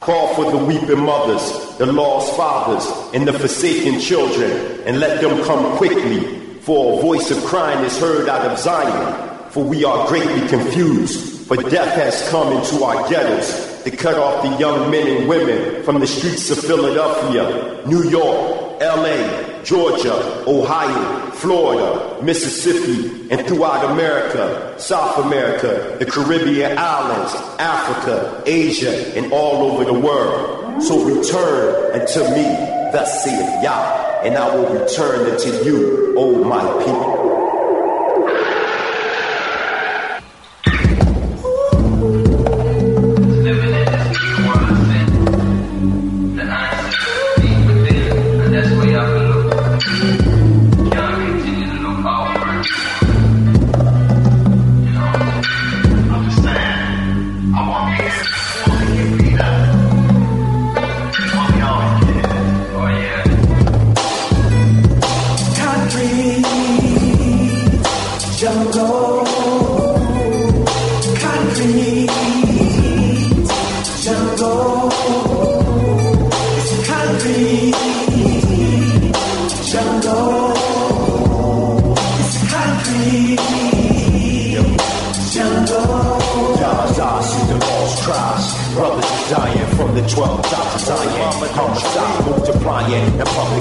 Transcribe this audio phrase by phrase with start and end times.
[0.00, 5.44] Call for the weeping mothers, the lost fathers, and the forsaken children, and let them
[5.44, 6.38] come quickly.
[6.60, 9.50] For a voice of crying is heard out of Zion.
[9.50, 11.46] For we are greatly confused.
[11.46, 15.82] For death has come into our ghettos to cut off the young men and women
[15.82, 24.74] from the streets of Philadelphia, New York, LA, Georgia, Ohio, Florida, Mississippi, and throughout America,
[24.78, 30.82] South America, the Caribbean islands, Africa, Asia, and all over the world.
[30.82, 32.44] So return unto me,
[32.92, 37.29] thus saith Yah, and I will return unto you, O my people.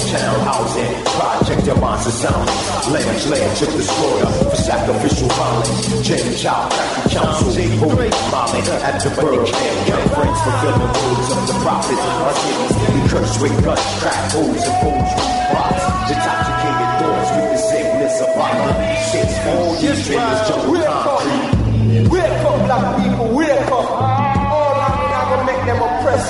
[0.09, 0.93] Town housing.
[1.05, 2.49] Project your monster sound.
[2.89, 6.01] Legislature took the spoil for sacrificial violence.
[6.01, 9.87] James Child, Factory Council, Holy Molly at the burning camp.
[9.87, 12.01] Young friends fulfilling words of the prophets.
[12.01, 15.77] Our cities be cursed with guns, crack holes, and fools with.
[16.09, 18.99] Intoxicated thoughts with the sickness of violence.
[19.13, 22.09] Since all these figures jungle concrete.
[22.09, 23.87] Wake up, black people, wake up.
[24.49, 26.25] All I'm gonna make them oppress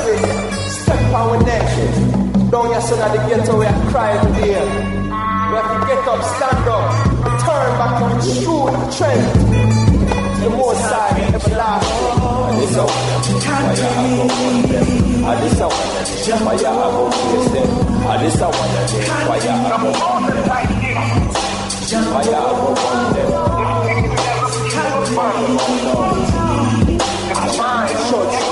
[2.49, 4.57] Down your son at the ghetto, we are crying today.
[4.57, 6.89] We have to get up, stand up,
[7.45, 9.21] turn back to the true trend.
[10.41, 12.49] The more side, everlasting.
[12.57, 14.87] This a fire, I go on them.
[15.25, 16.41] Ah, this a one of them.
[16.41, 17.69] Fire, I go face them.
[18.01, 19.05] Ah, this a one of them.
[19.29, 20.43] Fire, I go on them.
[22.09, 23.29] Fire, I go on them.
[27.57, 28.48] Fire, church, fire.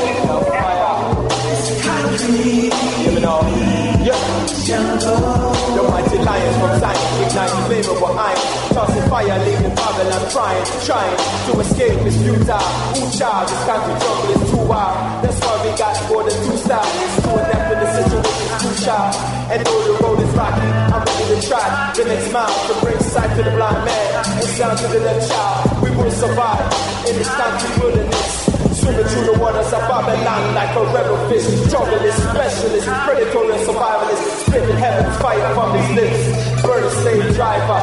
[4.67, 8.35] The mighty lions from Zion ignite our iron.
[8.75, 11.15] Tossing fire, leaving Babylon crying, trying
[11.47, 12.59] to escape is futile.
[12.99, 15.23] Ooh, child, this country jungle is too wild.
[15.23, 16.91] That's why we got more than two styles.
[17.23, 19.15] Too adept in the situation is too sharp.
[19.55, 21.63] And though the road is rocky, I'm ready to try
[21.95, 25.29] the next mile to bring sight to the blind man and sound to the deaf
[25.31, 25.79] child.
[25.79, 26.67] We will survive
[27.07, 28.51] in this country wilderness.
[28.77, 31.47] Swimming through the waters of Babylon like a rebel fish.
[31.71, 34.16] Junglist, specialist, predatory and survivalist.
[34.47, 36.61] Spitting heaven's fire from his lips.
[36.61, 37.81] Burn slave driver.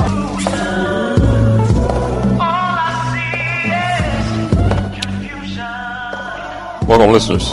[6.87, 7.49] Welcome, listeners,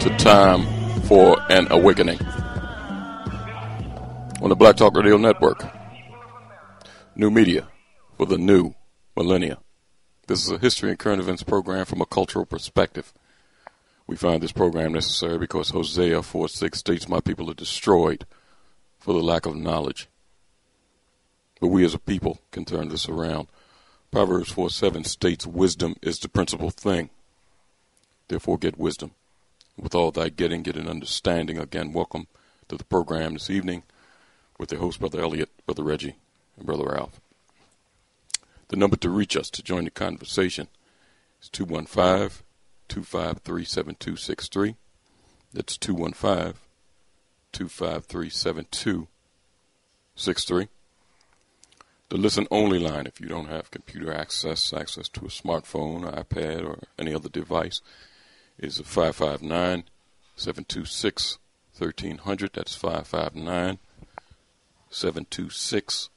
[0.00, 0.66] to Time
[1.02, 2.20] for an Awakening
[4.40, 5.64] on the Black Talk Radio Network.
[7.16, 7.68] New media
[8.16, 8.74] for the new
[9.16, 9.58] millennia.
[10.26, 13.12] This is a history and current events program from a cultural perspective.
[14.06, 18.26] We find this program necessary because Hosea 4 6 states, My people are destroyed
[18.98, 20.08] for the lack of knowledge.
[21.60, 23.48] But we as a people can turn this around.
[24.10, 27.08] Proverbs 4 7 states, Wisdom is the principal thing.
[28.28, 29.12] Therefore, get wisdom.
[29.76, 31.58] With all thy getting, get an understanding.
[31.58, 32.26] Again, welcome
[32.68, 33.84] to the program this evening
[34.58, 36.16] with your host, Brother Elliot, Brother Reggie,
[36.56, 37.20] and Brother Ralph.
[38.68, 40.68] The number to reach us to join the conversation
[41.42, 42.43] is 215
[42.88, 44.76] 253 7263.
[45.52, 46.54] That's 215
[47.52, 50.68] 253 7263.
[52.10, 56.66] The listen only line, if you don't have computer access, access to a smartphone, iPad,
[56.66, 57.80] or any other device,
[58.58, 59.84] is 559
[60.36, 61.38] 726
[61.78, 62.52] 1300.
[62.52, 63.78] That's 559
[64.90, 66.10] 726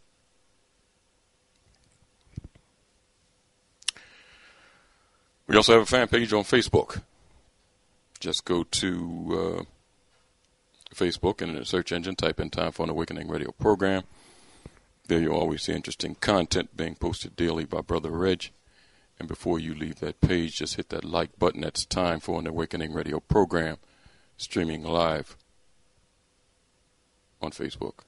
[5.47, 7.01] We also have a fan page on Facebook.
[8.19, 12.89] Just go to uh, Facebook and in the search engine type in Time for an
[12.89, 14.03] Awakening radio program.
[15.07, 18.51] There you'll always see interesting content being posted daily by Brother Reg.
[19.19, 21.61] And before you leave that page, just hit that like button.
[21.61, 23.77] That's Time for an Awakening radio program
[24.37, 25.35] streaming live
[27.41, 27.99] on Facebook.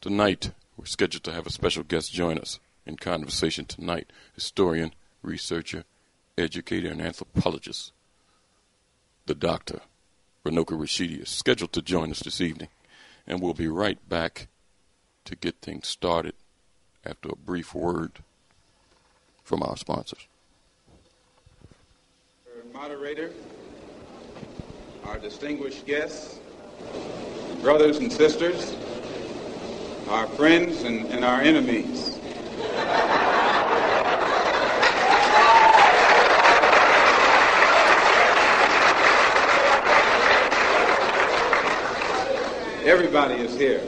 [0.00, 4.92] Tonight, we're scheduled to have a special guest join us in conversation tonight historian,
[5.22, 5.84] researcher,
[6.38, 7.92] educator, and anthropologist.
[9.26, 9.80] The doctor,
[10.44, 12.68] Runoko Rashidi, is scheduled to join us this evening,
[13.26, 14.48] and we'll be right back
[15.24, 16.34] to get things started
[17.04, 18.12] after a brief word
[19.42, 20.26] from our sponsors.
[22.72, 23.30] Moderator,
[25.04, 26.40] our distinguished guests,
[27.62, 28.76] brothers and sisters,
[30.08, 32.18] our friends and, and our enemies.
[42.86, 43.82] Everybody is here.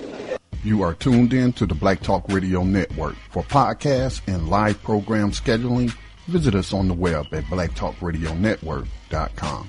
[0.65, 3.15] You are tuned in to the Black Talk Radio Network.
[3.31, 5.97] For podcasts and live program scheduling,
[6.27, 9.69] visit us on the web at blacktalkradionetwork.com.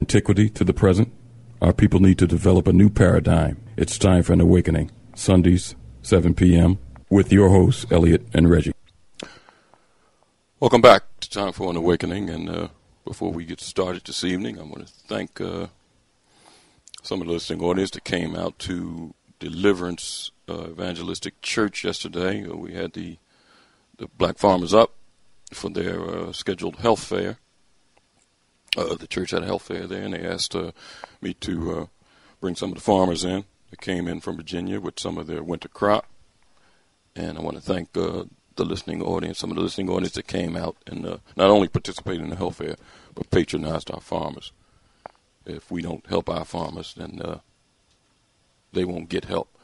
[0.00, 1.12] antiquity to the present,
[1.60, 3.56] our people need to develop a new paradigm.
[3.76, 4.90] It's time for an awakening.
[5.14, 8.72] Sundays, 7 p.m., with your hosts, Elliot and Reggie.
[10.60, 12.28] Welcome back to Time for an Awakening.
[12.28, 12.68] And uh,
[13.04, 15.68] before we get started this evening, I want to thank uh,
[17.02, 22.42] some of the listening audience that came out to Deliverance uh, Evangelistic Church yesterday.
[22.46, 23.18] We had the
[23.98, 24.92] the Black Farmers up
[25.52, 27.38] for their uh, scheduled health fair
[28.76, 30.72] uh, the church had a health fair there, and they asked uh,
[31.20, 31.86] me to uh,
[32.40, 35.42] bring some of the farmers in that came in from Virginia with some of their
[35.42, 36.06] winter crop.
[37.14, 38.24] And I want to thank uh,
[38.56, 41.68] the listening audience, some of the listening audience that came out and uh, not only
[41.68, 42.76] participated in the health fair,
[43.14, 44.52] but patronized our farmers.
[45.46, 47.38] If we don't help our farmers, then uh,
[48.72, 49.56] they won't get help.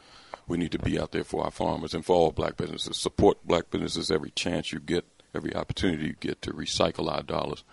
[0.46, 2.96] We need to be out there for our farmers and for all black businesses.
[2.96, 5.04] Support black businesses every chance you get,
[5.34, 7.64] every opportunity you get to recycle our dollars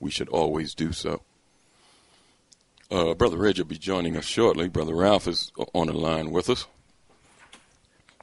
[0.00, 1.22] we should always do so.
[2.90, 4.68] Uh, Brother Reg will be joining us shortly.
[4.68, 6.66] Brother Ralph is on the line with us.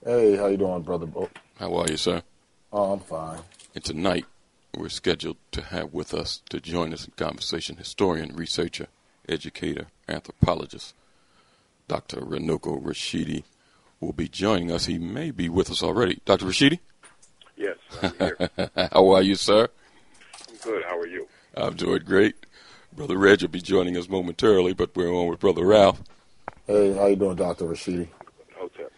[0.06, 1.30] Hey, how you doing, Brother Bo?
[1.60, 2.22] How are you, sir?
[2.72, 3.40] Oh, I'm fine.
[3.76, 4.26] And tonight,
[4.76, 8.88] we're scheduled to have with us to join us in conversation historian, researcher,
[9.30, 10.94] educator, anthropologist,
[11.88, 12.22] Dr.
[12.22, 13.44] Runoko Rashidi,
[14.00, 14.86] will be joining us.
[14.86, 16.22] He may be with us already.
[16.26, 16.46] Dr.
[16.46, 16.80] Rashidi?
[17.56, 18.50] Yes, I'm here.
[18.92, 19.68] How are you, sir?
[20.50, 20.84] I'm good.
[20.84, 21.03] How are
[21.56, 21.64] you?
[21.64, 22.36] I'm doing great.
[22.96, 26.02] Brother Reg will be joining us momentarily, but we're on with Brother Ralph.
[26.68, 27.66] Hey, how you doing, Dr.
[27.66, 28.08] Rashidi?
[28.56, 28.90] Hotel.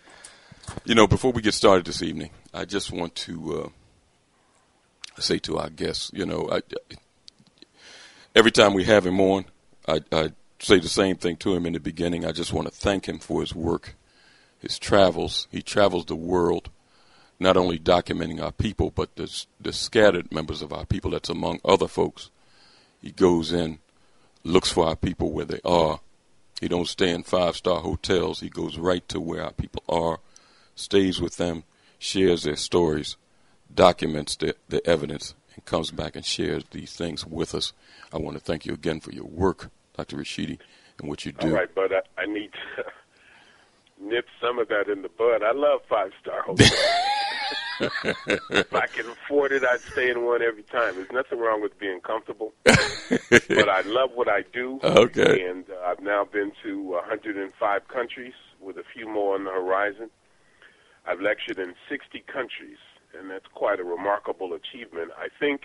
[0.83, 5.57] You know, before we get started this evening, I just want to uh, say to
[5.57, 6.61] our guests, you know, I,
[8.35, 9.45] every time we have him on,
[9.87, 12.25] I, I say the same thing to him in the beginning.
[12.25, 13.95] I just want to thank him for his work,
[14.59, 15.47] his travels.
[15.51, 16.69] He travels the world,
[17.39, 21.59] not only documenting our people, but the, the scattered members of our people that's among
[21.63, 22.29] other folks.
[23.05, 23.77] He goes in,
[24.43, 25.99] looks for our people where they are.
[26.59, 28.39] He don't stay in five-star hotels.
[28.39, 30.19] He goes right to where our people are,
[30.73, 31.65] stays with them,
[31.99, 33.15] shares their stories,
[33.71, 37.73] documents the, the evidence, and comes back and shares these things with us.
[38.11, 40.17] I want to thank you again for your work, Dr.
[40.17, 40.57] Rashidi,
[40.97, 41.49] and what you do.
[41.49, 42.85] All right, but I, I need to
[44.03, 45.43] nip some of that in the bud.
[45.43, 46.71] I love five star hotels.
[47.79, 50.95] if I can afford it, I'd stay in one every time.
[50.95, 54.79] There's nothing wrong with being comfortable, but I love what I do.
[54.83, 55.45] Okay.
[55.47, 60.09] And uh, I've now been to 105 countries, with a few more on the horizon.
[61.05, 62.77] I've lectured in 60 countries,
[63.17, 65.11] and that's quite a remarkable achievement.
[65.17, 65.61] I think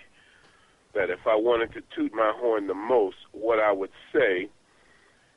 [0.93, 4.49] that if I wanted to toot my horn the most, what I would say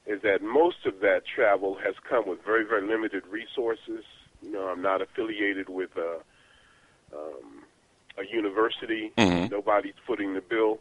[0.07, 4.05] is that most of that travel has come with very, very limited resources.
[4.43, 6.19] You know, I'm not affiliated with a,
[7.15, 7.65] um,
[8.19, 9.13] a university.
[9.17, 9.51] Mhm.
[9.51, 10.81] Nobody's footing the bill.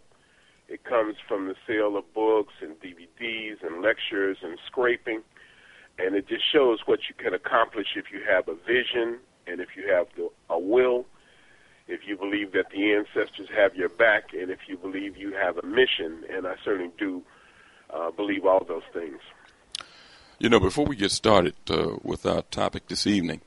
[0.67, 5.21] It comes from the sale of books and DVDs and lectures and scraping.
[5.99, 9.75] And it just shows what you can accomplish if you have a vision and if
[9.75, 11.05] you have the, a will,
[11.87, 15.57] if you believe that the ancestors have your back, and if you believe you have
[15.57, 16.23] a mission.
[16.29, 17.21] And I certainly do
[17.89, 19.19] uh, believe all those things.
[20.39, 23.41] You know, before we get started uh, with our topic this evening,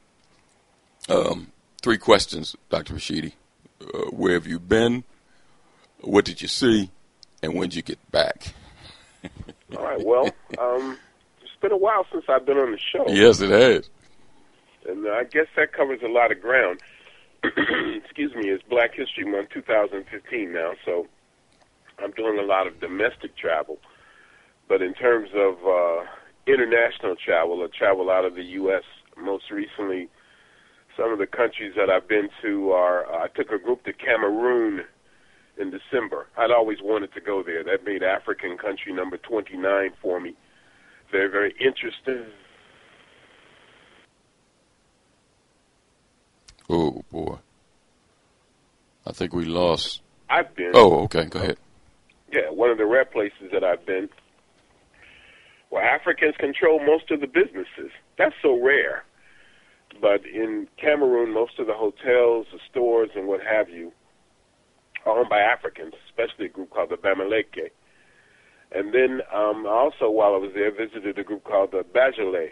[1.08, 1.48] um,
[1.86, 2.94] three questions, Dr.
[2.94, 3.34] Rashidi.
[3.80, 5.04] Uh, where have you been?
[6.00, 6.90] What did you see?
[7.44, 8.54] And when did you get back?
[9.76, 10.04] All right.
[10.04, 10.24] Well,
[10.58, 10.98] um,
[11.42, 13.04] it's been a while since I've been on the show.
[13.06, 13.88] Yes, it has.
[14.88, 16.80] And I guess that covers a lot of ground.
[17.44, 21.06] Excuse me, it's Black History Month 2015 now, so
[22.02, 23.78] I'm doing a lot of domestic travel.
[24.66, 26.04] But in terms of uh,
[26.48, 28.82] international travel, or travel out of the U.S.,
[29.16, 30.08] most recently,
[30.96, 33.92] some of the countries that I've been to are uh, I took a group to
[33.92, 34.84] Cameroon
[35.58, 36.26] in December.
[36.36, 37.64] I'd always wanted to go there.
[37.64, 40.34] That made African country number 29 for me.
[41.12, 42.26] Very, very interesting.
[46.68, 47.36] Oh, boy.
[49.06, 50.02] I think we lost.
[50.28, 50.72] I've been.
[50.74, 51.26] Oh, okay.
[51.26, 51.58] Go ahead.
[52.32, 54.08] Yeah, one of the rare places that I've been
[55.70, 57.90] where Africans control most of the businesses.
[58.18, 59.04] That's so rare.
[60.00, 63.92] But in Cameroon, most of the hotels, the stores, and what have you
[65.04, 67.70] are owned by Africans, especially a group called the Bamileke.
[68.72, 72.50] And then um, also, while I was there, visited a group called the Bajale.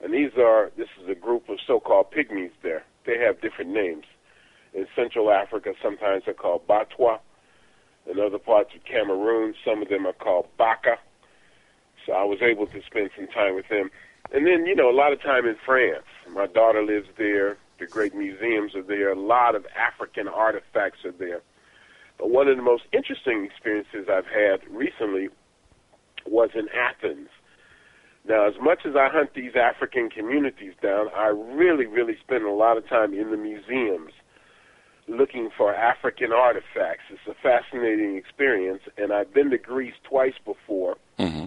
[0.00, 2.84] And these are, this is a group of so-called pygmies there.
[3.06, 4.04] They have different names.
[4.74, 7.18] In Central Africa, sometimes they're called Batwa.
[8.10, 10.96] In other parts of Cameroon, some of them are called Baka.
[12.06, 13.90] So I was able to spend some time with them.
[14.32, 16.04] And then, you know, a lot of time in France.
[16.30, 17.56] My daughter lives there.
[17.78, 19.10] The great museums are there.
[19.10, 21.40] A lot of African artifacts are there.
[22.18, 25.28] But one of the most interesting experiences I've had recently
[26.26, 27.28] was in Athens.
[28.26, 32.50] Now, as much as I hunt these African communities down, I really, really spend a
[32.50, 34.12] lot of time in the museums
[35.06, 37.04] looking for African artifacts.
[37.10, 40.96] It's a fascinating experience, and I've been to Greece twice before.
[41.18, 41.46] Mm-hmm.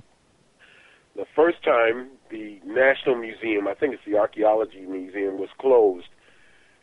[1.16, 6.08] The first time, the National Museum, I think it's the Archaeology Museum, was closed.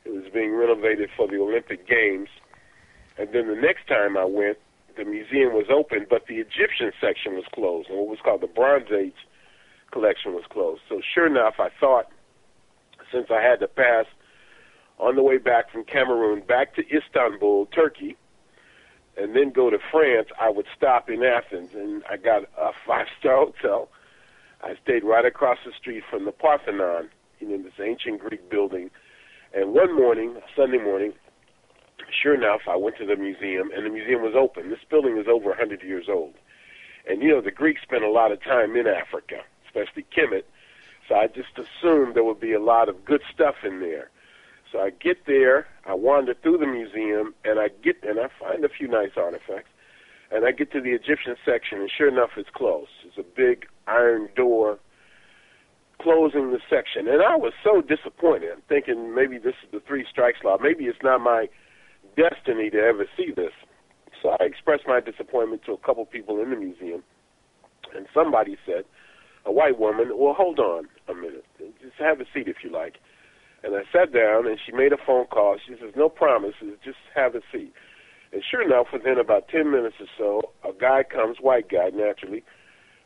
[0.05, 2.29] It was being renovated for the Olympic Games.
[3.19, 4.59] And then the next time I went,
[4.97, 8.49] the museum was open, but the Egyptian section was closed, and what was called the
[8.49, 9.15] Bronze Age
[9.91, 10.83] collection was closed.
[10.89, 12.07] So sure enough, I thought,
[13.13, 14.07] since I had to pass
[14.99, 18.17] on the way back from Cameroon back to Istanbul, Turkey,
[19.17, 23.47] and then go to France, I would stop in Athens, and I got a five-star
[23.47, 23.89] hotel.
[24.63, 27.09] I stayed right across the street from the Parthenon,
[27.41, 28.91] you know, this ancient Greek building.
[29.55, 31.13] And one morning, Sunday morning,
[32.11, 34.71] sure enough, I went to the museum, and the museum was open.
[34.71, 36.35] This building is over 100 years old.
[37.09, 40.45] And, you know, the Greeks spent a lot of time in Africa, especially Kemet,
[41.09, 44.11] so I just assumed there would be a lot of good stuff in there.
[44.71, 48.65] So I get there, I wander through the museum, and I get and I find
[48.65, 49.71] a few nice artifacts.
[50.31, 52.91] And I get to the Egyptian section, and sure enough, it's closed.
[53.07, 54.79] It's a big iron door
[56.01, 58.51] closing the section, and I was so disappointed.
[58.53, 60.57] I'm thinking maybe this is the three strikes law.
[60.61, 61.49] Maybe it's not my
[62.17, 63.53] destiny to ever see this.
[64.23, 67.03] So I expressed my disappointment to a couple people in the museum,
[67.97, 68.85] and somebody said,
[69.47, 71.45] a white woman, well, hold on a minute.
[71.81, 72.99] Just have a seat if you like.
[73.65, 75.57] And I sat down, and she made a phone call.
[75.67, 77.73] She says, no promises, just have a seat.
[78.33, 82.45] And sure enough, within about 10 minutes or so, a guy comes, white guy, naturally,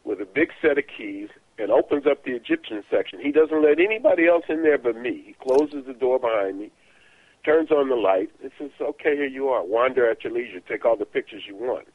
[0.05, 3.21] with a big set of keys and opens up the Egyptian section.
[3.21, 5.23] He doesn't let anybody else in there but me.
[5.27, 6.73] He closes the door behind me,
[7.45, 9.65] turns on the light, and says, okay, here you are.
[9.65, 10.61] Wander at your leisure.
[10.61, 11.87] Take all the pictures you want.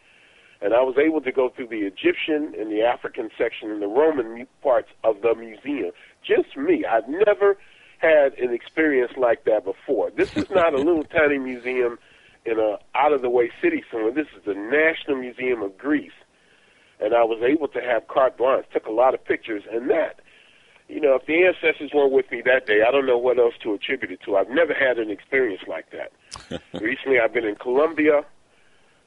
[0.62, 3.88] And I was able to go through the Egyptian and the African section and the
[3.88, 5.92] Roman parts of the museum.
[6.24, 6.86] Just me.
[6.86, 7.58] I've never
[8.00, 10.12] had an experience like that before.
[10.12, 12.00] This is not a little tiny museum
[12.48, 14.12] in a out of the way city somewhere.
[14.12, 16.18] This is the National Museum of Greece.
[17.00, 20.22] And I was able to have carte blanche, took a lot of pictures, and that,
[20.88, 23.54] you know, if the ancestors weren't with me that day, I don't know what else
[23.64, 24.38] to attribute it to.
[24.38, 26.62] I've never had an experience like that.
[26.82, 28.24] Recently, I've been in Colombia,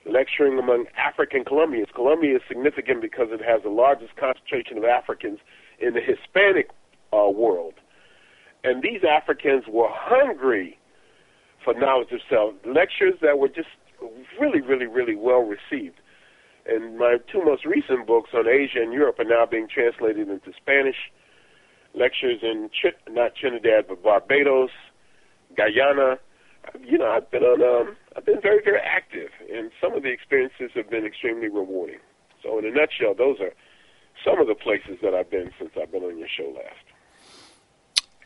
[0.05, 1.89] lecturing among African Colombians.
[1.93, 5.39] Colombia is significant because it has the largest concentration of Africans
[5.81, 6.71] in the Hispanic
[7.13, 7.75] uh, world.
[8.63, 10.79] And these Africans were hungry
[11.64, 12.55] for knowledge of self.
[12.64, 13.69] Lectures that were just
[14.40, 15.97] really, really, really well received.
[16.67, 20.52] And my two most recent books on Asia and Europe are now being translated into
[20.57, 20.97] Spanish.
[21.95, 22.71] Lectures in
[23.09, 24.71] not Trinidad but Barbados,
[25.57, 26.19] Guyana.
[26.79, 27.62] You know, I've been on.
[27.62, 31.99] Um, I've been very, very active, and some of the experiences have been extremely rewarding.
[32.43, 33.52] So, in a nutshell, those are
[34.25, 36.90] some of the places that I've been since I've been on your show last.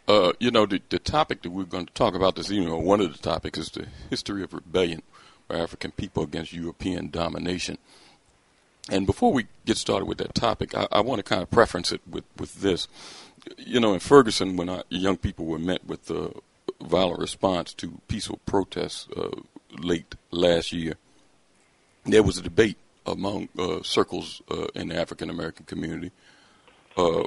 [0.06, 2.82] Uh, you know, the, the topic that we're going to talk about this evening, or
[2.82, 5.02] one of the topics, is the history of rebellion
[5.48, 7.78] by African people against European domination.
[8.90, 11.90] And before we get started with that topic, I, I want to kind of preference
[11.90, 12.86] it with, with this.
[13.56, 16.34] You know, in Ferguson, when our young people were met with the
[16.82, 19.30] violent response to peaceful protests uh,
[19.78, 20.96] late last year,
[22.04, 22.76] there was a debate
[23.06, 26.10] among uh, circles uh, in the African American community
[26.98, 27.22] uh,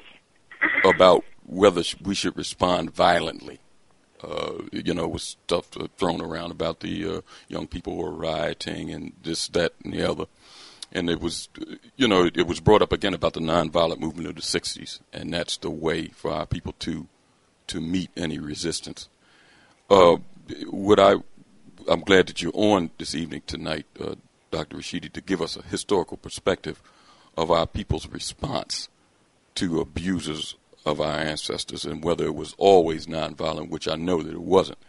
[0.84, 3.60] about whether we should respond violently.
[4.24, 8.92] Uh, you know, with stuff thrown around about the uh, young people who are rioting
[8.92, 10.26] and this, that, and the other.
[10.92, 11.50] And it was,
[11.96, 15.32] you know, it was brought up again about the nonviolent movement of the '60s, and
[15.32, 17.08] that's the way for our people to
[17.68, 19.08] to meet any resistance.
[19.90, 20.18] Uh,
[20.70, 21.16] what I,
[21.88, 24.16] I'm glad that you're on this evening tonight, uh,
[24.52, 24.78] Dr.
[24.78, 26.82] Rashidi, to give us a historical perspective
[27.38, 28.90] of our people's response
[29.56, 30.56] to abusers
[30.88, 34.80] of our ancestors and whether it was always nonviolent, which I know that it wasn't.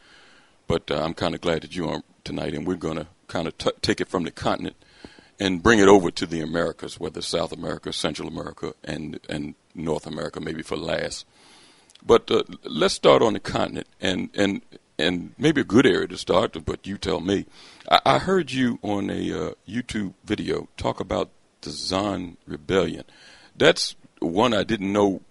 [0.66, 3.48] But uh, I'm kind of glad that you're on tonight, and we're going to kind
[3.48, 4.76] of take it from the continent
[5.40, 10.06] and bring it over to the Americas, whether South America, Central America, and and North
[10.06, 11.26] America, maybe for last.
[12.04, 14.62] But uh, let's start on the continent, and and
[14.98, 16.56] and maybe a good area to start.
[16.64, 17.46] But you tell me.
[17.90, 21.30] I, I heard you on a uh, YouTube video talk about
[21.62, 23.04] the Zanj Rebellion.
[23.56, 25.22] That's one I didn't know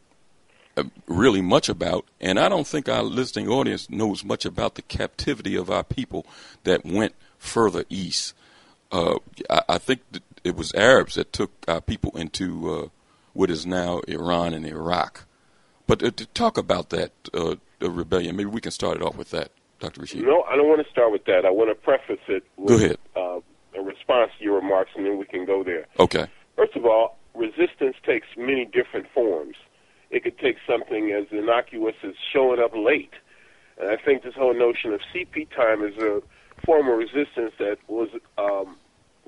[1.08, 5.56] really much about, and I don't think our listening audience knows much about the captivity
[5.56, 6.26] of our people
[6.64, 8.34] that went further east
[8.92, 9.16] uh,
[9.50, 10.02] I, I, think
[10.44, 12.88] it was Arabs that took our people into uh,
[13.34, 15.26] what is now Iran and Iraq.
[15.86, 19.16] But uh, to talk about that uh, the rebellion, maybe we can start it off
[19.16, 20.02] with that, Dr.
[20.02, 20.24] Rashid.
[20.24, 21.46] No, I don't want to start with that.
[21.46, 22.98] I want to preface it with go ahead.
[23.16, 23.40] Uh,
[23.78, 25.86] a response to your remarks, and then we can go there.
[26.00, 26.28] Okay.
[26.56, 29.56] First of all, resistance takes many different forms.
[30.10, 33.14] It could take something as innocuous as showing up late.
[33.80, 36.22] And I think this whole notion of CP time is a
[36.66, 38.78] form of resistance that was um,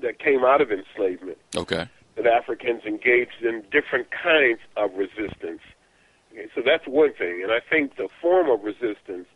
[0.00, 1.38] that came out of enslavement.
[1.56, 1.86] Okay.
[2.16, 5.60] That Africans engaged in different kinds of resistance.
[6.32, 9.26] Okay, so that's one thing, and I think the form of resistance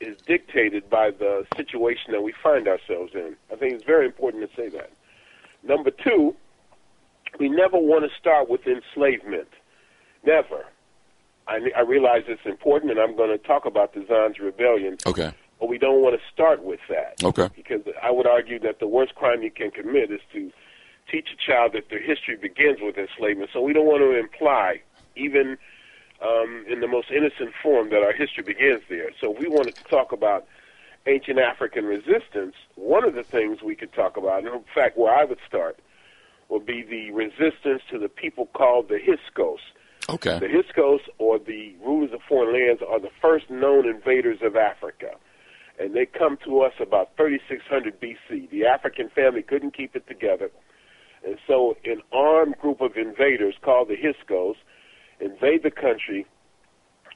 [0.00, 3.36] is dictated by the situation that we find ourselves in.
[3.52, 4.90] I think it's very important to say that.
[5.62, 6.34] Number two,
[7.38, 9.48] we never want to start with enslavement.
[10.24, 10.66] Never.
[11.48, 14.98] I, I realize it's important, and I'm going to talk about the Zanj rebellion.
[15.06, 17.22] Okay but we don't want to start with that.
[17.22, 17.48] Okay.
[17.54, 20.50] Because I would argue that the worst crime you can commit is to
[21.08, 23.50] teach a child that their history begins with enslavement.
[23.52, 24.82] So we don't want to imply,
[25.14, 25.56] even
[26.20, 29.10] um, in the most innocent form, that our history begins there.
[29.20, 30.48] So we wanted to talk about
[31.06, 32.56] ancient African resistance.
[32.74, 35.78] One of the things we could talk about, and in fact, where I would start,
[36.48, 39.60] would be the resistance to the people called the Hyksos.
[40.08, 40.38] Okay.
[40.38, 45.12] The Hyksos, or the rulers of foreign lands, are the first known invaders of Africa
[45.78, 48.50] and they come to us about 3600 BC.
[48.50, 50.50] The African family couldn't keep it together,
[51.24, 54.56] and so an armed group of invaders called the Hyksos
[55.20, 56.26] invade the country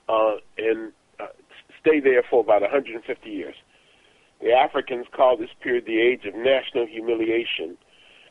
[0.09, 1.27] uh, and uh,
[1.81, 3.57] stay there for about 150 years.
[4.41, 7.77] The Africans call this period the age of national humiliation.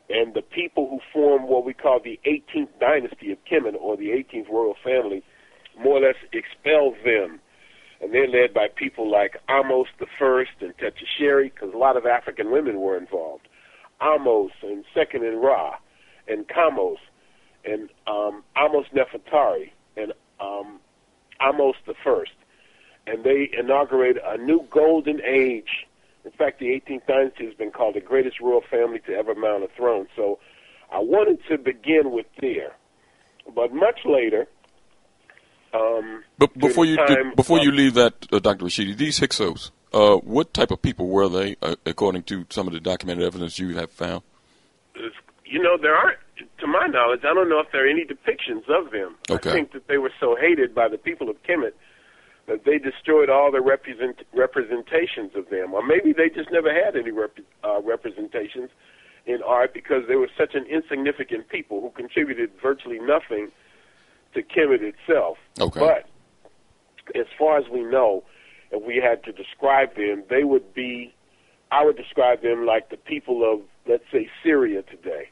[0.09, 4.09] And the people who form what we call the 18th dynasty of Kemet, or the
[4.09, 5.23] 18th royal family,
[5.79, 7.39] more or less expel them.
[8.01, 12.05] And they're led by people like Ahmose the First and Tetisheri, because a lot of
[12.05, 13.47] African women were involved.
[14.01, 15.75] Amos and Second and Ra,
[16.27, 16.97] and Kamose,
[17.63, 20.79] and um, Ahmose Nefertari, and um,
[21.41, 22.31] Ahmose the First.
[23.07, 25.87] And they inaugurate a new golden age.
[26.25, 29.63] In fact, the 18th dynasty has been called the greatest royal family to ever mount
[29.63, 30.07] a throne.
[30.15, 30.39] So
[30.91, 32.75] I wanted to begin with there.
[33.53, 34.47] But much later,
[35.73, 38.65] um, But before you do, before of- you leave that, uh, Dr.
[38.65, 42.73] Rashidi, these Hyksos, uh, what type of people were they, uh, according to some of
[42.73, 44.23] the documented evidence you have found?
[45.45, 46.17] you know, there aren't,
[46.59, 49.15] to my knowledge, I don't know if there are any depictions of them.
[49.29, 49.51] Okay.
[49.51, 51.73] I think that they were so hated by the people of Kemet
[52.47, 56.95] that they destroyed all the represent, representations of them, or maybe they just never had
[56.95, 58.69] any rep, uh, representations
[59.25, 63.51] in art because they were such an insignificant people who contributed virtually nothing
[64.35, 65.37] to Kemet itself.
[65.59, 65.79] Okay.
[65.79, 66.07] But
[67.19, 68.23] as far as we know,
[68.71, 71.13] if we had to describe them, they would be,
[71.71, 75.29] I would describe them like the people of, let's say, Syria today,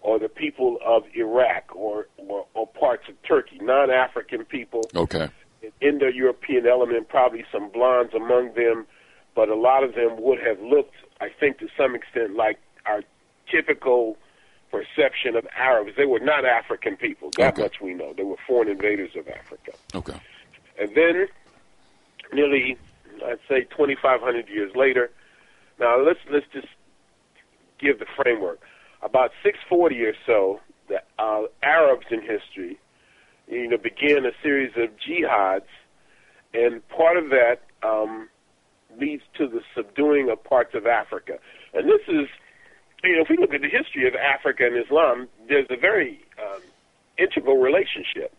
[0.00, 5.28] or the people of Iraq, or, or, or parts of Turkey, non African people, Okay.
[5.62, 8.86] An Indo European element, probably some blondes among them,
[9.34, 13.02] but a lot of them would have looked, I think, to some extent like our
[13.50, 14.16] typical
[14.70, 15.92] perception of Arabs.
[15.96, 17.30] They were not African people.
[17.38, 17.62] That Okay.
[17.62, 18.12] much we know.
[18.12, 19.72] They were foreign invaders of Africa.
[19.94, 20.18] Okay.
[20.78, 21.26] And then,
[22.32, 22.76] nearly,
[23.24, 25.10] I'd say, 2,500 years later.
[25.80, 26.66] Now let's let's just
[27.78, 28.60] give the framework.
[29.02, 32.78] About 640 or so, the uh, Arabs in history,
[33.50, 35.68] you know, began a series of jihads,
[36.54, 38.28] and part of that um,
[38.98, 41.38] leads to the subduing of parts of Africa.
[41.74, 42.28] And this is,
[43.04, 46.20] you know, if we look at the history of Africa and Islam, there's a very
[46.38, 46.62] um,
[47.18, 48.34] integral relationship.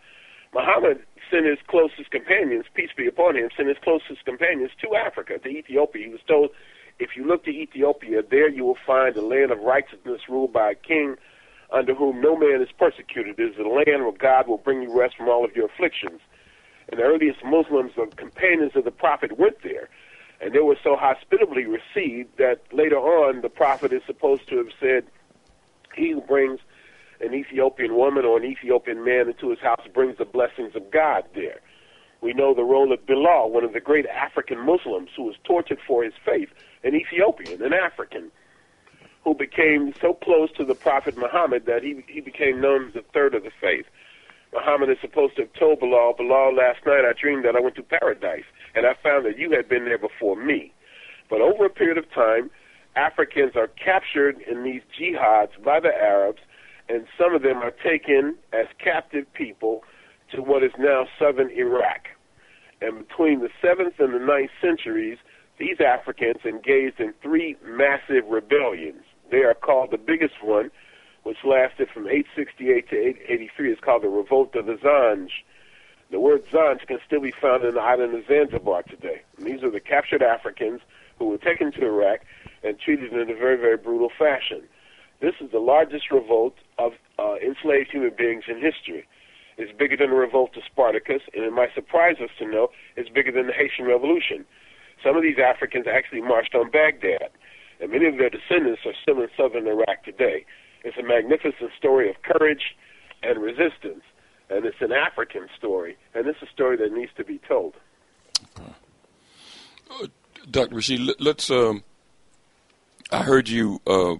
[0.54, 5.38] Muhammad sent his closest companions, peace be upon him, sent his closest companions to Africa,
[5.38, 6.06] to Ethiopia.
[6.08, 6.50] He was told,
[6.98, 10.72] if you look to Ethiopia, there you will find a land of righteousness ruled by
[10.72, 11.16] a king
[11.72, 13.40] under whom no man is persecuted.
[13.40, 16.22] It is a land where God will bring you rest from all of your afflictions.
[16.90, 19.90] And the earliest Muslims, the companions of the Prophet, went there.
[20.42, 24.70] And they were so hospitably received that later on the Prophet is supposed to have
[24.80, 25.06] said,
[25.96, 26.60] He who brings
[27.22, 31.26] an Ethiopian woman or an Ethiopian man into his house brings the blessings of God
[31.36, 31.60] there.
[32.22, 35.80] We know the role of Bilal, one of the great African Muslims who was tortured
[35.86, 36.50] for his faith,
[36.84, 38.32] an Ethiopian, an African,
[39.30, 43.04] who became so close to the Prophet Muhammad that he, he became known as the
[43.14, 43.86] third of the faith.
[44.52, 47.76] Muhammad is supposed to have told Bilal, Bilal, last night I dreamed that I went
[47.76, 50.74] to paradise, and I found that you had been there before me.
[51.30, 52.50] But over a period of time,
[52.96, 56.42] Africans are captured in these jihads by the Arabs,
[56.88, 59.84] and some of them are taken as captive people
[60.34, 62.08] to what is now southern Iraq.
[62.82, 65.20] And between the 7th and the ninth centuries,
[65.60, 69.04] these Africans engaged in three massive rebellions.
[69.32, 70.72] They are called the biggest one,
[71.24, 75.30] which lasted from 868 to 883, is called the Revolt of the Zanj.
[76.12, 79.22] The word Zanj can still be found in the island of Zanzibar today.
[79.38, 80.82] And these are the captured Africans
[81.20, 82.22] who were taken to Iraq
[82.64, 84.64] and treated in a very, very brutal fashion.
[85.22, 89.06] This is the largest revolt of uh, enslaved human beings in history.
[89.58, 93.10] It's bigger than the revolt of Spartacus, and it might surprise us to know it's
[93.10, 94.46] bigger than the Haitian Revolution.
[95.04, 97.30] Some of these Africans actually marched on Baghdad,
[97.80, 100.46] and many of their descendants are still in southern Iraq today.
[100.84, 102.76] It's a magnificent story of courage
[103.24, 104.04] and resistance,
[104.50, 107.76] and it's an African story, and it's a story that needs to be told.
[110.50, 110.76] Dr.
[110.76, 111.52] Rashid, let- let's.
[111.52, 111.84] Um,
[113.12, 114.16] I heard you uh,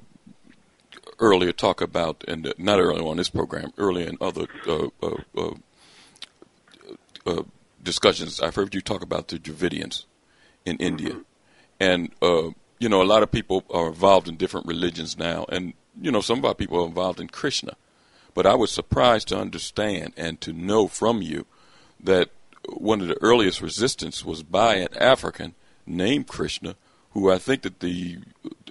[1.20, 5.52] earlier talk about, and not earlier on this program, earlier in other uh, uh, uh,
[7.26, 7.44] uh,
[7.82, 10.06] discussions, I've heard you talk about the Dravidians
[10.66, 11.18] in India,
[11.80, 15.74] and uh, you know a lot of people are involved in different religions now, and
[16.02, 17.74] you know some of our people are involved in Krishna,
[18.34, 21.46] but I was surprised to understand and to know from you
[22.00, 22.30] that
[22.68, 26.76] one of the earliest resistance was by an African named Krishna,
[27.12, 28.20] who I think that the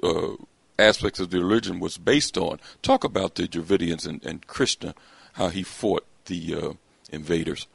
[0.02, 0.34] uh,
[0.78, 2.60] aspects of the religion was based on.
[2.82, 4.94] Talk about the Dravidians and, and Krishna,
[5.34, 6.72] how he fought the uh,
[7.10, 7.66] invaders.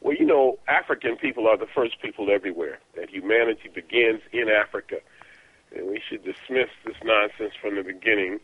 [0.00, 2.78] Well, you know, African people are the first people everywhere.
[2.96, 4.96] That humanity begins in Africa,
[5.76, 8.40] and we should dismiss this nonsense from the beginning.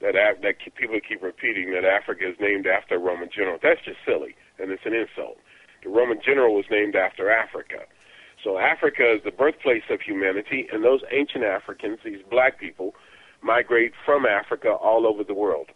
[0.00, 3.58] That Af- that people keep repeating that Africa is named after a Roman general.
[3.62, 5.36] That's just silly, and it's an insult.
[5.82, 7.84] The Roman general was named after Africa.
[8.42, 12.94] So Africa is the birthplace of humanity, and those ancient Africans, these black people,
[13.42, 15.68] migrate from Africa all over the world.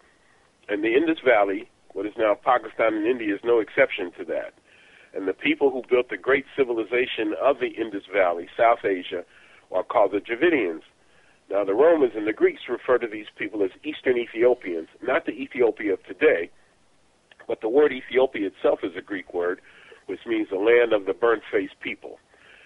[0.68, 4.54] And the Indus Valley, what is now Pakistan and India, is no exception to that.
[5.14, 9.24] And the people who built the great civilization of the Indus Valley, South Asia,
[9.72, 10.82] are called the Dravidians.
[11.50, 15.32] Now, the Romans and the Greeks refer to these people as Eastern Ethiopians, not the
[15.32, 16.50] Ethiopia of today,
[17.46, 19.60] but the word Ethiopia itself is a Greek word,
[20.06, 22.18] which means the land of the burnt-faced people.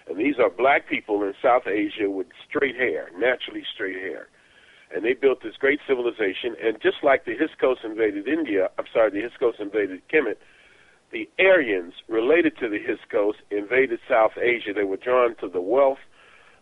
[0.07, 4.27] And these are black people in South Asia with straight hair, naturally straight hair.
[4.93, 9.11] And they built this great civilization, and just like the Hyksos invaded India, I'm sorry,
[9.11, 10.37] the Hyksos invaded Kemet,
[11.11, 14.73] the Aryans related to the Hyksos invaded South Asia.
[14.73, 15.99] They were drawn to the wealth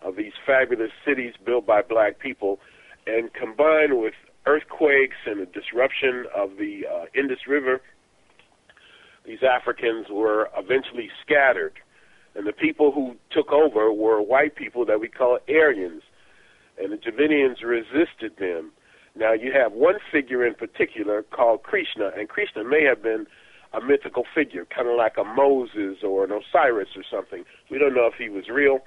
[0.08, 2.60] of these fabulous cities built by black people,
[3.06, 4.14] and combined with
[4.46, 7.82] earthquakes and the disruption of the uh, Indus River,
[9.26, 11.74] these Africans were eventually scattered.
[12.36, 16.04] And the people who took over were white people that we call Aryans.
[16.82, 18.72] And the Dravidians resisted them.
[19.16, 23.26] Now, you have one figure in particular called Krishna, and Krishna may have been
[23.74, 27.44] a mythical figure, kind of like a Moses or an Osiris or something.
[27.70, 28.80] We don't know if he was real.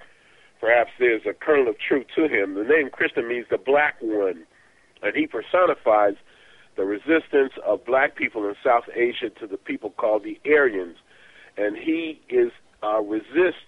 [0.61, 2.55] Perhaps there's a kernel of truth to him.
[2.55, 4.45] The name Krishna means the black one,
[5.03, 6.15] and he personifies
[6.77, 10.97] the resistance of black people in South Asia to the people called the Aryans.
[11.57, 13.67] And he is uh, resists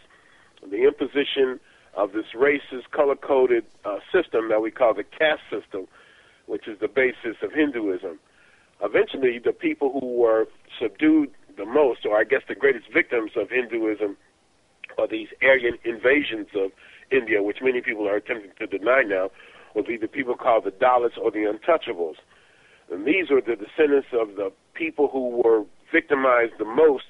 [0.71, 1.59] the imposition
[1.95, 5.87] of this racist, color-coded uh, system that we call the caste system,
[6.47, 8.19] which is the basis of Hinduism.
[8.83, 10.47] Eventually, the people who were
[10.81, 14.17] subdued the most, or I guess the greatest victims of Hinduism,
[14.99, 16.71] are these Aryan invasions of
[17.11, 19.31] India, which many people are attempting to deny now,
[19.87, 22.17] be the people called the Dalits or the Untouchables.
[22.91, 27.05] And these are the descendants of the people who were victimized the most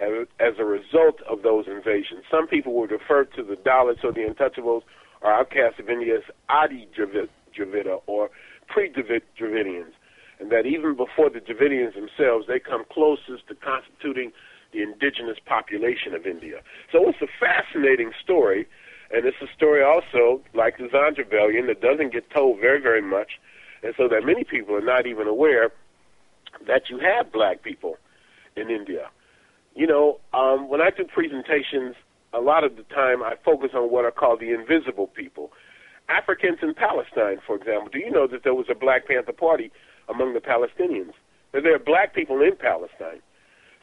[0.00, 2.24] as, as a result of those invasions.
[2.30, 4.82] Some people would refer to the Dalits or the Untouchables
[5.20, 8.30] or outcasts of India as Adi Dravida or
[8.68, 9.92] pre-Dravidians.
[10.40, 14.32] And that even before the Dravidians themselves, they come closest to constituting
[14.72, 16.60] the indigenous population of India.
[16.90, 18.66] So it's a fascinating story,
[19.10, 23.02] and it's a story also, like the Zanj Rebellion, that doesn't get told very, very
[23.02, 23.32] much,
[23.82, 25.70] and so that many people are not even aware
[26.66, 27.96] that you have black people
[28.56, 29.10] in India.
[29.74, 31.94] You know, um, when I do presentations,
[32.32, 35.52] a lot of the time I focus on what are called the invisible people.
[36.08, 37.88] Africans in Palestine, for example.
[37.92, 39.70] Do you know that there was a Black Panther Party
[40.08, 41.12] among the Palestinians?
[41.52, 43.20] That there are black people in Palestine.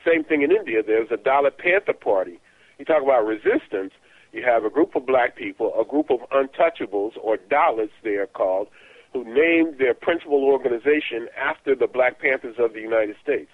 [0.05, 0.81] Same thing in India.
[0.85, 2.39] There's a Dalit Panther Party.
[2.77, 3.93] You talk about resistance.
[4.31, 8.27] You have a group of black people, a group of untouchables, or Dalits they are
[8.27, 8.67] called,
[9.11, 13.49] who named their principal organization after the Black Panthers of the United States.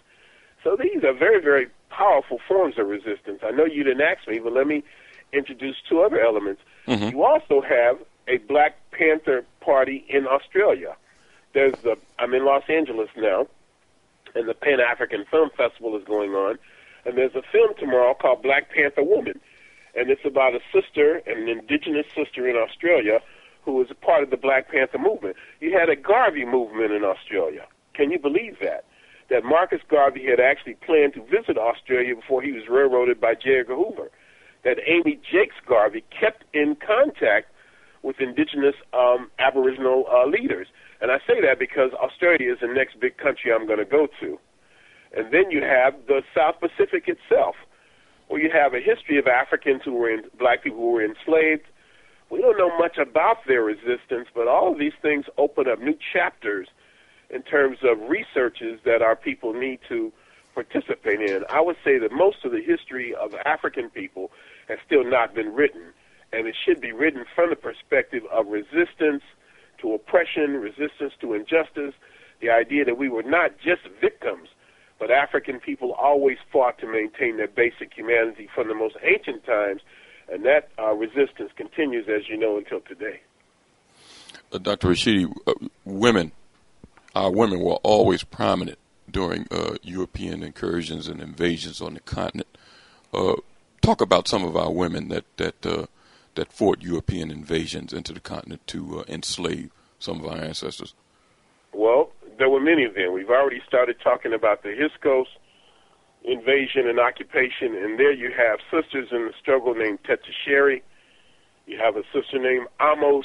[0.63, 3.39] So these are very, very powerful forms of resistance.
[3.43, 4.83] I know you didn't ask me, but let me
[5.31, 6.61] introduce two other elements.
[6.87, 7.15] Mm-hmm.
[7.15, 10.95] You also have a Black Panther Party in Australia.
[11.53, 13.47] There's the I'm in Los Angeles now,
[14.35, 16.57] and the Pan African Film Festival is going on,
[17.05, 19.39] and there's a film tomorrow called Black Panther Woman,
[19.95, 23.19] and it's about a sister, an indigenous sister in Australia,
[23.63, 25.35] who was a part of the Black Panther movement.
[25.59, 27.65] You had a Garvey movement in Australia.
[27.93, 28.85] Can you believe that?
[29.29, 33.61] That Marcus Garvey had actually planned to visit Australia before he was railroaded by J.
[33.61, 34.11] Edgar Hoover.
[34.63, 37.47] That Amy Jacques Garvey kept in contact
[38.03, 40.67] with indigenous um, Aboriginal uh, leaders.
[41.05, 44.07] And I say that because Australia is the next big country I'm going to go
[44.21, 44.39] to.
[45.15, 47.55] And then you have the South Pacific itself,
[48.27, 51.61] where you have a history of Africans who were in, black people who were enslaved.
[52.31, 55.95] We don't know much about their resistance, but all of these things open up new
[56.11, 56.69] chapters
[57.29, 60.11] in terms of researches that our people need to
[60.55, 61.43] participate in.
[61.51, 64.31] I would say that most of the history of African people
[64.67, 65.83] has still not been written,
[66.33, 69.21] and it should be written from the perspective of resistance
[69.85, 71.93] to oppression, resistance to injustice,
[72.41, 74.49] the idea that we were not just victims,
[74.99, 79.81] but African people always fought to maintain their basic humanity from the most ancient times,
[80.31, 83.21] and that uh, resistance continues, as you know, until today.
[84.51, 84.89] Uh, Dr.
[84.89, 85.53] Rashidi, uh,
[85.85, 86.31] women,
[87.13, 92.47] our women were always prominent during uh, European incursions and invasions on the continent.
[93.13, 93.35] Uh,
[93.81, 95.85] talk about some of our women that that uh,
[96.33, 100.93] that fought European invasions into the continent to enslave some of our ancestors.
[101.73, 103.13] Well, there were many of them.
[103.13, 105.27] We've already started talking about the Hyksos
[106.23, 110.81] invasion and occupation, and there you have sisters in the struggle named Tetisheri.
[111.67, 113.23] You have a sister named Ahmose,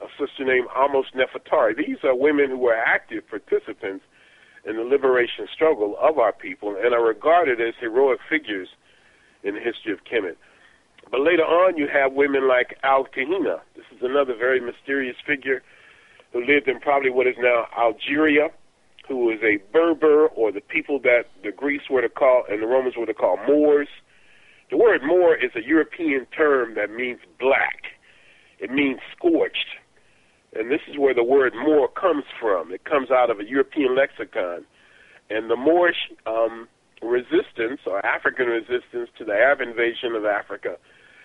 [0.00, 1.76] a sister named Ahmose Nefertari.
[1.76, 4.04] These are women who were active participants
[4.66, 8.68] in the liberation struggle of our people and are regarded as heroic figures
[9.42, 10.36] in the history of Kemet.
[11.10, 13.60] But later on, you have women like Al Kahina.
[13.74, 15.62] This is another very mysterious figure
[16.32, 18.48] who lived in probably what is now Algeria,
[19.08, 22.66] who was a Berber, or the people that the Greeks were to call and the
[22.66, 23.88] Romans were to call Moors.
[24.70, 27.82] The word Moor is a European term that means black.
[28.60, 29.66] It means scorched.
[30.52, 32.72] And this is where the word Moor comes from.
[32.72, 34.64] It comes out of a European lexicon.
[35.28, 36.68] And the Moorish um,
[37.02, 40.76] resistance, or African resistance to the Arab invasion of Africa,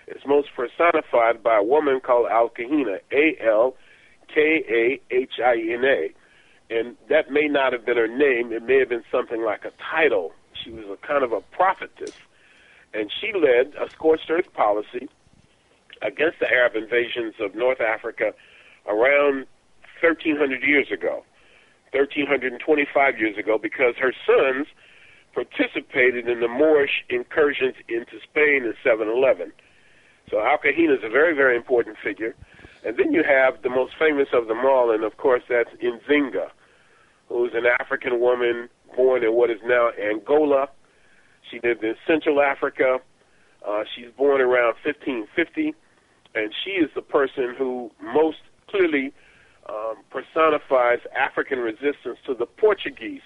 [0.08, 3.76] is most personified by a woman called Al Kahina, A L
[4.28, 6.10] K A H I N A.
[6.70, 9.72] And that may not have been her name, it may have been something like a
[9.92, 10.34] title.
[10.54, 12.14] She was a kind of a prophetess.
[12.94, 15.10] And she led a scorched earth policy
[16.02, 18.34] against the Arab invasions of North Africa
[18.88, 19.46] around
[20.02, 21.24] 1300 years ago,
[21.92, 24.68] 1325 years ago, because her sons
[25.34, 29.52] participated in the Moorish incursions into Spain in 711.
[30.30, 32.34] So Al Kahina is a very, very important figure.
[32.86, 36.50] And then you have the most famous of them all, and of course that's Nzinga,
[37.28, 40.70] who's an African woman born in what is now Angola.
[41.50, 43.00] She lived in Central Africa.
[43.68, 45.74] Uh, she's born around 1550,
[46.36, 48.38] and she is the person who most
[48.70, 49.12] clearly
[49.68, 53.24] um, personifies African resistance to the Portuguese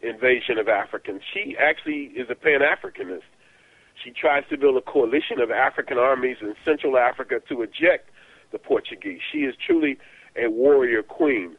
[0.00, 1.22] invasion of Africans.
[1.34, 3.26] She actually is a Pan Africanist.
[4.04, 8.10] She tries to build a coalition of African armies in Central Africa to eject
[8.56, 9.20] the Portuguese.
[9.32, 9.98] She is truly
[10.36, 11.56] a warrior queen.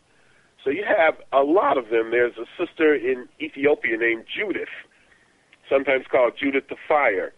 [0.63, 2.11] So you have a lot of them.
[2.11, 4.73] There's a sister in Ethiopia named Judith,
[5.69, 7.33] sometimes called Judith the Fire.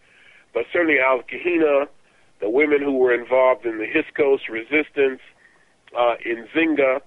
[0.54, 1.86] But certainly Al Kahina,
[2.40, 5.20] the women who were involved in the Hyksos resistance,
[5.96, 7.00] uh, Nzinga,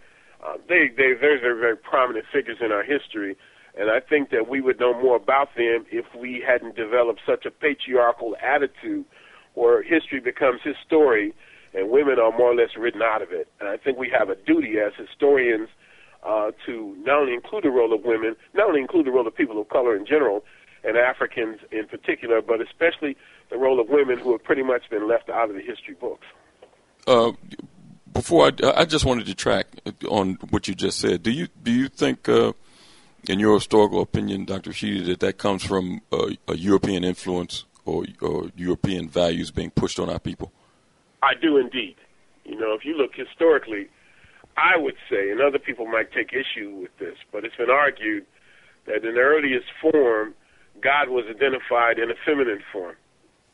[0.46, 3.36] uh, they, they, they're very, very prominent figures in our history.
[3.76, 7.46] And I think that we would know more about them if we hadn't developed such
[7.46, 9.06] a patriarchal attitude
[9.56, 11.34] where history becomes his story
[11.74, 13.48] and women are more or less written out of it.
[13.60, 15.70] And I think we have a duty as historians
[16.24, 19.36] uh, to not only include the role of women, not only include the role of
[19.36, 20.44] people of color in general,
[20.84, 23.16] and Africans in particular, but especially
[23.50, 26.26] the role of women who have pretty much been left out of the history books.
[27.08, 27.32] Uh,
[28.12, 29.68] before I, I just wanted to track
[30.10, 31.24] on what you just said.
[31.24, 32.54] Do you do you think, uh,
[33.28, 34.74] in your historical opinion, Dr.
[34.74, 40.10] Sheedy, that that comes from a European influence or, or European values being pushed on
[40.10, 40.52] our people?
[41.24, 41.96] I do indeed.
[42.44, 43.88] You know, if you look historically,
[44.58, 48.26] I would say, and other people might take issue with this, but it's been argued
[48.86, 50.36] that in the earliest form,
[50.82, 52.96] God was identified in a feminine form.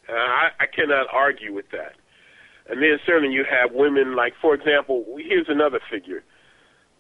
[0.08, 1.94] And I, I cannot argue with that.
[2.68, 6.24] And then certainly you have women like, for example, here's another figure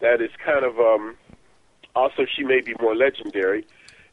[0.01, 1.15] that is kind of, um,
[1.95, 3.65] also she may be more legendary,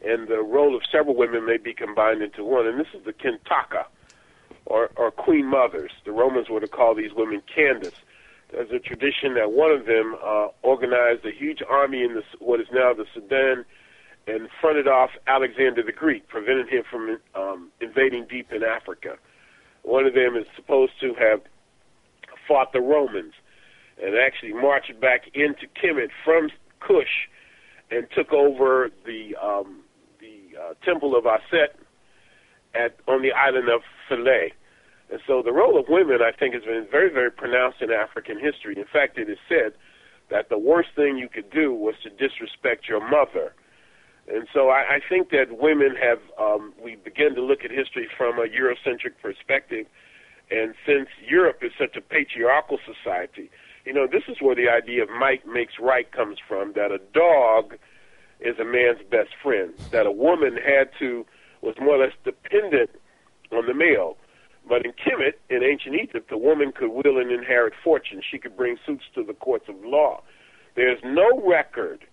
[0.05, 3.13] and the role of several women may be combined into one, and this is the
[3.13, 3.85] Kentake
[4.67, 5.93] or, or queen mothers.
[6.05, 7.95] The Romans would have called these women Candace.
[8.53, 12.61] There's a tradition that one of them uh, organized a huge army in the, what
[12.61, 13.65] is now the Sudan
[14.27, 19.17] and fronted off Alexander the Greek, preventing him from um, invading deep in Africa.
[19.83, 21.43] One of them is supposed to have
[22.47, 23.35] fought the Romans
[24.03, 26.51] and actually marched back into Kemet from
[26.81, 27.29] Kush
[27.91, 29.81] and took over the um,
[30.21, 31.69] the uh, temple of Aset
[32.75, 34.53] at on the island of Philae.
[35.11, 38.39] And so the role of women, I think, has been very, very pronounced in African
[38.39, 38.77] history.
[38.77, 39.73] In fact, it is said
[40.31, 43.55] that the worst thing you could do was to disrespect your mother.
[44.29, 48.09] And so I, I think that women have, um, we begin to look at history
[48.17, 49.87] from a Eurocentric perspective.
[50.51, 53.51] And since Europe is such a patriarchal society,
[53.85, 56.99] you know, this is where the idea of might makes right comes from, that a
[57.15, 57.77] dog
[58.41, 61.25] is a man's best friend, that a woman had to,
[61.63, 62.91] was more or less dependent
[63.53, 64.17] on the male.
[64.69, 68.21] But in Kemet, in ancient Egypt, a woman could will and inherit fortune.
[68.29, 70.23] She could bring suits to the courts of law.
[70.75, 72.05] There's no record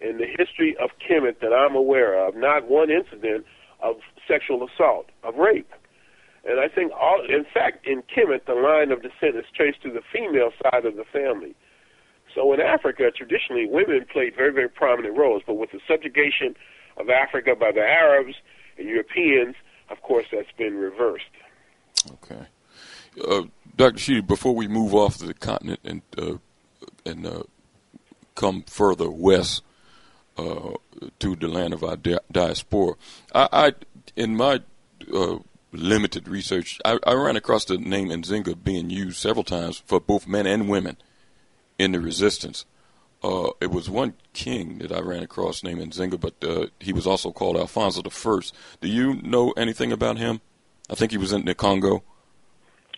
[0.00, 3.44] in the history of Kemet that I'm aware of, not one incident
[3.80, 3.96] of
[4.26, 5.70] sexual assault, of rape.
[6.44, 9.92] And I think all, in fact, in Kemet, the line of descent is traced to
[9.92, 11.54] the female side of the family.
[12.34, 15.42] So in Africa, traditionally, women played very, very prominent roles.
[15.46, 16.54] But with the subjugation
[16.96, 18.34] of Africa by the Arabs
[18.78, 19.54] and Europeans,
[19.90, 21.24] of course, that's been reversed.
[22.12, 22.46] Okay.
[23.26, 23.42] Uh,
[23.76, 23.98] Dr.
[23.98, 26.36] Sheedy, before we move off the continent and uh,
[27.04, 27.42] and uh,
[28.34, 29.62] come further west
[30.36, 30.74] uh,
[31.18, 32.94] to the land of our di- diaspora,
[33.34, 33.72] I, I
[34.16, 34.60] in my
[35.12, 35.38] uh,
[35.72, 40.26] limited research, I, I, ran across the name Nzinga being used several times for both
[40.26, 40.96] men and women
[41.78, 42.64] in the resistance.
[43.22, 47.32] Uh, it was one king that I ran across named Nzinga, but he was also
[47.32, 48.54] called Alfonso the First.
[48.80, 50.40] Do you know anything about him?
[50.88, 52.02] I think he was in the Congo.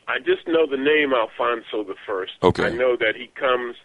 [0.09, 2.33] I just know the name Alfonso the First.
[2.43, 2.67] Okay.
[2.67, 3.77] I know that he comes,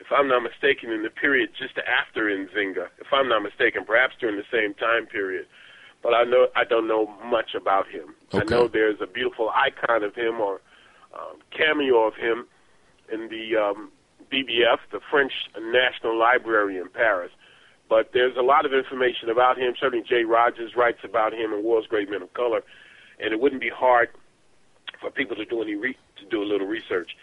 [0.00, 2.88] if I'm not mistaken, in the period just after Nzinga.
[2.98, 5.46] If I'm not mistaken, perhaps during the same time period.
[6.02, 8.14] But I know I don't know much about him.
[8.32, 8.40] Okay.
[8.40, 10.60] I know there's a beautiful icon of him or
[11.14, 12.46] um, cameo of him
[13.12, 13.90] in the um,
[14.30, 17.30] BNF, the French National Library in Paris.
[17.88, 19.74] But there's a lot of information about him.
[19.78, 22.62] Certainly, Jay Rogers writes about him in World's Great Men of Color,
[23.18, 24.10] and it wouldn't be hard
[25.00, 27.16] for people to do any re- to do a little research.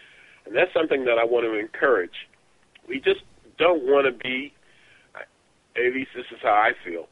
[0.44, 2.28] And that's something that I want to encourage.
[2.86, 3.22] We just
[3.58, 4.52] don't want to be.
[5.14, 5.20] Uh,
[5.76, 7.08] at least this is how I feel.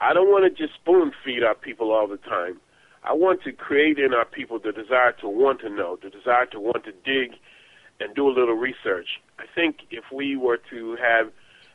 [0.00, 2.60] I don't want to just spoon feed our people all the time.
[3.02, 6.46] I want to create in our people the desire to want to know, the desire
[6.46, 7.38] to want to dig
[8.00, 9.20] and do a little research.
[9.38, 11.30] I think if we were to have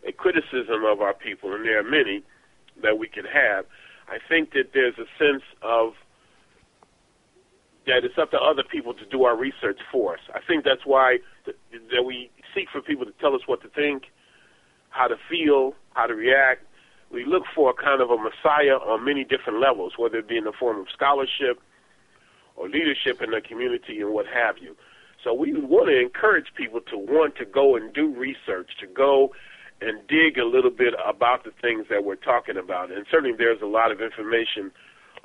[0.07, 2.23] a criticism of our people, and there are many
[2.81, 3.65] that we could have,
[4.07, 5.93] I think that there's a sense of
[7.85, 10.19] that it's up to other people to do our research for us.
[10.33, 11.57] I think that's why th-
[11.91, 14.03] that we seek for people to tell us what to think,
[14.89, 16.65] how to feel, how to react.
[17.11, 20.43] We look for kind of a messiah on many different levels, whether it be in
[20.43, 21.61] the form of scholarship
[22.55, 24.75] or leadership in the community and what have you.
[25.23, 29.33] So we want to encourage people to want to go and do research, to go
[29.81, 32.91] and dig a little bit about the things that we're talking about.
[32.91, 34.71] And certainly there's a lot of information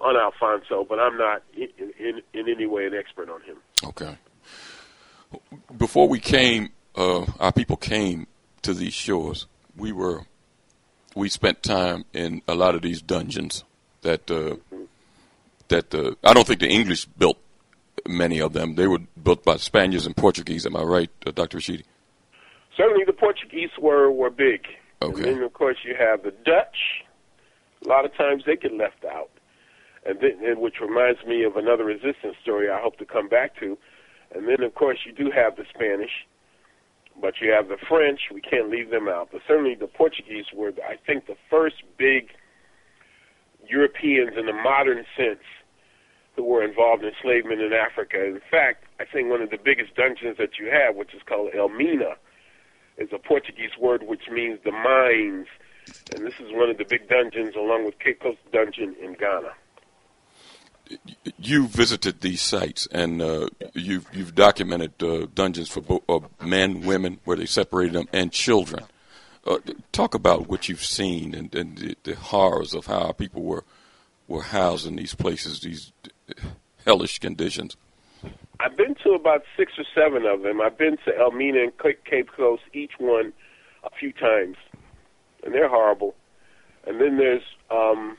[0.01, 1.69] on Alfonso, but I'm not in,
[1.99, 3.57] in, in any way an expert on him.
[3.85, 4.19] Okay.
[5.77, 8.27] Before we came, uh, our people came
[8.63, 9.47] to these shores.
[9.77, 10.27] We were,
[11.15, 13.65] we spent time in a lot of these dungeons
[14.03, 14.57] that uh,
[15.69, 17.39] that uh, I don't think the English built
[18.07, 18.75] many of them.
[18.75, 20.67] They were built by Spaniards and Portuguese.
[20.67, 21.59] Am I right, uh, Dr.
[21.59, 21.85] Rashidi?
[22.77, 24.67] Certainly the Portuguese were, were big.
[25.03, 25.29] Okay.
[25.29, 27.05] And then, of course, you have the Dutch.
[27.85, 29.31] A lot of times they get left out.
[30.07, 33.57] And then, and which reminds me of another resistance story I hope to come back
[33.61, 33.79] to.
[34.35, 36.11] And then, of course, you do have the Spanish,
[37.21, 38.21] but you have the French.
[38.33, 39.29] We can't leave them out.
[39.33, 42.31] But certainly the Portuguese were, I think, the first big
[43.69, 45.45] Europeans in the modern sense
[46.37, 48.25] who were involved in enslavement in Africa.
[48.25, 51.51] In fact, I think one of the biggest dungeons that you have, which is called
[51.55, 52.17] El Mina,
[52.99, 55.47] is a Portuguese word which means the mines.
[56.15, 59.53] And this is one of the big dungeons along with Cape Coast Dungeon in Ghana.
[61.39, 66.83] You visited these sites and uh, you've you've documented uh, dungeons for bo- uh, men,
[66.83, 68.85] women, where they separated them, and children.
[69.47, 69.59] Uh,
[69.93, 73.65] talk about what you've seen and, and the, the horrors of how people were
[74.27, 75.93] were housed in these places, these
[76.85, 77.77] hellish conditions.
[78.61, 80.61] I've been to about six or seven of them.
[80.61, 81.73] I've been to Elmina and
[82.05, 83.33] Cape Coast, each one
[83.83, 84.57] a few times,
[85.45, 86.15] and they're horrible.
[86.87, 88.17] And then there's um,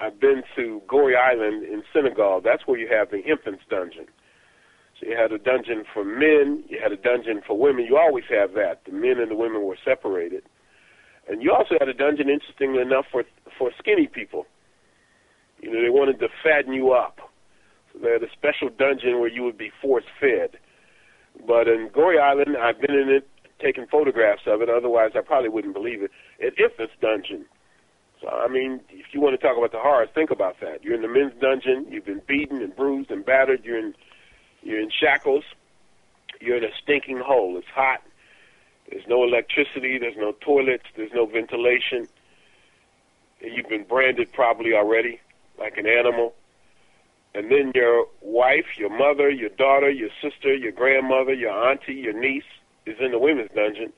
[0.00, 2.40] I've been to Goree Island in Senegal.
[2.42, 4.06] That's where you have the infants dungeon.
[5.00, 7.84] So you had a dungeon for men, you had a dungeon for women.
[7.84, 8.84] You always have that.
[8.84, 10.42] The men and the women were separated.
[11.28, 13.24] And you also had a dungeon, interestingly enough, for
[13.58, 14.46] for skinny people.
[15.64, 17.20] You know, they wanted to fatten you up.
[17.90, 20.58] So they had a special dungeon where you would be force fed.
[21.46, 23.26] But in Goree Island, I've been in it,
[23.60, 24.68] taking photographs of it.
[24.68, 26.10] Otherwise, I probably wouldn't believe it.
[26.38, 27.46] An infants dungeon.
[28.20, 30.84] So, I mean, if you want to talk about the horrors, think about that.
[30.84, 31.86] You're in the men's dungeon.
[31.88, 33.64] You've been beaten and bruised and battered.
[33.64, 33.94] You're in,
[34.62, 35.44] you're in shackles.
[36.42, 37.56] You're in a stinking hole.
[37.56, 38.02] It's hot.
[38.90, 39.96] There's no electricity.
[39.96, 40.84] There's no toilets.
[40.94, 42.06] There's no ventilation.
[43.40, 45.20] And you've been branded probably already
[45.58, 46.34] like an animal.
[47.34, 52.18] And then your wife, your mother, your daughter, your sister, your grandmother, your auntie, your
[52.18, 52.44] niece
[52.86, 53.92] is in the women's dungeon.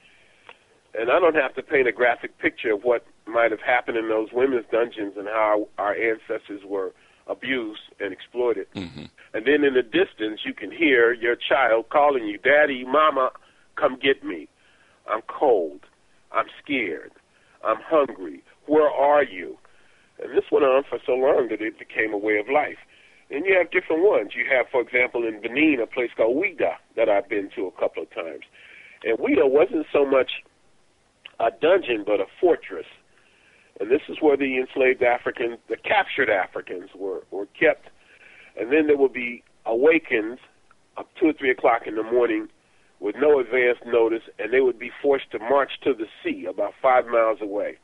[0.98, 4.08] And I don't have to paint a graphic picture of what might have happened in
[4.08, 6.92] those women's dungeons and how our ancestors were
[7.26, 8.66] abused and exploited.
[8.74, 9.04] Mm-hmm.
[9.34, 13.30] And then in the distance, you can hear your child calling you, Daddy, Mama,
[13.74, 14.48] come get me.
[15.06, 15.80] I'm cold.
[16.32, 17.12] I'm scared.
[17.62, 18.42] I'm hungry.
[18.66, 19.58] Where are you?
[20.22, 22.78] And this went on for so long that it became a way of life.
[23.30, 24.32] And you have different ones.
[24.36, 27.72] You have, for example, in Benin, a place called Ouidah that I've been to a
[27.72, 28.44] couple of times.
[29.04, 30.30] And Ouidah wasn't so much
[31.40, 32.86] a dungeon, but a fortress.
[33.80, 37.88] And this is where the enslaved Africans, the captured Africans, were, were kept.
[38.58, 40.38] And then they would be awakened
[40.96, 42.48] up two or three o'clock in the morning
[43.00, 46.72] with no advance notice, and they would be forced to march to the sea about
[46.80, 47.76] five miles away.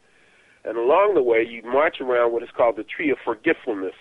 [0.65, 3.95] And along the way, you'd march around what is called the Tree of Forgetfulness.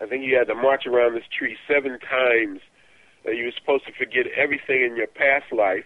[0.00, 2.60] I think you had to march around this tree seven times.
[3.24, 5.84] And you were supposed to forget everything in your past life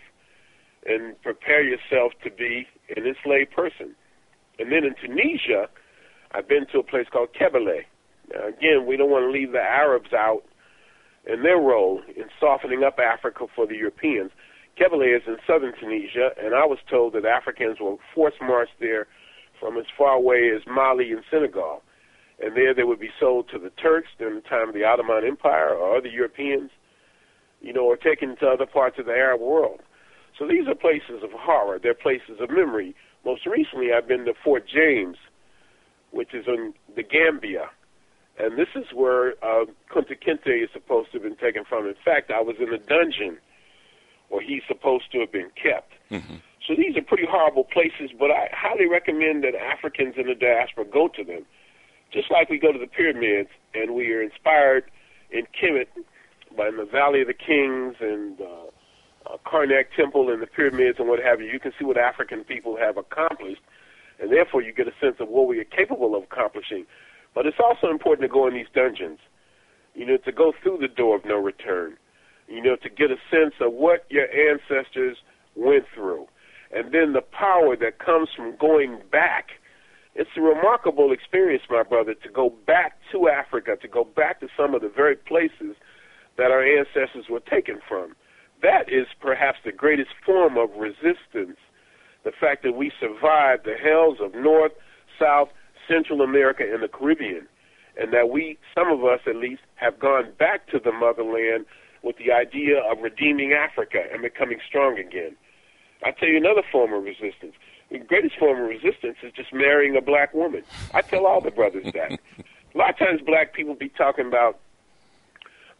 [0.84, 3.94] and prepare yourself to be an enslaved person.
[4.58, 5.68] And then in Tunisia,
[6.32, 7.82] I've been to a place called Kebili.
[8.32, 10.42] Now, again, we don't want to leave the Arabs out
[11.26, 14.30] in their role in softening up Africa for the Europeans.
[14.78, 19.06] Kebili is in southern Tunisia, and I was told that Africans will force march there
[19.62, 21.82] from as far away as Mali and Senegal.
[22.42, 25.24] And there they would be sold to the Turks during the time of the Ottoman
[25.24, 26.70] Empire or other Europeans,
[27.60, 29.80] you know, or taken to other parts of the Arab world.
[30.36, 31.78] So these are places of horror.
[31.80, 32.96] They're places of memory.
[33.24, 35.16] Most recently, I've been to Fort James,
[36.10, 37.70] which is in the Gambia.
[38.38, 41.86] And this is where uh, Kunta Kinte is supposed to have been taken from.
[41.86, 43.38] In fact, I was in a dungeon
[44.30, 45.92] where he's supposed to have been kept.
[46.10, 46.36] Mm-hmm.
[46.66, 50.84] So these are pretty horrible places, but I highly recommend that Africans in the diaspora
[50.84, 51.44] go to them.
[52.12, 54.84] Just like we go to the pyramids and we are inspired
[55.30, 55.88] in Kemet
[56.56, 61.08] by the Valley of the Kings and uh, uh, Karnak Temple and the pyramids and
[61.08, 63.62] what have you, you can see what African people have accomplished,
[64.20, 66.84] and therefore you get a sense of what we are capable of accomplishing.
[67.34, 69.18] But it's also important to go in these dungeons,
[69.94, 71.96] you know, to go through the door of no return,
[72.46, 75.16] you know, to get a sense of what your ancestors
[75.56, 76.28] went through
[76.72, 79.50] and then the power that comes from going back.
[80.14, 84.48] It's a remarkable experience, my brother, to go back to Africa, to go back to
[84.56, 85.76] some of the very places
[86.36, 88.14] that our ancestors were taken from.
[88.62, 91.56] That is perhaps the greatest form of resistance.
[92.24, 94.72] The fact that we survived the hells of North,
[95.18, 95.48] South,
[95.88, 97.48] Central America, and the Caribbean,
[97.98, 101.66] and that we, some of us at least, have gone back to the motherland
[102.02, 105.36] with the idea of redeeming Africa and becoming strong again.
[106.04, 107.54] I'll tell you another form of resistance.
[107.90, 110.62] The greatest form of resistance is just marrying a black woman.
[110.94, 112.12] I tell all the brothers that.
[112.74, 114.58] a lot of times black people be talking about,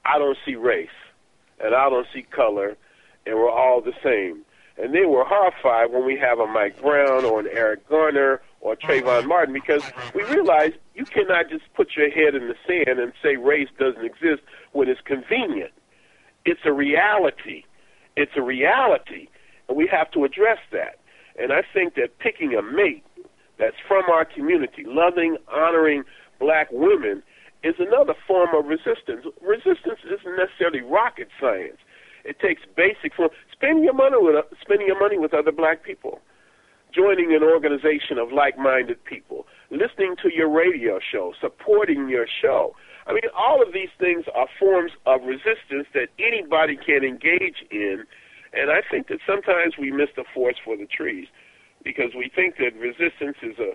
[0.05, 0.89] I don't see race,
[1.59, 2.77] and I don't see color,
[3.25, 4.43] and we're all the same.
[4.77, 8.77] And then we're horrified when we have a Mike Brown or an Eric Garner or
[8.77, 9.83] Trayvon Martin because
[10.15, 14.05] we realize you cannot just put your head in the sand and say race doesn't
[14.05, 14.43] exist
[14.73, 15.73] when it's convenient.
[16.45, 17.65] It's a reality.
[18.17, 19.29] It's a reality.
[19.69, 20.99] And we have to address that.
[21.39, 23.05] And I think that picking a mate
[23.59, 26.05] that's from our community, loving, honoring
[26.39, 27.23] black women,
[27.63, 29.25] is another form of resistance.
[29.41, 31.79] Resistance isn't necessarily rocket science.
[32.25, 33.31] It takes basic form.
[33.53, 36.21] Spending your money with uh, spending your money with other black people,
[36.93, 42.75] joining an organization of like-minded people, listening to your radio show, supporting your show.
[43.07, 48.05] I mean, all of these things are forms of resistance that anybody can engage in
[48.53, 51.27] and I think that sometimes we miss the forest for the trees
[51.83, 53.75] because we think that resistance is a,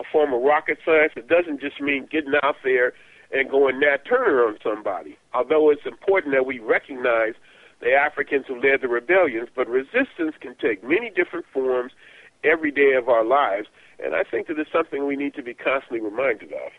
[0.00, 1.12] a form of rocket science.
[1.16, 2.92] It doesn't just mean getting out there
[3.32, 5.18] and going Nat Turner on somebody.
[5.34, 7.34] Although it's important that we recognize
[7.80, 11.92] the Africans who led the rebellions, but resistance can take many different forms
[12.44, 13.68] every day of our lives.
[14.02, 16.72] And I think that it's something we need to be constantly reminded of.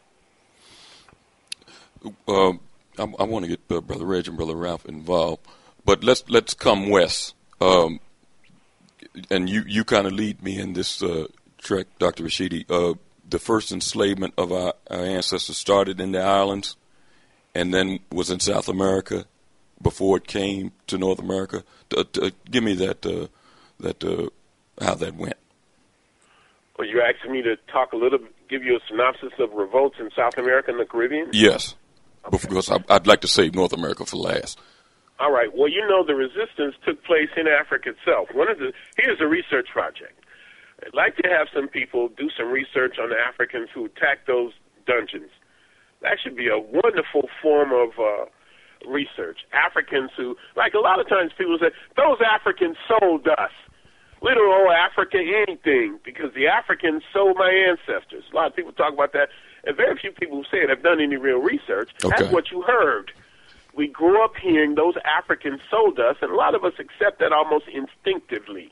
[2.27, 2.51] Uh,
[2.97, 5.47] I, I want to get uh, Brother Reg and Brother Ralph involved.
[5.85, 7.35] But let's let's come west.
[7.59, 7.99] Um,
[9.29, 11.27] and you, you kind of lead me in this uh,
[11.57, 12.23] trek, Dr.
[12.23, 12.65] Rashidi.
[12.69, 12.95] Uh,
[13.29, 16.75] the first enslavement of our, our, ancestors started in the islands
[17.55, 19.25] and then was in South America
[19.81, 21.63] before it came to North America.
[22.49, 23.27] give me that, uh,
[23.79, 24.29] that uh,
[24.83, 25.37] how that went.
[26.77, 28.19] Well, you're asking me to talk a little,
[28.49, 31.29] give you a synopsis of revolts in South America and the Caribbean?
[31.31, 31.75] Yes,
[32.25, 32.37] okay.
[32.41, 34.59] because I, I'd like to save North America for last.
[35.23, 35.47] All right.
[35.55, 38.27] Well, you know the resistance took place in Africa itself.
[38.33, 40.19] One of the here's a research project.
[40.85, 44.51] I'd like to have some people do some research on the Africans who attacked those
[44.85, 45.31] dungeons.
[46.01, 48.25] That should be a wonderful form of uh,
[48.85, 49.47] research.
[49.53, 53.55] Africans who, like a lot of times, people say those Africans sold us.
[54.21, 58.25] We don't owe Africa anything because the Africans sold my ancestors.
[58.33, 59.29] A lot of people talk about that,
[59.63, 61.91] and very few people who say it have done any real research.
[62.03, 62.11] Okay.
[62.11, 63.13] That's what you heard
[63.75, 67.33] we grew up hearing those Africans sold us, and a lot of us accept that
[67.33, 68.71] almost instinctively.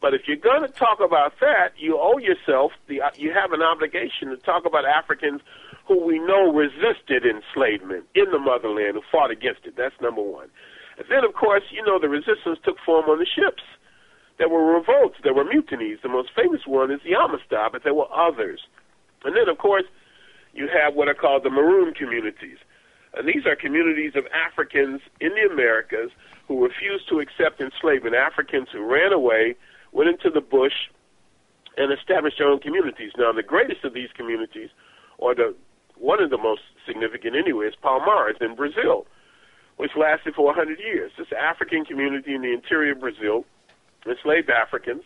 [0.00, 3.62] But if you're going to talk about that, you owe yourself the you have an
[3.62, 5.40] obligation to talk about Africans
[5.86, 9.74] who we know resisted enslavement in the motherland, who fought against it.
[9.76, 10.48] That's number one.
[10.98, 13.62] And then, of course, you know the resistance took form on the ships.
[14.38, 15.98] There were revolts, there were mutinies.
[16.02, 18.60] The most famous one is the Amistad, but there were others.
[19.24, 19.84] And then, of course,
[20.54, 22.58] you have what are called the Maroon communities.
[23.14, 26.10] And these are communities of Africans in the Americas
[26.46, 29.56] who refused to accept enslavement, Africans who ran away,
[29.92, 30.88] went into the bush,
[31.76, 33.12] and established their own communities.
[33.16, 34.70] Now, the greatest of these communities,
[35.18, 35.54] or the
[35.96, 39.06] one of the most significant anyway, is Palmares in Brazil,
[39.78, 41.10] which lasted for 100 years.
[41.18, 43.44] This African community in the interior of Brazil,
[44.06, 45.02] enslaved Africans,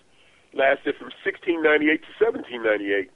[0.52, 3.10] lasted from 1698 to 1798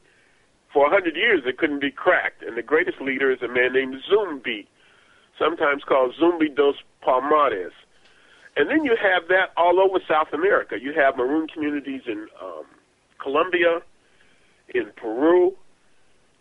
[0.76, 2.42] for hundred years it couldn't be cracked.
[2.42, 4.66] And the greatest leader is a man named Zumbi,
[5.38, 7.72] sometimes called Zumbi dos Palmares.
[8.56, 10.76] And then you have that all over South America.
[10.80, 12.64] You have maroon communities in um,
[13.20, 13.80] Colombia,
[14.74, 15.54] in Peru,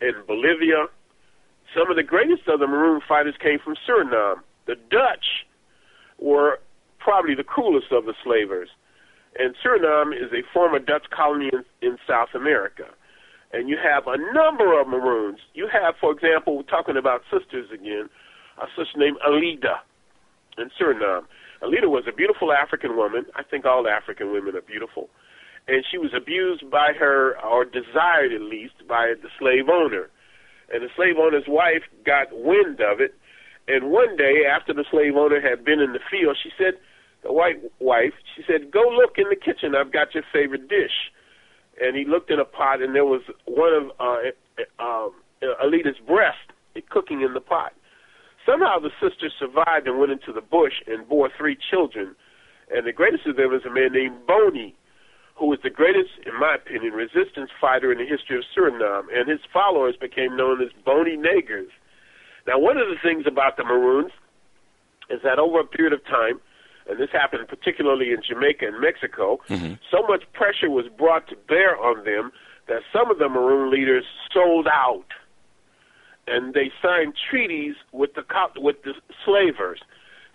[0.00, 0.86] in Bolivia.
[1.76, 4.40] Some of the greatest of the maroon fighters came from Suriname.
[4.66, 5.46] The Dutch
[6.18, 6.58] were
[6.98, 8.70] probably the coolest of the slavers.
[9.38, 12.86] And Suriname is a former Dutch colony in, in South America.
[13.52, 15.38] And you have a number of Maroons.
[15.54, 18.08] You have, for example, talking about sisters again,
[18.60, 19.80] a sister named Alida
[20.58, 21.24] in Suriname.
[21.62, 23.26] Alida was a beautiful African woman.
[23.34, 25.08] I think all African women are beautiful.
[25.68, 30.08] And she was abused by her, or desired at least, by the slave owner.
[30.72, 33.14] And the slave owner's wife got wind of it.
[33.66, 36.74] And one day, after the slave owner had been in the field, she said,
[37.26, 39.74] the white wife, she said, "Go look in the kitchen.
[39.74, 41.10] I've got your favorite dish."
[41.80, 45.12] And he looked in a pot, and there was one of uh, um,
[45.60, 46.38] Alida's breast
[46.88, 47.72] cooking in the pot.
[48.46, 52.14] Somehow the sister survived and went into the bush and bore three children.
[52.72, 54.74] And the greatest of them was a man named Boney,
[55.34, 59.06] who was the greatest, in my opinion, resistance fighter in the history of Suriname.
[59.12, 61.70] And his followers became known as Boney Negers.
[62.46, 64.12] Now, one of the things about the Maroons
[65.10, 66.40] is that over a period of time,
[66.88, 69.74] and this happened particularly in Jamaica and Mexico, mm-hmm.
[69.90, 72.30] so much pressure was brought to bear on them
[72.68, 75.06] that some of the Maroon leaders sold out,
[76.26, 78.24] and they signed treaties with the
[78.56, 78.92] with the
[79.24, 79.80] slavers,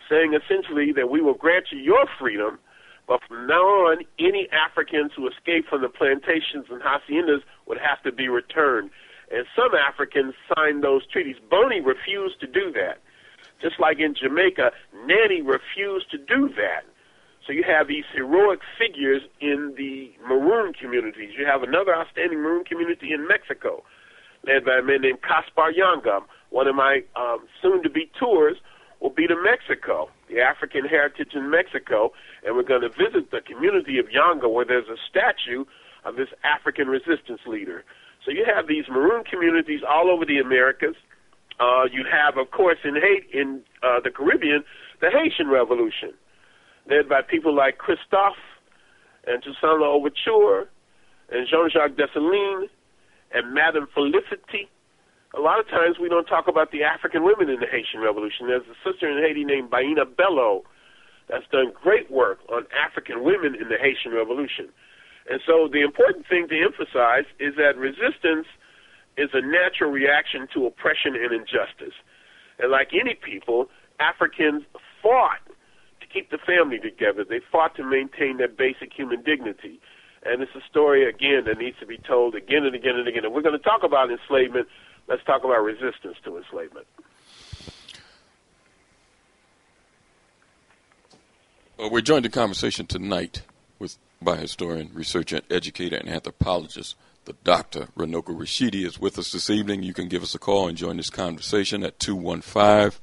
[0.10, 2.60] saying essentially that we will grant you your freedom,
[3.08, 8.02] but from now on, any Africans who escaped from the plantations and haciendas would have
[8.04, 8.90] to be returned.
[9.32, 11.38] And some Africans signed those treaties.
[11.50, 13.00] Boney refused to do that.
[13.62, 14.72] Just like in Jamaica,
[15.06, 16.84] Nanny refused to do that.
[17.46, 21.32] So you have these heroic figures in the Maroon communities.
[21.38, 23.84] You have another outstanding Maroon community in Mexico,
[24.46, 26.22] led by a man named Gaspar Yanga.
[26.50, 28.58] One of my um, soon-to-be tours
[29.00, 32.12] will be to Mexico, the African heritage in Mexico,
[32.46, 35.66] and we're going to visit the community of Yanga, where there's a statue
[36.06, 37.84] of this African resistance leader.
[38.26, 40.96] So you have these Maroon communities all over the Americas.
[41.60, 44.64] Uh, you have, of course, in Haiti, in uh, the Caribbean,
[45.00, 46.14] the Haitian Revolution,
[46.90, 48.42] led by people like Christophe
[49.26, 50.70] and Toussaint Louverture
[51.30, 52.70] and Jean-Jacques Dessalines
[53.34, 54.70] and Madame Felicity.
[55.36, 58.48] A lot of times we don't talk about the African women in the Haitian Revolution.
[58.48, 60.64] There's a sister in Haiti named Baina Bello
[61.30, 64.68] that's done great work on African women in the Haitian Revolution.
[65.30, 68.48] And so the important thing to emphasize is that resistance–
[69.18, 71.96] is a natural reaction to oppression and injustice.
[72.60, 73.68] And like any people,
[74.00, 74.64] Africans
[75.02, 75.44] fought
[76.00, 77.26] to keep the family together.
[77.28, 79.80] They fought to maintain their basic human dignity.
[80.24, 83.26] And it's a story, again, that needs to be told again and again and again.
[83.26, 84.68] And we're going to talk about enslavement.
[85.08, 86.86] Let's talk about resistance to enslavement.
[91.78, 93.42] Well, we're joined in conversation tonight
[93.80, 96.96] with by historian, researcher, educator, and anthropologist
[97.26, 97.88] the Dr.
[97.98, 99.84] Runoko Rashidi is with us this evening.
[99.84, 103.00] You can give us a call and join this conversation at 215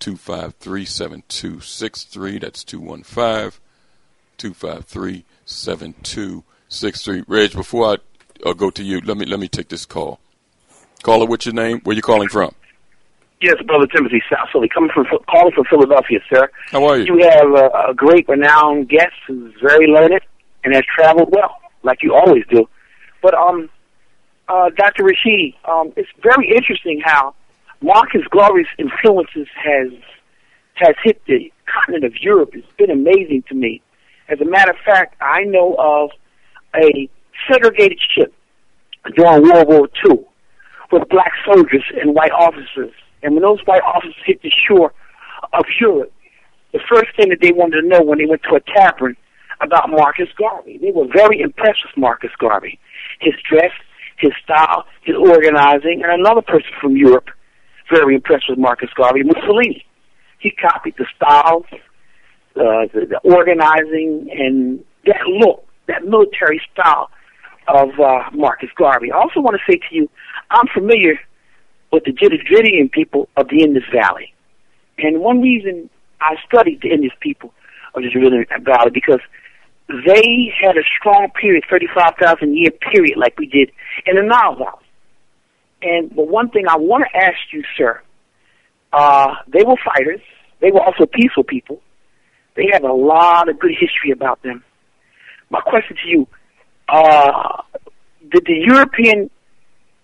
[0.00, 2.38] 253 7263.
[2.38, 3.60] That's 215
[4.38, 6.49] 253 7263.
[7.28, 7.96] Reg, before I
[8.48, 10.20] uh, go to you, let me let me take this call.
[11.02, 11.80] Caller, what's your name?
[11.84, 12.54] Where you calling from?
[13.40, 16.50] Yes, Brother Timothy South Philly, coming from calling from Philadelphia, sir.
[16.70, 17.16] How are you?
[17.16, 20.20] You have a, a great, renowned guest who's very learned
[20.62, 22.68] and has traveled well, like you always do.
[23.22, 23.70] But um,
[24.48, 25.04] uh, Dr.
[25.04, 27.34] Rashidi, um, it's very interesting how
[27.80, 29.88] Marcus Garvey's influences has
[30.74, 32.50] has hit the continent of Europe.
[32.52, 33.82] It's been amazing to me.
[34.28, 36.10] As a matter of fact, I know of
[36.74, 37.08] a
[37.50, 38.32] segregated ship
[39.16, 40.20] during World War II
[40.92, 42.92] with black soldiers and white officers.
[43.22, 44.92] And when those white officers hit the shore
[45.52, 46.12] of Europe,
[46.72, 49.16] the first thing that they wanted to know when they went to a tavern
[49.60, 50.78] about Marcus Garvey.
[50.78, 52.78] They were very impressed with Marcus Garvey
[53.20, 53.72] his dress,
[54.18, 57.28] his style, his organizing, and another person from Europe,
[57.92, 59.84] very impressed with Marcus Garvey, Mussolini.
[60.38, 61.64] He copied the style,
[62.56, 67.10] uh, the, the organizing, and that look, that military style
[67.68, 69.12] of uh, Marcus Garvey.
[69.12, 70.08] I also want to say to you,
[70.50, 71.18] I'm familiar
[71.92, 74.32] with the Jididian people of the Indus Valley.
[74.98, 77.52] And one reason I studied the Indus people
[77.94, 79.20] of the Jididian Valley because
[79.88, 83.70] they had a strong period, 35,000 year period like we did
[84.06, 84.86] in the Nile Valley.
[85.82, 88.00] And but one thing I want to ask you, sir,
[88.92, 90.20] uh, they were fighters.
[90.60, 91.80] They were also peaceful people.
[92.54, 94.62] They have a lot of good history about them.
[95.50, 96.28] My question to you,
[96.88, 97.62] uh,
[98.30, 99.30] did the European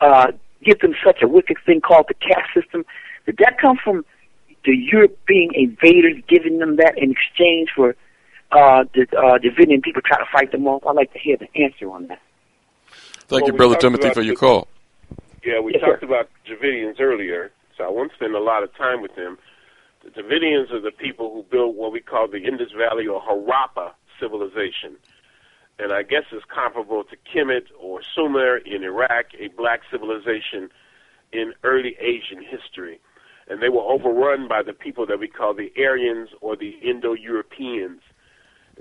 [0.00, 0.32] uh,
[0.64, 2.84] give them such a wicked thing called the caste system?
[3.26, 4.04] Did that come from
[4.64, 7.94] the European invaders giving them that in exchange for
[8.52, 10.84] uh, the uh, Davidian people trying to fight them off?
[10.86, 12.20] I'd like to hear the answer on that.
[13.28, 14.68] Thank Well, you, Brother Timothy, for your the- call.
[15.44, 16.06] Yeah, we Yes, talked sir.
[16.06, 19.38] about Dravidians earlier, so I won't spend a lot of time with them.
[20.02, 23.92] The Dravidians are the people who built what we call the Indus Valley or Harappa
[24.18, 24.96] civilization.
[25.78, 30.70] And I guess it's comparable to Kemet or Sumer in Iraq, a black civilization
[31.32, 32.98] in early Asian history.
[33.48, 38.00] And they were overrun by the people that we call the Aryans or the Indo-Europeans.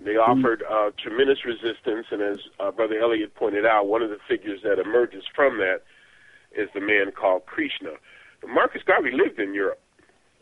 [0.04, 4.18] They offered uh, tremendous resistance, and as uh, Brother Elliott pointed out, one of the
[4.28, 5.84] figures that emerges from that
[6.56, 7.92] is the man called Krishna.
[8.48, 9.80] Marcus Garvey lived in Europe.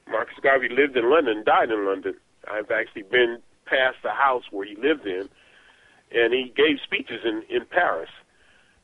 [0.10, 2.16] Marcus Garvey lived in London, died in London.
[2.50, 5.30] I've actually been past the house where he lived in,
[6.14, 8.10] and he gave speeches in in Paris.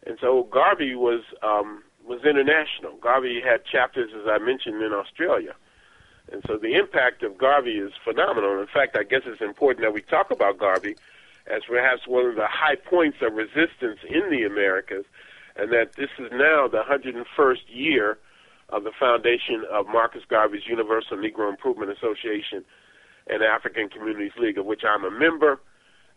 [0.05, 2.97] And so Garvey was um, was international.
[3.01, 5.55] Garvey had chapters, as I mentioned, in Australia.
[6.31, 8.59] And so the impact of Garvey is phenomenal.
[8.59, 10.95] In fact, I guess it's important that we talk about Garvey
[11.47, 15.05] as perhaps one of the high points of resistance in the Americas,
[15.55, 18.19] and that this is now the 101st year
[18.69, 22.63] of the foundation of Marcus Garvey's Universal Negro Improvement Association
[23.25, 25.59] and African Communities League, of which I'm a member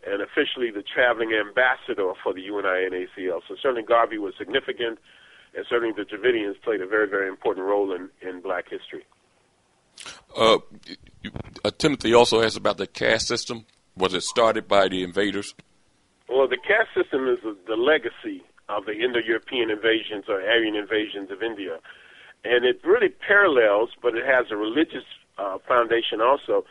[0.05, 3.41] and officially the traveling ambassador for the UNIA-ACL.
[3.47, 4.99] So certainly Garvey was significant,
[5.55, 9.05] and certainly the Dravidians played a very, very important role in, in black history.
[10.35, 10.57] Uh,
[11.63, 13.65] uh, Timothy also asked about the caste system.
[13.95, 15.53] Was it started by the invaders?
[16.27, 21.29] Well, the caste system is the, the legacy of the Indo-European invasions or Aryan invasions
[21.29, 21.77] of India,
[22.43, 25.03] and it really parallels, but it has a religious
[25.37, 26.65] uh, foundation also.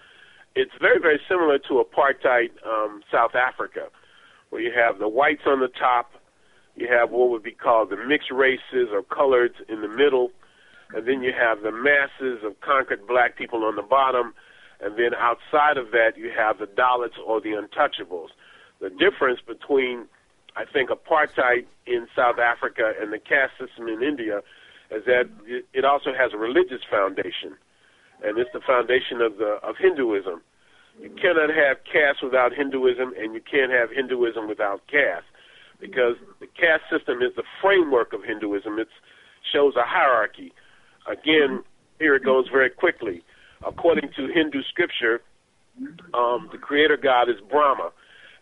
[0.55, 3.89] It's very, very similar to apartheid um, South Africa,
[4.51, 6.13] where you have the whites on the top,
[6.77, 10.31] you have what would be called the mixed races or coloreds in the middle,
[10.95, 14.35] and then you have the masses of conquered black people on the bottom,
[14.81, 18.29] and then outside of that you have the Dalits or the untouchables.
[18.81, 20.07] The difference between,
[20.57, 24.43] I think, apartheid in South Africa and the caste system in India
[24.91, 27.57] is that it- it also has a religious foundation,
[28.25, 30.43] and it's the foundation of the of Hinduism.
[31.01, 35.27] You cannot have caste without Hinduism, and you can't have Hinduism without caste,
[35.81, 38.79] because the caste system is the framework of Hinduism.
[38.79, 38.89] It
[39.53, 40.53] shows a hierarchy.
[41.11, 41.65] Again,
[41.99, 43.23] here it goes very quickly.
[43.67, 45.23] According to Hindu scripture,
[46.15, 47.91] um, the creator god is Brahma,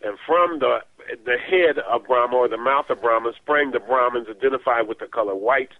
[0.03, 0.79] and from the
[1.25, 5.07] the head of Brahma or the mouth of Brahma sprang the Brahmins identified with the
[5.07, 5.71] color white,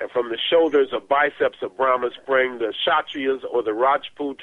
[0.00, 4.42] and from the shoulders or biceps of Brahma sprang the Kshatriyas or the Rajput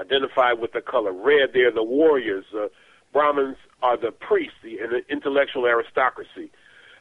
[0.00, 1.50] identified with the color red.
[1.52, 2.46] They're the warriors.
[2.52, 2.70] The
[3.12, 4.78] Brahmins are the priests, the
[5.08, 6.50] intellectual aristocracy,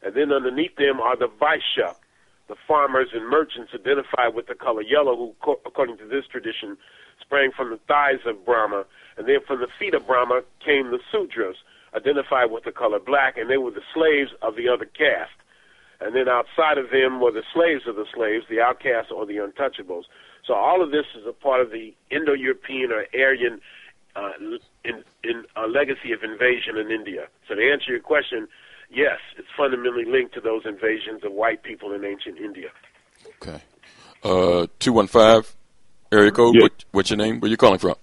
[0.03, 1.95] and then underneath them are the Vaishya,
[2.47, 6.77] the farmers and merchants identified with the color yellow, who, according to this tradition,
[7.21, 8.85] sprang from the thighs of Brahma,
[9.17, 11.55] and then from the feet of Brahma came the Sudras,
[11.95, 15.31] identified with the color black, and they were the slaves of the other caste.
[16.01, 19.37] And then outside of them were the slaves of the slaves, the outcasts or the
[19.37, 20.03] untouchables.
[20.45, 23.61] So all of this is a part of the Indo-European or Aryan
[24.15, 24.31] uh,
[24.83, 27.27] in, in a legacy of invasion in India.
[27.47, 28.47] So to answer your question,
[28.89, 32.69] yes, it's fundamentally linked to those invasions of white people in ancient India.
[33.41, 33.61] Okay.
[34.23, 35.53] Uh, 215,
[36.11, 36.55] area code.
[36.61, 37.39] What, what's your name?
[37.39, 37.95] Where you calling from?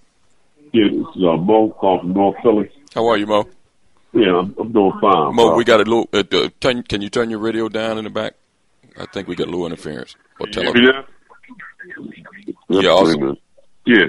[0.72, 2.70] Yeah, this is uh, Mo calling from North Philly.
[2.94, 3.46] How are you, Mo?
[4.12, 5.34] Yeah, I'm, I'm doing fine.
[5.34, 6.08] Mo, we got a little.
[6.12, 8.34] Uh, uh, turn, can you turn your radio down in the back?
[8.98, 10.16] I think we got a little interference.
[10.40, 11.04] Or You tele- hear me now?
[12.68, 13.36] Yeah, That's also-
[13.86, 14.06] Yeah.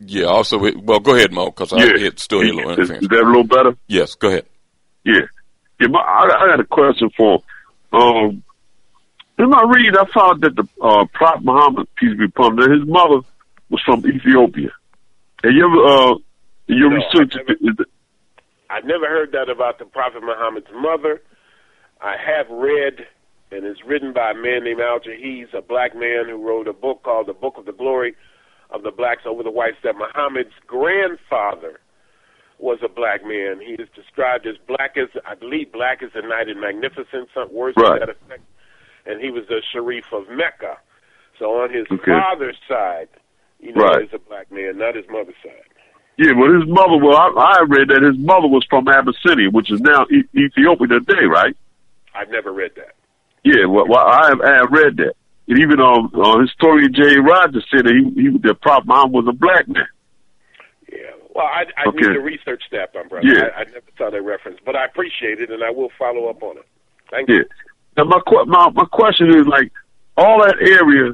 [0.00, 0.24] Yeah.
[0.26, 2.06] Also, it, well, go ahead, Mo, because I Yeah.
[2.06, 3.04] it still hear a little interference.
[3.04, 3.76] is that a little better?
[3.88, 4.14] Yes.
[4.14, 4.44] Go ahead.
[5.04, 5.20] Yeah.
[5.80, 7.42] Yeah, but I, I got a question for
[7.92, 8.42] um
[9.38, 12.88] in my read I found that the uh Prophet Muhammad, peace be upon him, his
[12.88, 13.20] mother
[13.70, 14.70] was from Ethiopia.
[15.42, 16.14] And you ever uh
[16.68, 17.34] in your No, research
[18.70, 21.22] I've never- is it, I've never heard that about the Prophet Muhammad's mother.
[22.00, 23.06] I have read,
[23.50, 26.72] and it's written by a man named Al Jahiz, a black man who wrote a
[26.72, 28.14] book called The Book of the Glory
[28.70, 31.80] of the Blacks Over the Whites, that Muhammad's grandfather
[32.58, 33.60] was a black man.
[33.60, 37.52] He is described as black as, I believe, black as the night and magnificent, some
[37.52, 38.00] words Right.
[38.00, 38.42] to that effect.
[39.06, 40.78] And he was the Sharif of Mecca.
[41.38, 42.12] So on his Okay.
[42.12, 43.08] father's side,
[43.60, 44.02] you know, Right.
[44.02, 45.68] he's a black man, not his mother's side.
[46.18, 49.70] Yeah, but his mother well I, I read that his mother was from Abyssinia, which
[49.70, 51.56] is now e- Ethiopia today, right?
[52.14, 52.94] I've never read that.
[53.44, 55.14] Yeah, well, well I have I have read that.
[55.48, 59.26] And even um uh, historian Jay Rogers said that he, he the Prophet Muhammad was
[59.28, 59.86] a black man.
[60.90, 60.98] Yeah,
[61.34, 61.98] well, I, I Okay.
[61.98, 63.26] need to research that, my brother.
[63.26, 63.48] Yeah.
[63.56, 66.42] I, I never saw that reference, but I appreciate it, and I will follow up
[66.42, 66.66] on it.
[67.10, 67.36] Thank you.
[67.36, 67.42] Yeah.
[67.98, 69.70] And my que- my my question is like
[70.16, 71.12] all that area.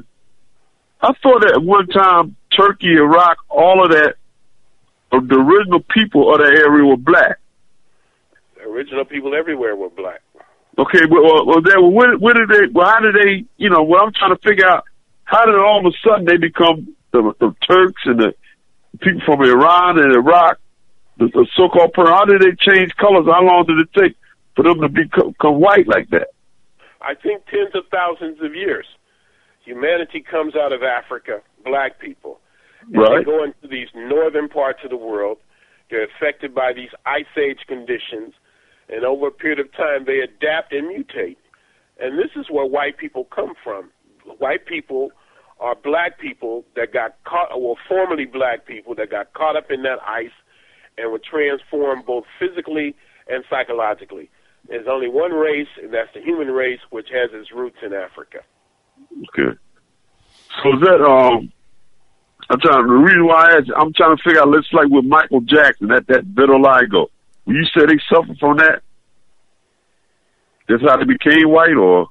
[1.01, 4.15] I thought that at one time Turkey, Iraq, all of that,
[5.13, 7.37] Uh, the original people of that area were black.
[8.55, 10.21] The original people everywhere were black.
[10.79, 12.73] Okay, well, well, well then where, where did they?
[12.73, 13.45] Well, how did they?
[13.57, 14.85] You know, what I'm trying to figure out,
[15.25, 18.33] how did all of a sudden they become the, the Turks and the
[18.99, 20.59] people from Iran and Iraq,
[21.17, 21.91] the, the so-called?
[21.95, 23.27] How did they change colors?
[23.27, 24.17] How long did it take
[24.55, 26.29] for them to become, become white like that?
[27.01, 28.87] I think tens of thousands of years.
[29.65, 32.39] Humanity comes out of Africa, black people.
[32.87, 33.19] And Right.
[33.19, 35.37] They go into these northern parts of the world.
[35.89, 38.33] They're affected by these ice age conditions.
[38.89, 41.37] And over a period of time, they adapt and mutate.
[41.99, 43.91] And this is where white people come from.
[44.37, 45.11] White people
[45.59, 49.83] are black people that got caught, well, formerly black people that got caught up in
[49.83, 50.31] that ice
[50.97, 52.95] and were transformed both physically
[53.27, 54.29] and psychologically.
[54.67, 58.39] There's only one race, and that's the human race, which has its roots in Africa.
[59.29, 59.57] Okay.
[60.61, 61.51] So is that um?
[62.53, 62.85] I'm trying.
[62.85, 64.49] The reason why I asked, I'm trying to figure out.
[64.49, 67.07] Let's like with Michael Jackson, that that vitiligo.
[67.45, 68.83] When you said they suffer from that,
[70.69, 72.09] that's how they became white, or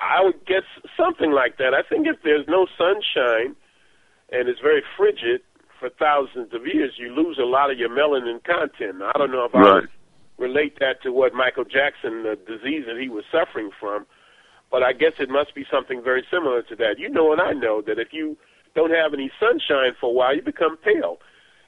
[0.00, 0.66] I would guess
[0.96, 1.74] something like that.
[1.74, 3.54] I think if there's no sunshine
[4.32, 5.40] and it's very frigid
[5.78, 9.00] for thousands of years, you lose a lot of your melanin content.
[9.00, 9.88] I don't know if I would
[10.38, 14.06] relate that to what Michael Jackson, the disease that he was suffering from,
[14.74, 16.98] but I guess it must be something very similar to that.
[16.98, 18.36] You know, and I know that if you
[18.74, 21.18] don't have any sunshine for a while, you become pale.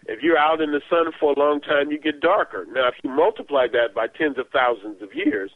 [0.08, 2.66] If you're out in the sun for a long time, you get darker.
[2.68, 5.52] Now, if you multiply that by tens of thousands of years,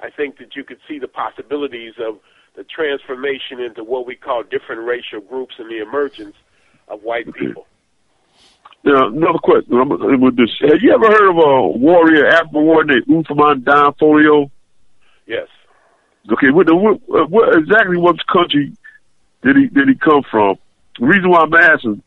[0.00, 2.18] I think that you could see the possibilities of
[2.56, 6.34] the transformation into what we call different racial groups and the emergence
[6.88, 7.68] of white people.
[8.82, 9.74] Now, another question.
[9.74, 10.50] I'm, I'm with this.
[10.62, 14.50] Have you ever heard of a warrior, African warrior named Uthman Dan Fodio?
[15.28, 15.46] Yes.
[16.28, 18.72] Okay, what, what, what exactly what country
[19.42, 20.56] did he did he come from?
[20.98, 22.02] The reason why I'm asking,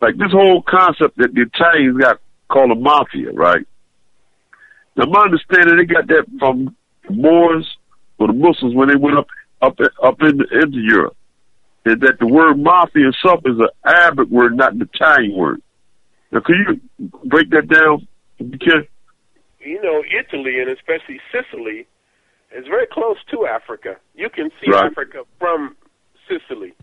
[0.00, 3.66] like this whole concept that the Italians got called a mafia, right?
[4.96, 6.74] Now, my understanding, they got that from
[7.06, 7.66] the Moors
[8.18, 9.26] or the Muslims when they went up
[9.62, 11.16] up up in, into Europe,
[11.84, 15.62] and that the word mafia itself is an Arabic word, not an Italian word.
[16.32, 18.08] Now, can you break that down?
[18.38, 18.86] Can.
[19.60, 21.86] You know, Italy and especially Sicily
[22.54, 23.96] is very close to Africa.
[24.14, 24.84] You can see Right.
[24.86, 25.76] Africa from
[26.28, 26.74] Sicily.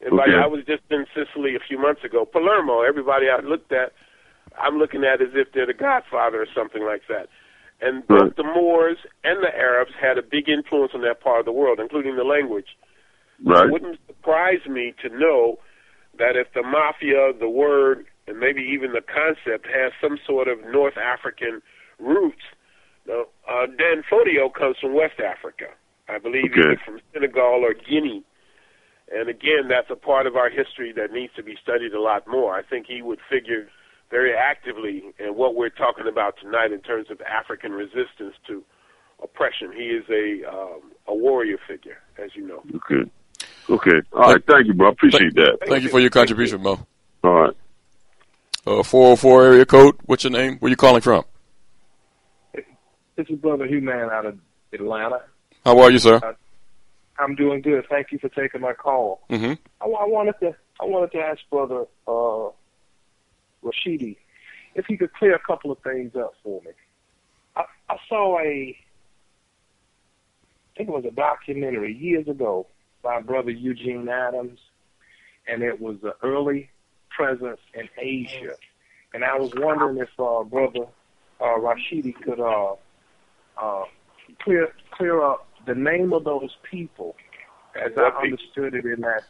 [0.00, 2.24] And like I was just in Sicily a few months ago.
[2.26, 3.92] Palermo, everybody I looked at,
[4.58, 7.28] I'm looking at as if they're the Godfather or something like that.
[7.80, 8.36] And both Right.
[8.36, 11.78] the Moors and the Arabs had a big influence on that part of the world,
[11.80, 12.76] including the language.
[13.44, 13.66] Right.
[13.66, 15.58] It wouldn't surprise me to know
[16.18, 20.58] that if the mafia, the word, and maybe even the concept has some sort of
[20.64, 21.60] North African
[21.98, 22.42] roots.
[23.06, 25.66] Now, uh, Dan Fodio comes from West Africa.
[26.08, 26.60] I believe Okay.
[26.60, 28.22] either from Senegal or Guinea.
[29.12, 32.26] And again, that's a part of our history that needs to be studied a lot
[32.26, 32.54] more.
[32.54, 33.68] I think he would figure
[34.10, 38.64] very actively in what we're talking about tonight in terms of African resistance to
[39.22, 39.72] oppression.
[39.72, 42.62] He is a um, a warrior figure, as you know.
[42.74, 43.10] Okay.
[43.68, 44.00] Okay.
[44.12, 44.42] All right.
[44.46, 44.88] Thank you, bro.
[44.88, 45.58] I appreciate that.
[45.68, 46.86] Thank you for your contribution, Mo.
[47.24, 47.56] All right.
[48.66, 49.96] Uh, 404 area code.
[50.06, 50.58] What's your name?
[50.58, 51.24] Where you calling from?
[53.16, 54.38] This is Brother Hugh Man out of
[54.74, 55.22] Atlanta.
[55.64, 56.20] How are you, sir?
[56.22, 56.34] Uh,
[57.18, 57.86] I'm doing good.
[57.88, 59.22] Thank you for taking my call.
[59.30, 59.54] Mm-hmm.
[59.80, 62.50] I, I wanted to I wanted to ask Brother uh,
[63.64, 64.18] Rashidi
[64.74, 66.72] if he could clear a couple of things up for me.
[67.56, 68.76] I, I saw a
[70.74, 72.66] I think it was a documentary years ago
[73.02, 74.58] by Brother Eugene Adams,
[75.48, 76.68] and it was the early
[77.08, 78.56] presence in Asia.
[79.14, 80.86] And I was wondering if uh, Brother
[81.40, 82.74] uh, Rashidi could uh,
[83.60, 83.84] uh,
[84.42, 87.16] clear clear up the name of those people,
[87.74, 89.22] as I understood it in that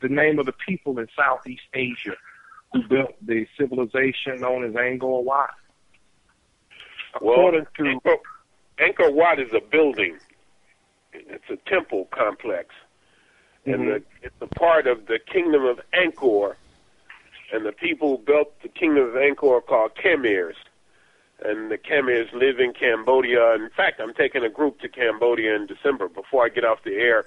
[0.00, 2.16] the name of the people in Southeast Asia
[2.72, 5.50] who built the civilization known as Angkor Wat.
[7.20, 8.16] Well, to Angkor,
[8.78, 10.18] Angkor Wat is a building.
[11.12, 12.74] It's a temple complex,
[13.64, 13.86] and Mhm.
[13.86, 16.56] the, it's a part of the kingdom of Angkor.
[17.52, 20.56] And the people who built the kingdom of Angkor are called Khmers,
[21.44, 23.54] and the Khmers live in Cambodia.
[23.54, 26.08] In fact, I'm taking a group to Cambodia in December.
[26.08, 27.26] Before I get off the air,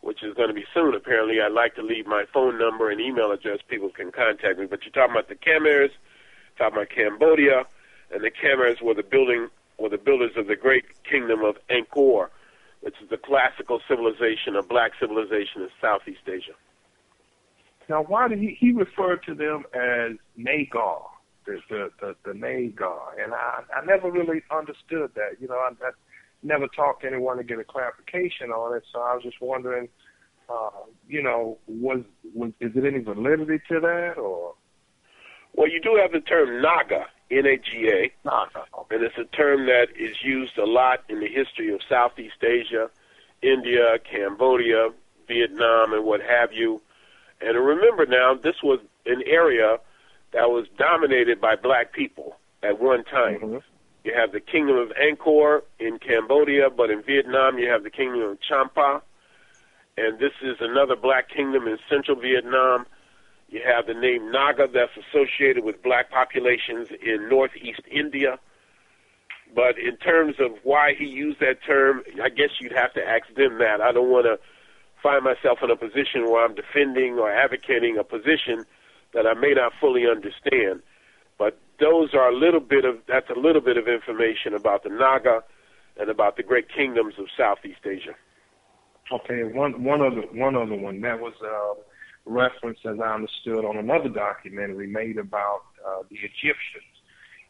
[0.00, 3.00] which is going to be soon, apparently, I'd like to leave my phone number and
[3.00, 3.58] email address.
[3.68, 4.66] People can contact me.
[4.66, 5.90] But you're talking about the Khmers,
[6.56, 7.64] talking about Cambodia,
[8.12, 12.28] and the Khmers were the building were the builders of the great kingdom of Angkor,
[12.82, 16.52] which is the classical civilization, a black civilization in Southeast Asia.
[17.88, 21.02] now, why did he he referred to them as Nagar,
[21.46, 25.40] the the the, the Nagar, and I I never really understood that.
[25.40, 25.90] You know, I, I,
[26.42, 28.82] never talked to anyone to get a clarification on it.
[28.92, 29.88] So I was just wondering,
[30.48, 30.70] uh,
[31.08, 32.00] you know, was
[32.34, 34.54] was is it any validity to that or?
[35.54, 40.16] Well, you do have the term Naga, N-A-G-A, Naga, and it's a term that is
[40.24, 42.88] used a lot in the history of Southeast Asia,
[43.42, 44.88] India, Cambodia,
[45.28, 46.80] Vietnam, and what have you.
[47.42, 49.76] And remember now, this was an area
[50.32, 53.40] that was dominated by black people at one time.
[53.40, 53.58] Mm-hmm.
[54.04, 58.22] You have the kingdom of Angkor in Cambodia, but in Vietnam you have the kingdom
[58.22, 59.02] of Champa,
[59.96, 62.86] and this is another black kingdom in central Vietnam.
[63.48, 68.38] You have the name Naga that's associated with black populations in northeast India.
[69.54, 73.26] But in terms of why he used that term, I guess you'd have to ask
[73.36, 73.82] them that.
[73.82, 74.38] I don't want to
[75.02, 78.64] find myself in a position where I'm defending or advocating a position
[79.14, 80.82] that I may not fully understand.
[81.38, 84.90] But those are a little bit of that's a little bit of information about the
[84.90, 85.42] Naga
[85.98, 88.14] and about the great kingdoms of Southeast Asia.
[89.12, 91.80] Okay, one one other one other one that was uh,
[92.24, 96.92] referenced, as I understood, on another documentary made about uh, the Egyptians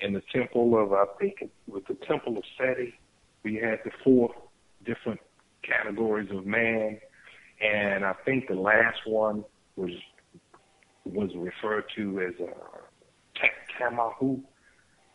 [0.01, 2.95] in the temple of I think it was the temple of Seti.
[3.45, 4.35] We had the four
[4.85, 5.21] different
[5.63, 6.99] categories of man,
[7.61, 9.45] and I think the last one
[9.77, 9.91] was
[11.05, 13.43] was referred to as uh,
[13.81, 14.41] Tamahu.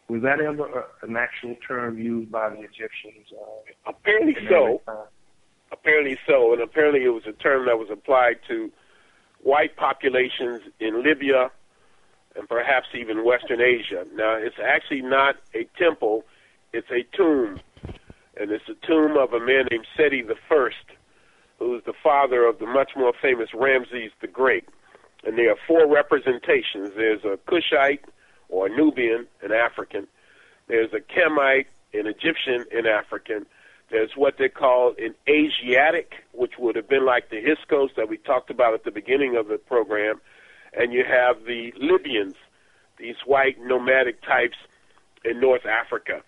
[0.09, 3.27] Was that ever an actual term used by the Egyptians?
[3.31, 4.81] Uh, apparently so.
[5.69, 8.71] Apparently so, and apparently it was a term that was applied to
[9.41, 11.51] white populations in Libya
[12.37, 14.05] and perhaps even Western Asia.
[14.13, 16.23] Now, it's actually not a temple;
[16.71, 17.59] it's a tomb,
[18.39, 20.85] and it's the tomb of a man named Seti the First,
[21.59, 24.69] who is the father of the much more famous Ramses the Great.
[25.23, 26.91] And there are four representations.
[26.95, 28.05] There's a Cushite
[28.49, 30.07] or Nubian, an African.
[30.67, 33.45] There's a Kemite, an Egyptian, an African.
[33.89, 38.17] There's what they call an Asiatic, which would have been like the Hyksos that we
[38.17, 40.19] talked about at the beginning of the program.
[40.73, 42.35] And you have the Libyans,
[42.97, 44.57] these white nomadic types
[45.23, 46.21] in North Africa.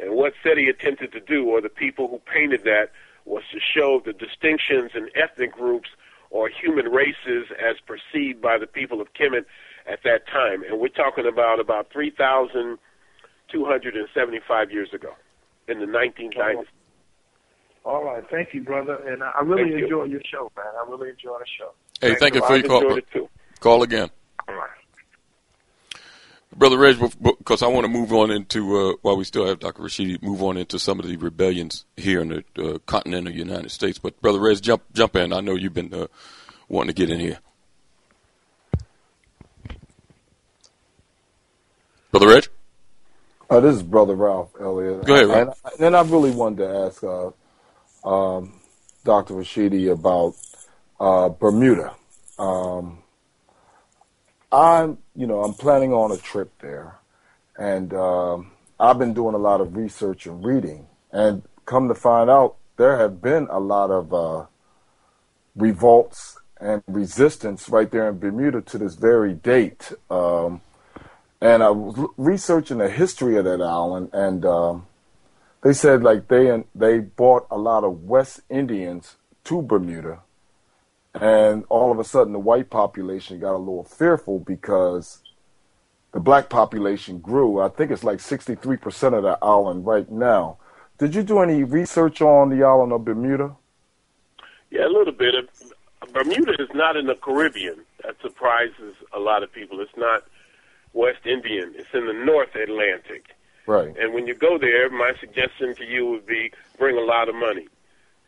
[0.00, 2.90] And what Seti attempted to do, or the people who painted that,
[3.24, 5.88] was to show the distinctions in ethnic groups
[6.34, 9.44] or human races as perceived by the people of Kemet
[9.86, 10.64] at that time.
[10.68, 15.10] And we're talking about about 3,275 years ago
[15.68, 16.68] in the 19th dynasty.
[17.84, 19.84] All right, thank you, brother, and I really Thank you.
[19.84, 20.66] enjoy your show, man.
[20.76, 21.70] I really enjoy the show.
[22.00, 22.96] Hey, thank you for your call.
[22.96, 23.28] it too.
[23.60, 24.10] Call again.
[24.48, 24.70] All right.
[26.56, 29.82] Brother Reg, because I want to move on into, uh, while we still have Dr.
[29.82, 32.44] Rashidi, move on into some of the rebellions here in the
[32.74, 33.98] uh, continental United States.
[33.98, 35.32] But, Brother Reg, jump jump in.
[35.32, 36.06] I know you've been uh,
[36.68, 37.38] wanting to get in here.
[42.10, 42.46] Brother Reg?
[43.50, 45.04] Uh, this is Brother Ralph Elliott.
[45.04, 45.60] Go ahead, Ralph.
[45.64, 47.30] And, and I really wanted to ask uh,
[48.08, 48.60] um,
[49.04, 49.34] Dr.
[49.34, 50.34] Rashidi about
[51.00, 51.94] uh, Bermuda.
[52.38, 52.98] Um,
[54.50, 56.96] I'm, you know, I'm planning on a trip there,
[57.56, 62.28] and um, I've been doing a lot of research and reading, and come to find
[62.28, 64.46] out, there have been a lot of uh,
[65.54, 69.92] revolts and resistance right there in Bermuda to this very date.
[70.10, 70.60] Um,
[71.40, 74.86] and I was researching the history of that island, and um,
[75.62, 80.20] they said like they they brought a lot of West Indians to Bermuda,
[81.14, 85.22] and all of a sudden the white population got a little fearful because
[86.12, 87.60] the black population grew.
[87.60, 90.58] I think it's like 63% of the island right now.
[90.98, 93.56] Did you do any research on the island of Bermuda?
[94.70, 95.34] Yeah, a little bit.
[96.12, 97.80] Bermuda is not in the Caribbean.
[98.04, 99.80] That surprises a lot of people.
[99.80, 100.24] It's not
[100.92, 101.74] West Indian.
[101.76, 103.34] It's in the North Atlantic.
[103.66, 103.96] Right.
[103.96, 107.34] And when you go there, my suggestion to you would be bring a lot of
[107.34, 107.68] money.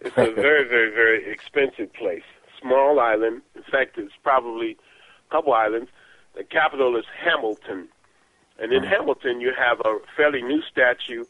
[0.01, 2.22] It's a very, very, very expensive place.
[2.66, 3.42] Small island.
[3.54, 4.76] In fact, it's probably
[5.28, 5.90] a couple islands.
[6.34, 7.88] The capital is Hamilton.
[8.58, 11.24] And in Hamilton, you have a fairly new statue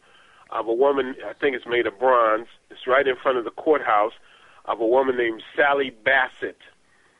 [0.51, 2.47] of a woman, I think it's made of bronze.
[2.71, 4.13] It's right in front of the courthouse
[4.67, 6.59] of a woman named Sally Bassett.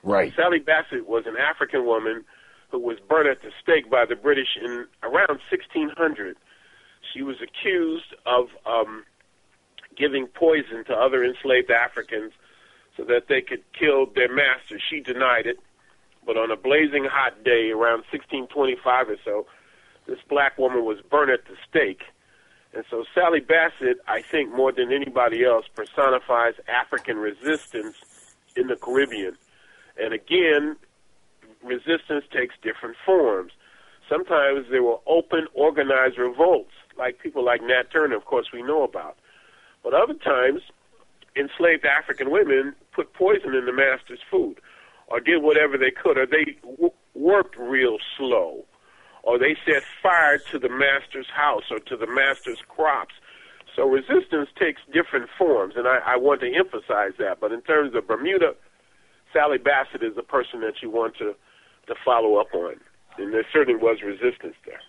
[0.03, 0.33] Right.
[0.37, 2.25] Sally Bassett was an African woman
[2.71, 6.37] who was burned at the stake by the British in around 1600.
[7.13, 9.05] She was accused of um,
[9.97, 12.33] giving poison to other enslaved Africans
[12.97, 14.79] so that they could kill their master.
[14.79, 15.59] She denied it,
[16.25, 19.47] but on a blazing hot day around 1625 or so,
[20.07, 22.03] this black woman was burned at the stake.
[22.73, 27.97] And so Sally Bassett, I think more than anybody else, personifies African resistance
[28.57, 29.37] in the Caribbean.
[29.99, 30.77] And again,
[31.63, 33.53] resistance takes different forms.
[34.09, 38.83] Sometimes there were open, organized revolts, like people like Nat Turner, of course, we know
[38.85, 39.17] about.
[39.83, 40.61] But other times,
[41.37, 44.57] enslaved African women put poison in the master's food,
[45.09, 48.65] or did whatever they could, or they w- worked real slow,
[49.23, 53.15] or they set fire to the master's house or to the master's crops.
[53.75, 57.41] So resistance takes different forms, and I, I want to emphasize that.
[57.41, 58.55] But in terms of Bermuda,
[59.33, 61.35] Sally Bassett is the person that you want to,
[61.87, 62.77] to follow up on.
[63.19, 64.81] And there certainly was resistance there.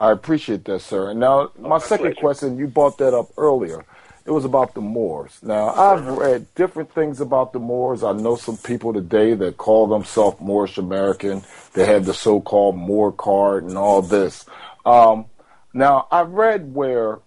[0.00, 1.10] I appreciate that, sir.
[1.10, 2.20] And now, oh, my, my second pleasure.
[2.20, 3.84] question, you brought that up earlier.
[4.24, 5.38] It was about the Moors.
[5.42, 8.04] Now, I've read different things about the Moors.
[8.04, 11.42] I know some people today that call themselves Moorish American.
[11.74, 14.46] They have the so-called Moor card and all this.
[14.86, 15.26] Um,
[15.74, 17.18] now, I read where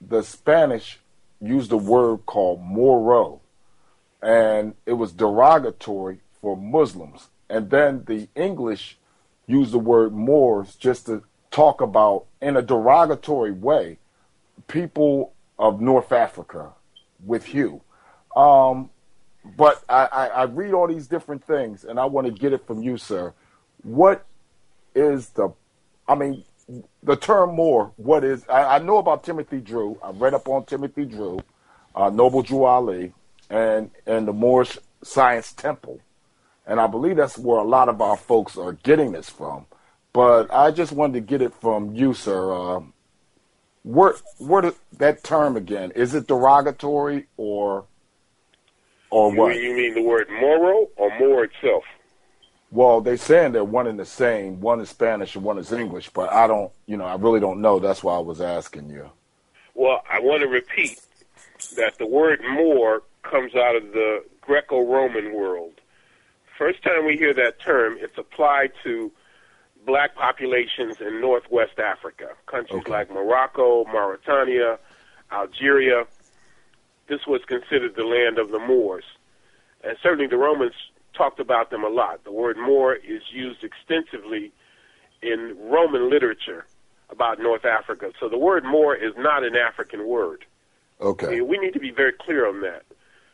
[0.00, 1.00] the Spanish
[1.40, 3.40] used a word called Moro,
[4.22, 7.28] and it was derogatory for Muslims.
[7.50, 8.98] And then the English
[9.48, 13.98] used the word Moors just to talk about, in a derogatory way,
[14.68, 16.72] people of North Africa
[17.24, 17.80] with Hugh.
[18.34, 18.90] Um,
[19.56, 22.66] but I, I, I read all these different things, and I want to get it
[22.66, 23.32] from you, sir.
[23.82, 24.26] What
[24.94, 25.50] is the,
[26.08, 26.44] I mean,
[27.02, 29.98] the term Moor, what is, I, I know about Timothy Drew.
[30.02, 31.40] I read up on Timothy Drew,
[31.94, 33.12] uh, Noble Drew Ali,
[33.48, 36.00] and, and the Moorish Science Temple.
[36.66, 39.66] And I believe that's where a lot of our folks are getting this from.
[40.12, 42.52] But I just wanted to get it from you, sir.
[42.52, 42.92] Um,
[43.86, 45.92] where the, that term again?
[45.92, 47.84] Is it derogatory or,
[49.10, 49.56] or you, what?
[49.56, 51.84] you mean the word Moro or Moor itself?
[52.72, 54.60] Well, they're saying they're one and the same.
[54.60, 57.60] One is Spanish and one is English, but I don't, you know, I really don't
[57.60, 57.78] know.
[57.78, 59.08] That's why I was asking you.
[59.74, 61.00] Well, I want to repeat
[61.76, 65.74] that the word Moor comes out of the Greco-Roman world.
[66.58, 69.12] First time we hear that term, it's applied to
[69.86, 74.78] black populations in northwest Africa, countries like Morocco, Mauritania,
[75.32, 76.06] Algeria.
[77.08, 79.04] This was considered the land of the Moors.
[79.84, 80.74] And certainly the Romans
[81.14, 82.24] talked about them a lot.
[82.24, 84.52] The word Moor is used extensively
[85.22, 86.66] in Roman literature
[87.08, 88.10] about North Africa.
[88.18, 90.44] So the word Moor is not an African word.
[91.00, 91.26] Okay.
[91.26, 92.84] I mean, we need to be very clear on that.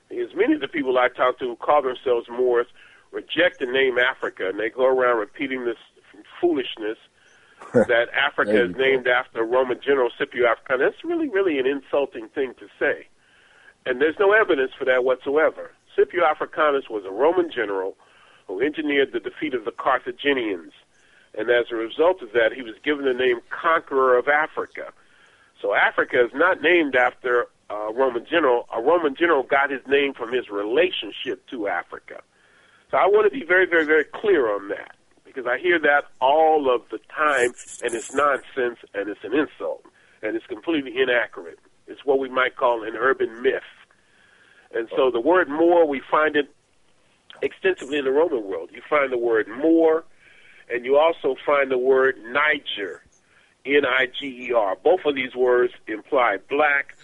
[0.09, 2.67] Because many of the people I talk to who call themselves Moors
[3.11, 5.79] reject the name Africa, and they go around repeating this
[6.43, 6.99] foolishness
[7.73, 8.81] that Africa is you go.
[8.81, 10.93] named after Roman general Scipio Africanus.
[10.93, 13.07] That's really, really an insulting thing to say.
[13.87, 15.71] And there's no evidence for that whatsoever.
[15.97, 17.97] Scipio Africanus was a Roman general
[18.47, 20.73] who engineered the defeat of the Carthaginians.
[21.39, 24.93] And as a result of that, he was given the name Conqueror of Africa.
[25.63, 28.67] So Africa is not named after a Roman general.
[28.75, 32.21] A Roman general got his name from his relationship to Africa.
[32.91, 34.97] So I want to be very, very, very clear on that
[35.33, 37.53] because I hear that all of the time,
[37.83, 39.85] and it's nonsense and it's an insult
[40.23, 41.59] and it's completely inaccurate.
[41.87, 43.63] It's what we might call an urban myth.
[44.75, 46.49] And so the word Moor, we find it
[47.43, 48.71] extensively in the Roman world.
[48.73, 50.05] You find the word Moor,
[50.71, 53.03] and you also find the word Niger,
[53.67, 54.77] N-I-G-E-R.
[54.83, 56.97] Both of these words imply black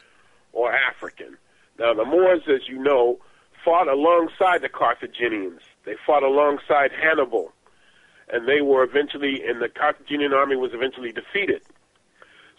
[0.52, 1.36] or African.
[1.78, 3.18] Now, the Moors, as you know,
[3.64, 5.60] fought alongside the Carthaginians.
[5.84, 7.52] They fought alongside Hannibal,
[8.32, 11.62] and they were eventually, and the Carthaginian army was eventually defeated.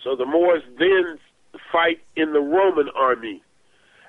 [0.03, 1.19] So the Moors then
[1.71, 3.43] fight in the Roman army,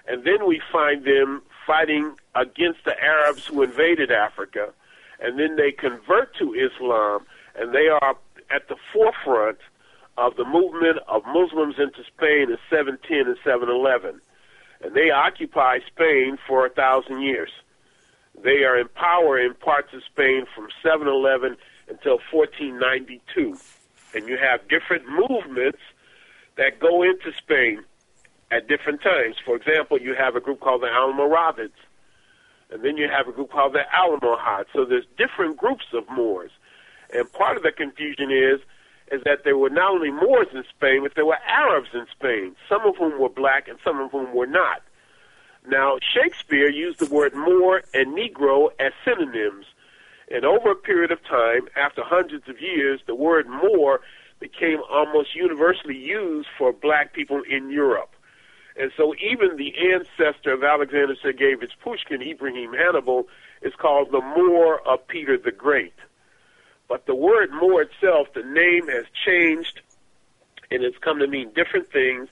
[0.06, 4.72] and then we find them fighting against the Arabs who invaded Africa,
[5.20, 7.26] and then they convert to Islam,
[7.56, 8.16] and they are
[8.50, 9.58] at the forefront
[10.16, 14.20] of the movement of Muslims into Spain in 710 and 711.
[14.82, 17.50] And they occupy Spain for a thousand years.
[18.42, 21.56] They are in power in parts of Spain from 711
[21.88, 23.56] until 1492.
[24.14, 25.78] And you have different movements
[26.56, 27.84] that go into Spain
[28.50, 29.36] at different times.
[29.44, 31.78] For example, you have a group called the Almoravids,
[32.70, 34.68] and then you have a group called the Almohads.
[34.72, 36.50] So there's different groups of Moors.
[37.12, 38.60] And part of the confusion is
[39.10, 42.54] is that there were not only Moors in Spain, but there were Arabs in Spain,
[42.68, 44.82] some of whom were black and some of whom were not.
[45.66, 49.66] Now, Shakespeare used the word Moor and Negro as synonyms.
[50.30, 54.00] And over a period of time, after hundreds of years, the word Moor
[54.38, 58.14] became almost universally used for black people in Europe.
[58.76, 63.26] And so even the ancestor of Alexander Sergeyevich Pushkin, Ibrahim Hannibal,
[63.60, 65.92] is called the Moor of Peter the Great.
[66.88, 69.82] But the word Moor itself, the name has changed
[70.70, 72.28] and it's come to mean different things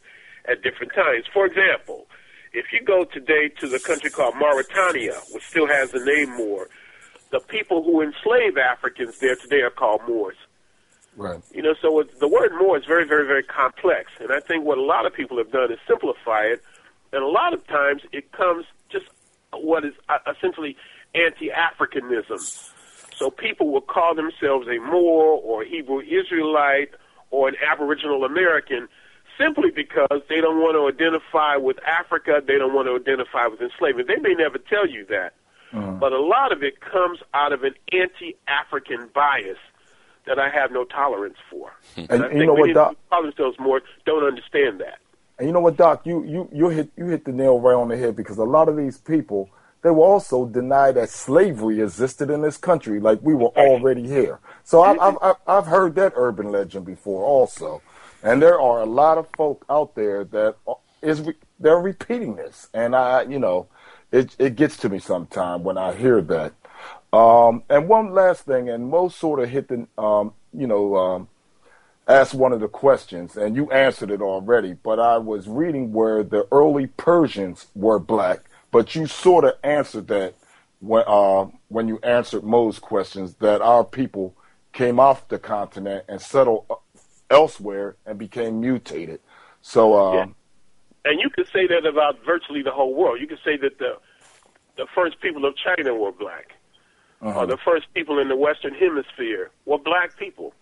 [0.46, 1.24] at different times.
[1.32, 2.06] For example,
[2.52, 6.68] if you go today to the country called Mauritania, which still has the name Moor,
[7.30, 10.36] the people who enslave Africans there today are called Moors.
[11.16, 11.40] Right.
[11.52, 14.12] You know, so it's, the word Moor is very, very, very complex.
[14.20, 16.62] And I think what a lot of people have done is simplify it
[17.12, 19.06] and a lot of times it comes just
[19.52, 20.76] what is uh, essentially
[21.14, 22.70] anti-Africanism.
[23.16, 26.90] So people will call themselves a Moor or Hebrew Israelite
[27.30, 28.88] or an Aboriginal American
[29.38, 33.60] simply because they don't want to identify with Africa, they don't want to identify with
[33.60, 34.08] enslavement.
[34.08, 35.34] They may never tell you that.
[35.72, 36.00] Mm.
[36.00, 39.58] But a lot of it comes out of an anti-African bias
[40.26, 41.72] that I have no tolerance for.
[41.96, 42.96] And And I you know what, Doc?
[43.10, 44.98] themselves more don't understand that.
[45.38, 46.04] And you know what, Doc?
[46.04, 48.68] You you you hit you hit the nail right on the head because a lot
[48.68, 49.48] of these people
[49.82, 54.40] they will also deny that slavery existed in this country, like we were already here.
[54.64, 57.80] So I've I've- I've heard that urban legend before also,
[58.22, 60.56] and there are a lot of folk out there that
[61.02, 63.68] is re- they're repeating this, and I you know
[64.12, 66.52] it it gets to me sometime when I hear that.
[67.12, 70.96] Um, and one last thing, and most sort of hit the um, you know.
[70.96, 71.28] Um,
[72.08, 74.72] asked one of the questions, and you answered it already.
[74.72, 80.08] But I was reading where the early Persians were black, but you sort of answered
[80.08, 80.34] that
[80.80, 84.34] when uh, when you answered Mo's questions that our people
[84.72, 86.76] came off the continent and settled uh,
[87.30, 89.20] elsewhere and became mutated.
[89.60, 90.26] So um, Yeah.
[91.04, 93.20] And you could say that about virtually the whole world.
[93.20, 93.98] You could say that the
[94.76, 96.52] the first people of China were black,
[97.20, 97.40] uh-huh.
[97.40, 100.54] or the first people in the Western Hemisphere were black people.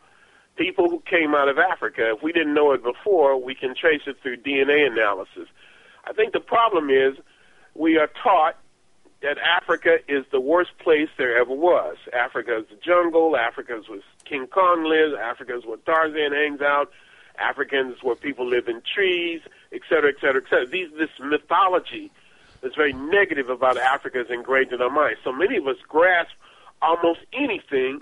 [0.56, 2.12] People who came out of Africa.
[2.16, 5.48] If we didn't know it before, we can trace it through DNA analysis.
[6.04, 7.16] I think the problem is
[7.74, 8.56] we are taught
[9.22, 11.96] that Africa is the worst place there ever was.
[12.12, 13.36] Africa is the jungle.
[13.36, 15.14] Africa is where King Kong lives.
[15.20, 16.90] Africa is where Tarzan hangs out.
[17.38, 19.40] Africans where people live in trees,
[19.72, 20.66] et cetera, et cetera, et cetera.
[20.66, 22.10] These, this mythology
[22.62, 25.20] that's very negative about Africa is ingrained in our minds.
[25.22, 26.32] So many of us grasp
[26.80, 28.00] almost anything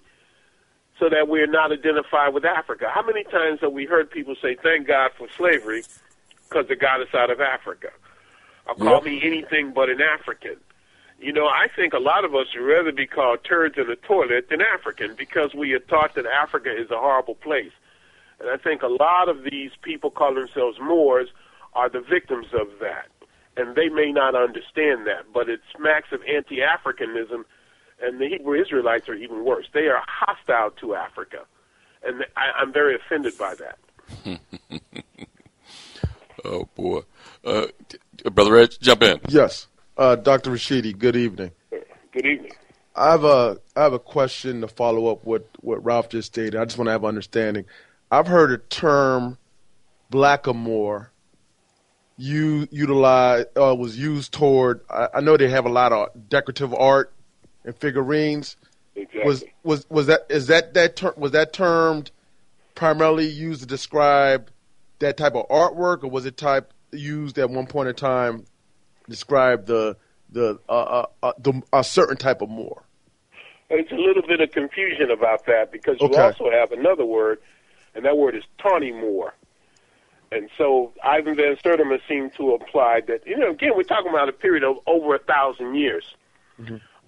[1.01, 2.87] so that we're not identified with Africa.
[2.93, 5.85] How many times have we heard people say, thank God for slavery
[6.49, 7.89] because it got us out of Africa?
[8.69, 9.05] Or call Yep.
[9.05, 10.57] me anything but an African.
[11.25, 13.97] You know, I think a lot of us would rather be called turds in the
[13.97, 17.73] toilet than African because we are taught that Africa is a horrible place.
[18.39, 21.29] And I think a lot of these people call themselves Moors
[21.73, 23.09] are the victims of that.
[23.57, 27.45] And they may not understand that, but it smacks of anti-Africanism,
[28.03, 29.65] and the Hebrew Israelites are even worse.
[29.73, 31.47] They are hostile to Africa,
[32.05, 33.79] and I, I'm very offended by that.
[36.47, 37.01] Oh boy,
[37.43, 37.69] uh,
[38.31, 39.19] brother Edge, jump in.
[39.29, 40.51] Yes, uh, Dr.
[40.51, 40.97] Rashidi.
[40.97, 41.51] Good evening.
[42.13, 42.53] Good evening.
[42.97, 46.57] I have a I have a question to follow up what what Ralph just stated.
[46.57, 47.65] I just want to have understanding.
[48.11, 49.39] I've heard a term
[50.13, 51.09] blackamoor
[52.17, 54.81] you utilize uh, was used toward.
[54.89, 57.13] I, I know they have a lot of decorative art
[57.65, 58.57] and figurines.
[58.95, 59.25] Exactly.
[59.25, 62.11] Was was was that is that that ter- was that termed
[62.75, 64.51] primarily used to describe
[65.01, 68.45] that type of artwork, or was it type used at one point in time
[69.09, 69.97] describe the
[70.31, 72.83] the uh, uh, uh, the a certain type of Moor?
[73.71, 76.21] It's a little bit of confusion about that because you Okay.
[76.21, 77.39] also have another word,
[77.95, 79.35] and that word is tawny Moor.
[80.33, 84.29] And so Ivan Van Sertima seemed to imply that, you know, again, we're talking about
[84.29, 86.15] a period of over a thousand years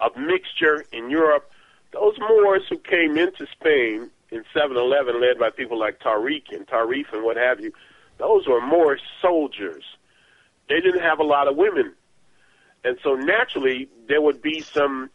[0.00, 1.50] of mixture in Europe.
[1.92, 7.12] Those Moors who came into Spain in 711, led by people like Tariq and Tarif
[7.12, 7.72] and what have you,
[8.18, 9.82] those were Moorish soldiers.
[10.68, 11.94] They didn't have a lot of women.
[12.84, 15.10] And so naturally, there would be some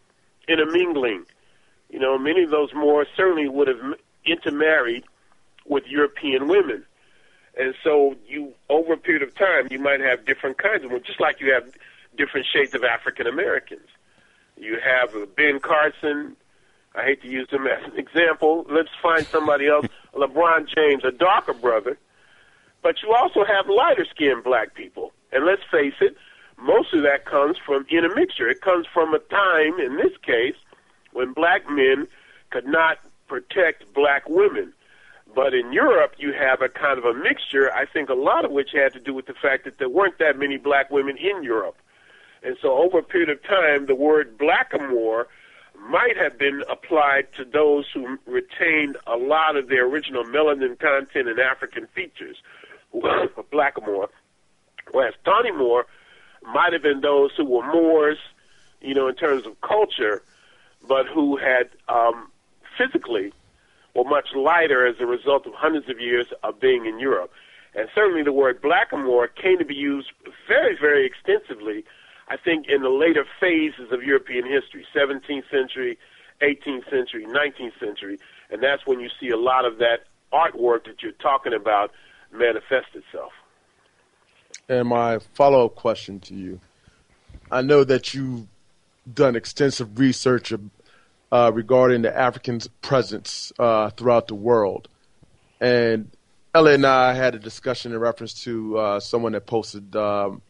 [0.48, 1.26] intermingling.
[1.90, 3.80] You know, many of those Moors certainly would have
[4.26, 5.04] intermarried
[5.66, 6.86] with European women.
[7.58, 11.04] And so you, over a period of time, you might have different kinds of women,
[11.06, 11.72] just like you have
[12.18, 13.88] different shades of African Americans.
[14.58, 16.36] You have uh, Ben Carson.
[16.96, 18.66] I hate to use him as an example.
[18.70, 19.88] Let's find somebody else.
[20.14, 21.98] LeBron James, a darker brother.
[22.82, 25.14] But you also have lighter skinned black people.
[25.32, 26.16] And let's face it,
[26.58, 28.50] most of that comes from intermixture.
[28.50, 30.56] It comes from a time, in this case,
[31.14, 32.08] when black men
[32.50, 34.74] could not protect black women.
[35.34, 38.52] But in Europe, you have a kind of a mixture, I think a lot of
[38.52, 41.42] which had to do with the fact that there weren't that many black women in
[41.42, 41.78] Europe.
[42.44, 45.26] And so over a period of time, the word blackamoor
[45.90, 51.28] might have been applied to those who retained a lot of their original melanin content
[51.28, 52.38] and African features,
[52.94, 54.10] blackamoor.
[54.92, 55.86] Whereas Tawny Moor
[56.42, 58.18] might have been those who were Moors,
[58.82, 60.24] you know, in terms of culture,
[60.88, 62.32] but who had um,
[62.78, 63.34] physically
[63.96, 67.32] were much lighter as a result of hundreds of years of being in Europe.
[67.76, 70.12] And certainly the word blackamoor came to be used
[70.48, 71.86] very, very extensively,
[72.28, 75.98] I think, in the later phases of European history, 17th century,
[76.42, 81.02] 18th century, 19th century, and that's when you see a lot of that artwork that
[81.02, 81.92] you're talking about
[82.32, 83.32] manifest itself.
[84.70, 86.60] And my follow up question to you
[87.52, 88.48] I know that you've
[89.14, 90.54] done extensive research
[91.32, 94.88] uh, regarding the African presence uh, throughout the world.
[95.60, 96.10] And
[96.56, 100.42] Elliott and I had a discussion in reference to uh, someone that posted um,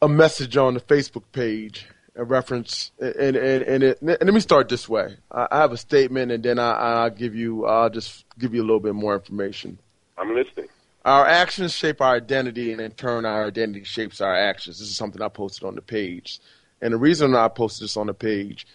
[0.00, 1.86] a message on the Facebook page
[2.16, 5.16] a reference, and and and, it, and let me start this way.
[5.30, 7.66] I, I have a statement, and then I, I'll give you.
[7.66, 9.78] I'll just give you a little bit more information.
[10.16, 10.65] I'm listening.
[11.06, 14.80] Our actions shape our identity, and in turn, our identity shapes our actions.
[14.80, 16.40] This is something I posted on the page,
[16.82, 18.66] and the reason I posted this on the page,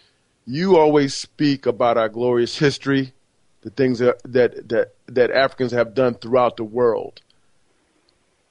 [0.46, 3.12] you always speak about our glorious history,
[3.60, 7.20] the things that that that, that Africans have done throughout the world.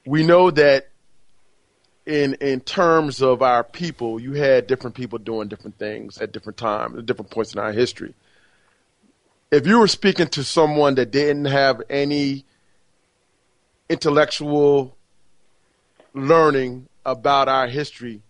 [0.06, 0.90] We know that
[2.06, 6.58] in in terms of our people, you had different people doing different things at different
[6.58, 8.14] times, at different points in our history.
[9.50, 12.46] If you were speaking to someone that didn't have any
[13.92, 14.96] intellectual
[16.14, 18.22] learning about our history,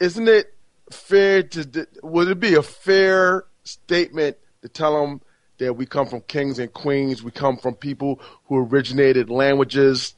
[0.00, 0.52] isn't it
[0.90, 5.20] fair to would it be a fair statement to tell them
[5.58, 10.14] that we come from kings and queens, we come from people who originated languages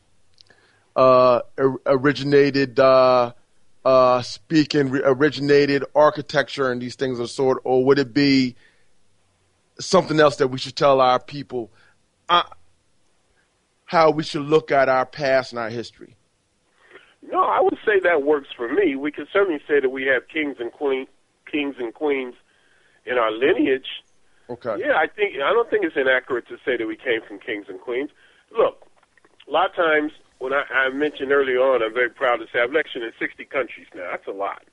[0.96, 1.40] uh,
[1.86, 3.32] originated uh,
[3.84, 8.54] uh, speaking, originated architecture and these things of the sort, or would it be
[9.80, 11.70] something else that we should tell our people?
[12.28, 12.42] Uh,
[13.92, 16.16] how we should look at our past and our history?
[17.30, 18.96] No, I would say that works for me.
[18.96, 21.06] We can certainly say that we have kings and queen,
[21.50, 22.34] kings and queens
[23.04, 23.86] in our lineage.
[24.48, 24.76] Okay.
[24.80, 27.66] Yeah, I think I don't think it's inaccurate to say that we came from kings
[27.68, 28.10] and queens.
[28.56, 28.82] Look,
[29.46, 32.60] a lot of times when I, I mentioned earlier on, I'm very proud to say
[32.64, 34.08] I've lectured in 60 countries now.
[34.10, 34.64] That's a lot.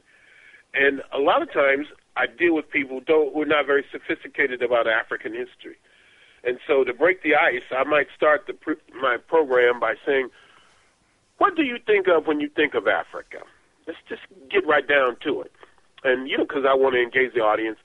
[0.74, 4.64] And a lot of times I deal with people don't, who are not very sophisticated
[4.64, 5.76] about African history.
[6.44, 8.56] And so to break the ice, I might start the,
[9.02, 10.30] my program by saying,
[11.38, 13.40] what do you think of when you think of Africa?
[13.88, 14.22] Let's just
[14.52, 15.52] get right down to it.
[16.04, 17.78] And, you know, because I want to engage the audience.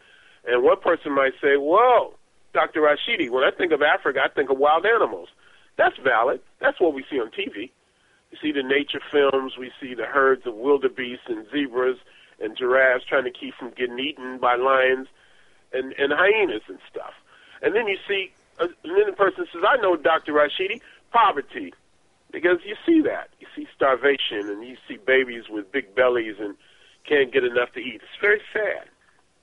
[0.47, 2.15] And one person might say, whoa,
[2.53, 2.83] Dr.
[2.83, 5.29] Rashidi, when I think of Africa, I think of wild animals.
[5.77, 6.41] That's valid.
[6.61, 7.71] That's what we see on TV.
[8.31, 9.55] We see the nature films.
[9.59, 11.99] We see the herds of wildebeest and zebras
[12.41, 15.09] and giraffes trying to keep from getting eaten by lions
[15.73, 17.13] and, and hyenas and stuff.
[17.63, 20.33] And then you see, uh, and then the person says, I know, Dr.
[20.33, 20.81] Rashidi,
[21.13, 21.73] poverty.
[22.33, 23.31] Because you see that.
[23.39, 26.57] You see starvation and you see babies with big bellies and
[27.09, 27.97] can't get enough to eat.
[28.03, 28.89] It's very sad.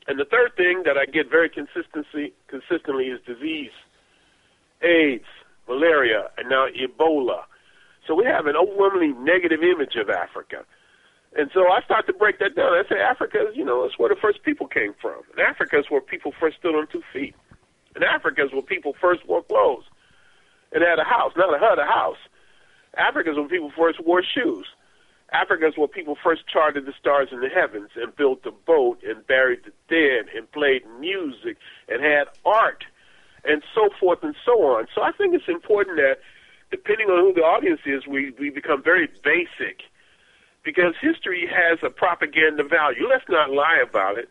[0.07, 3.71] And the third thing that I get very consistency, consistently is disease.
[4.81, 5.29] AIDS,
[5.67, 7.43] malaria, and now Ebola.
[8.07, 10.65] So we have an overwhelmingly negative image of Africa.
[11.37, 12.73] And so I start to break that down.
[12.73, 15.21] I say Africa is, you know, it's where the first people came from.
[15.31, 17.35] And Africa is where people first stood on two feet.
[17.95, 19.83] And Africa is where people first wore clothes
[20.71, 22.17] and had a house, not a hut, a house.
[22.97, 24.67] Africa is where people first wore shoes.
[25.31, 28.99] Africa is where people first charted the stars in the heavens and built a boat
[29.03, 31.57] and buried the dead and played music
[31.87, 32.83] and had art
[33.45, 34.87] and so forth and so on.
[34.93, 36.17] So I think it's important that,
[36.69, 39.83] depending on who the audience is, we, we become very basic
[40.63, 43.07] because history has a propaganda value.
[43.09, 44.29] Let's not lie about it.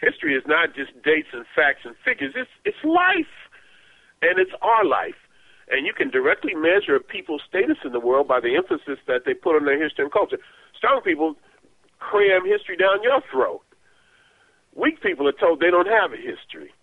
[0.00, 2.34] History is not just dates and facts and figures.
[2.36, 3.34] It's it's life,
[4.22, 5.18] and it's our life,
[5.70, 9.34] and you can directly measure people's status in the world by the emphasis that they
[9.34, 10.38] put on their history and culture.
[10.76, 11.36] Strong people
[11.98, 13.62] cram history down your throat.
[14.74, 16.74] Weak people are told they don't have a history.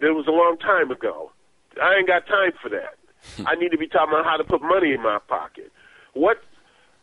[0.00, 1.32] It was a long time ago.
[1.80, 2.98] I ain't got time for that.
[3.36, 3.46] Hmm.
[3.46, 5.72] I need to be talking about how to put money in my pocket.
[6.14, 6.38] What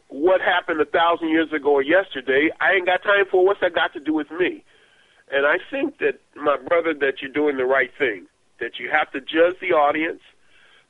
[0.10, 3.46] what happened a thousand years ago or yesterday, I ain't got time for.
[3.46, 4.64] What's that got to do with me?
[5.32, 8.26] And I think that, my brother, that you're doing the right thing.
[8.60, 10.22] That you have to judge the audience.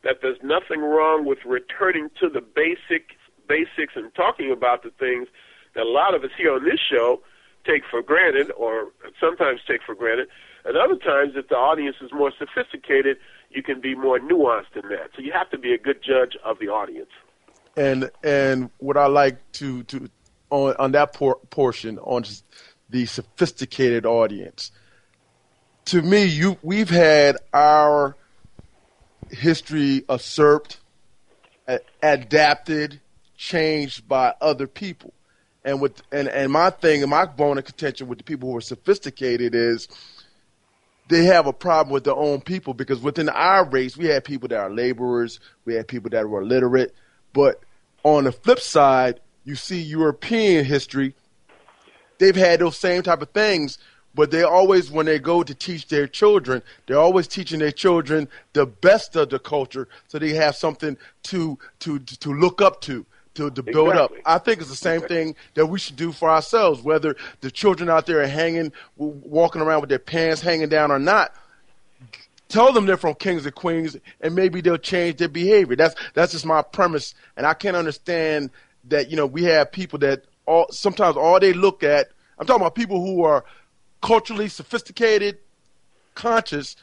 [0.03, 3.17] That there's nothing wrong with returning to the basic
[3.47, 5.27] basics and talking about the things
[5.75, 7.21] that a lot of us here on this show
[7.65, 8.89] take for granted, or
[9.19, 10.27] sometimes take for granted.
[10.65, 13.17] And other times, if the audience is more sophisticated,
[13.49, 15.09] you can be more nuanced in that.
[15.15, 17.09] So you have to be a good judge of the audience.
[17.75, 20.09] And and what I like to to
[20.49, 22.23] on on that por- portion on
[22.89, 24.71] the sophisticated audience.
[25.85, 28.15] To me, you we've had our
[29.29, 30.79] history usurped,
[32.01, 32.99] adapted,
[33.37, 35.13] changed by other people.
[35.63, 38.57] And with and, and my thing and my bone of contention with the people who
[38.57, 39.87] are sophisticated is
[41.09, 44.47] they have a problem with their own people because within our race, we had people
[44.47, 46.93] that are laborers, we had people that were illiterate.
[47.33, 47.61] But
[48.03, 51.15] on the flip side, you see European history,
[52.19, 53.79] they've had those same type of things
[54.15, 58.27] but they always, when they go to teach their children, they're always teaching their children
[58.53, 63.05] the best of the culture, so they have something to to to look up to.
[63.35, 64.17] To, to build Exactly.
[64.17, 66.81] up, I think it's the same thing that we should do for ourselves.
[66.81, 70.99] Whether the children out there are hanging, walking around with their pants hanging down or
[70.99, 71.33] not,
[72.49, 75.77] tell them they're from kings and queens, and maybe they'll change their behavior.
[75.77, 78.49] That's that's just my premise, and I can't understand
[78.85, 82.07] that you know we have people that all sometimes all they look at.
[82.37, 83.45] I'm talking about people who are
[84.01, 85.37] culturally sophisticated,
[86.15, 86.75] conscious.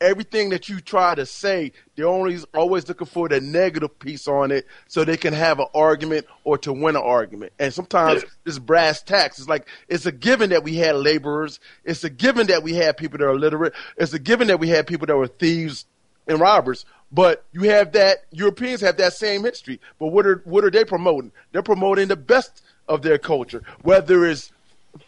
[0.00, 4.50] Everything that you try to say, they're always always looking for the negative piece on
[4.50, 7.52] it, so they can have an argument or to win an argument.
[7.60, 9.38] And sometimes this brass tacks.
[9.38, 11.60] It's like it's a given that we had laborers.
[11.84, 13.74] It's a given that we had people that are illiterate.
[13.96, 15.84] It's a given that we had people that were thieves
[16.26, 16.84] and robbers.
[17.12, 19.78] But you have that Europeans have that same history.
[20.00, 21.30] But what are what are they promoting?
[21.52, 24.52] They're promoting the best of their culture, whether it's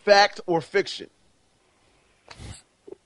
[0.05, 1.09] fact or fiction.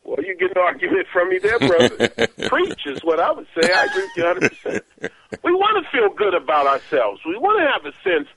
[0.05, 2.09] Well, you get an argument from me there, brother.
[2.49, 3.71] Preach is what I would say.
[3.71, 4.71] I agree with you
[5.03, 5.11] 100%.
[5.45, 7.21] We want to feel good about ourselves.
[7.27, 8.29] We want to have a sense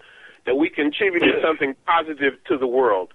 [0.46, 3.14] that we contribute something positive to the world.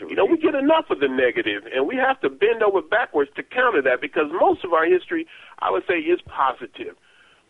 [0.00, 3.30] You know, we get enough of the negative, and we have to bend over backwards
[3.36, 5.26] to counter that because most of our history,
[5.60, 6.96] I would say, is positive.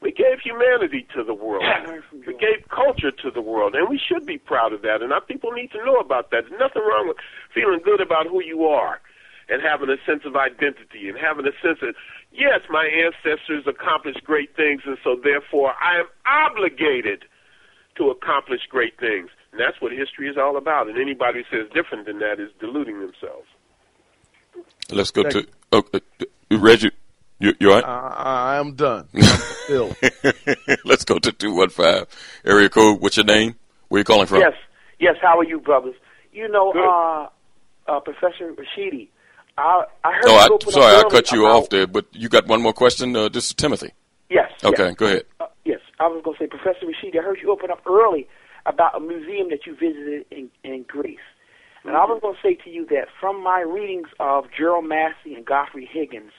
[0.02, 1.64] We gave humanity to the world.
[2.12, 5.00] We gave culture to the world, and we should be proud of that.
[5.02, 6.44] And our people need to know about that.
[6.48, 7.16] There's nothing wrong with
[7.54, 9.00] feeling good about who you are
[9.48, 11.94] and having a sense of identity and having a sense of,
[12.32, 17.24] yes, my ancestors accomplished great things, and so therefore I am obligated
[17.96, 19.30] to accomplish great things.
[19.52, 20.88] And that's what history is all about.
[20.88, 23.46] And anybody who says different than that is deluding themselves.
[24.90, 26.00] Let's go Thank to oh, uh,
[26.52, 26.90] uh, Reggie.
[27.38, 27.84] You, you all right?
[27.84, 29.08] I, I am done.
[29.14, 29.96] I'm fulfilled.
[30.84, 32.06] Let's go to two one five
[32.44, 33.00] area code.
[33.00, 33.56] What's your name?
[33.88, 34.40] Where you calling from?
[34.40, 34.54] Yes,
[34.98, 35.16] yes.
[35.20, 35.94] How are you, brothers?
[36.32, 37.28] You know, uh,
[37.90, 39.08] uh, Professor Rashidi,
[39.58, 41.86] I, I heard Oh, you I, open sorry, up I cut you about- off there,
[41.86, 43.14] but you got one more question.
[43.14, 43.92] Uh, this is Timothy.
[44.28, 44.50] Yes.
[44.64, 44.94] Okay, yes.
[44.96, 45.24] go ahead.
[45.40, 48.28] Uh, yes, I was going to say, Professor Rashidi, I heard you open up early
[48.66, 51.18] about a museum that you visited in, in Greece.
[51.84, 55.34] And I was going to say to you that from my readings of Gerald Massey
[55.34, 56.32] and Godfrey Higgins,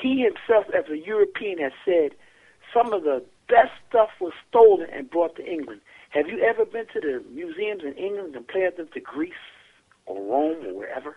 [0.00, 2.12] he himself, as a European, has said
[2.72, 5.80] some of the best stuff was stolen and brought to England.
[6.10, 9.32] Have you ever been to the museums in England and compared them to Greece
[10.06, 11.16] or Rome or wherever?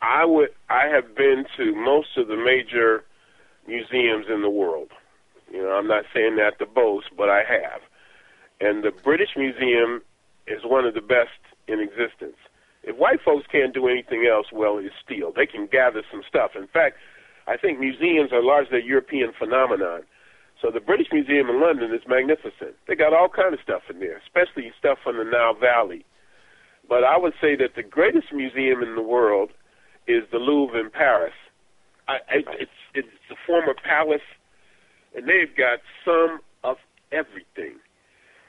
[0.00, 0.50] I would.
[0.68, 3.04] I have been to most of the major
[3.66, 4.88] museums in the world.
[5.52, 7.80] You know, I'm not saying that to boast, but I have.
[8.60, 10.02] And the British Museum
[10.46, 11.38] is one of the best
[11.68, 12.36] in existence.
[12.82, 15.32] If white folks can't do anything else, well, it's steal.
[15.34, 16.52] They can gather some stuff.
[16.56, 16.96] In fact,
[17.46, 20.02] I think museums are largely a European phenomenon.
[20.60, 22.76] So the British Museum in London is magnificent.
[22.86, 26.04] They got all kind of stuff in there, especially stuff from the Nile Valley.
[26.88, 29.50] But I would say that the greatest museum in the world
[30.06, 31.34] is the Louvre in Paris.
[32.08, 34.26] I, I, it's it's a former palace,
[35.16, 36.76] and they've got some of
[37.10, 37.78] everything.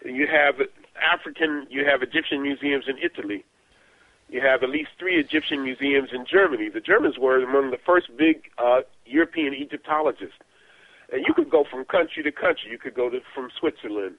[0.04, 0.56] You have
[1.02, 3.46] African, you have Egyptian museums in Italy.
[4.30, 6.70] You have at least three Egyptian museums in Germany.
[6.70, 10.36] The Germans were among the first big uh, European Egyptologists.
[11.12, 12.72] And you could go from country to country.
[12.72, 14.16] You could go to, from Switzerland.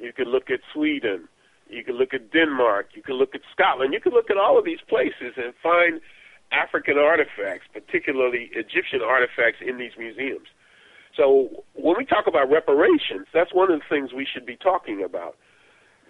[0.00, 1.28] You could look at Sweden.
[1.68, 2.90] You could look at Denmark.
[2.94, 3.92] You could look at Scotland.
[3.92, 6.00] You could look at all of these places and find
[6.50, 10.48] African artifacts, particularly Egyptian artifacts, in these museums.
[11.16, 15.02] So when we talk about reparations, that's one of the things we should be talking
[15.02, 15.36] about.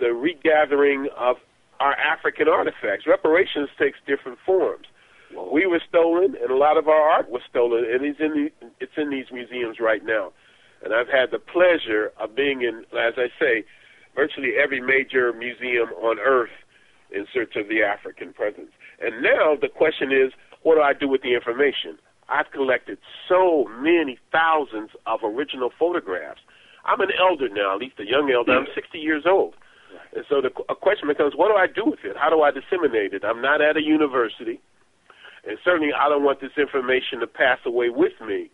[0.01, 1.37] The regathering of
[1.83, 3.07] our African artifacts.
[3.09, 4.87] Reparations takes different forms.
[5.53, 8.69] We were stolen, and a lot of our art was stolen, and it's in the,
[8.79, 10.33] it's in these museums right now.
[10.85, 13.65] And I've had the pleasure of being in, as I say,
[14.15, 16.55] virtually every major museum on earth
[17.11, 18.71] in search of the African presence.
[19.01, 20.33] And now the question is,
[20.63, 21.99] what do I do with the information?
[22.29, 22.99] I've collected
[23.29, 26.41] so many thousands of original photographs.
[26.85, 28.53] I'm an elder now, at least a young elder.
[28.53, 29.55] I'm 60 years old.
[30.15, 32.17] And so the a question becomes, what do I do with it?
[32.17, 33.25] How do I disseminate it?
[33.25, 34.61] I'm not at a university,
[35.47, 38.51] and certainly I don't want this information to pass away with me.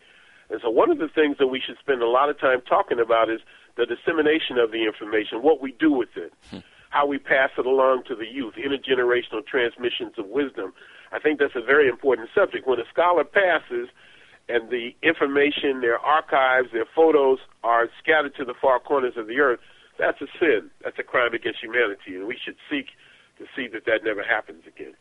[0.49, 2.99] And so one of the things that we should spend a lot of time talking
[2.99, 3.39] about is
[3.77, 6.57] the dissemination of the information, what we do with it, hmm.
[6.89, 10.73] how we pass it along to the youth, intergenerational transmissions of wisdom.
[11.11, 12.67] I think that's a very important subject.
[12.67, 13.89] When a scholar passes
[14.47, 19.39] and the information, their archives, their photos are scattered to the far corners of the
[19.39, 19.59] earth,
[19.99, 20.71] that's a sin.
[20.83, 22.87] That's a crime against humanity, and we should seek
[23.37, 24.93] to see that that never happens again.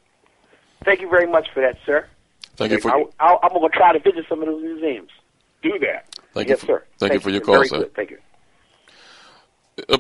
[0.85, 2.07] Thank you very much for that, sir.
[2.57, 5.11] Thank you for I, I, I'm going to try to visit some of those museums.
[5.63, 6.15] Do that.
[6.35, 6.85] Thank yes, you for, sir.
[6.99, 7.79] Thank, you for your call, Very sir.
[7.79, 7.95] Good.
[7.95, 8.19] Thank you.
[9.89, 9.99] Uh,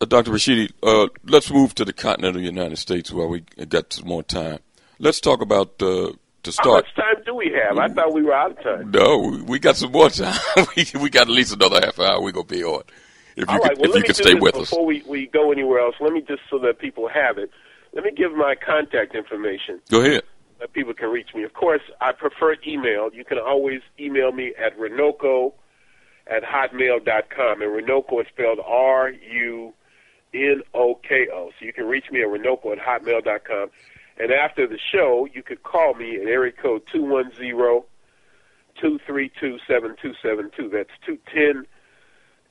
[0.00, 0.30] uh, Dr.
[0.30, 4.60] Rashidi, uh, let's move to the continental United States while we got some more time.
[4.98, 6.12] let's talk about uh,
[6.42, 7.78] to start How much time do we have?
[7.78, 8.90] I thought we were out of time.
[8.90, 10.38] No, we got some more time.
[10.76, 12.20] we, we got at least another half hour.
[12.22, 12.82] We're gonna be on.
[13.42, 13.70] If you All right.
[13.70, 14.70] could, well, if let you me could stay with us.
[14.70, 15.96] before we, we go anywhere else.
[16.00, 17.50] Let me just so that people have it.
[17.92, 19.80] Let me give my contact information.
[19.90, 20.22] Go ahead.
[20.60, 21.42] that people can reach me.
[21.42, 23.10] Of course, I prefer email.
[23.12, 25.52] You can always email me at Runoko
[26.26, 27.62] at hotmail.com.
[27.62, 29.72] And Runoko is spelled R U
[30.34, 31.50] N O K O.
[31.58, 33.70] So you can reach me at Runoko at hotmail.com.
[34.18, 37.82] And after the show, you could call me at area code 210
[38.80, 40.68] 232 7272.
[40.68, 41.66] That's 210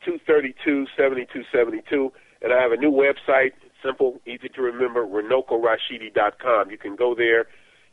[0.05, 2.11] 232 7272.
[2.41, 3.51] And I have a new website,
[3.83, 6.71] simple, easy to remember, RunokoRashidi.com.
[6.71, 7.47] You can go there,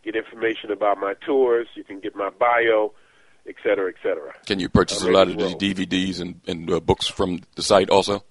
[0.05, 2.93] get information about my tours, you can get my bio,
[3.49, 4.33] et cetera, et cetera.
[4.47, 7.91] Can you purchase a lot of these DVDs and, and uh, books from the site
[7.91, 8.23] also?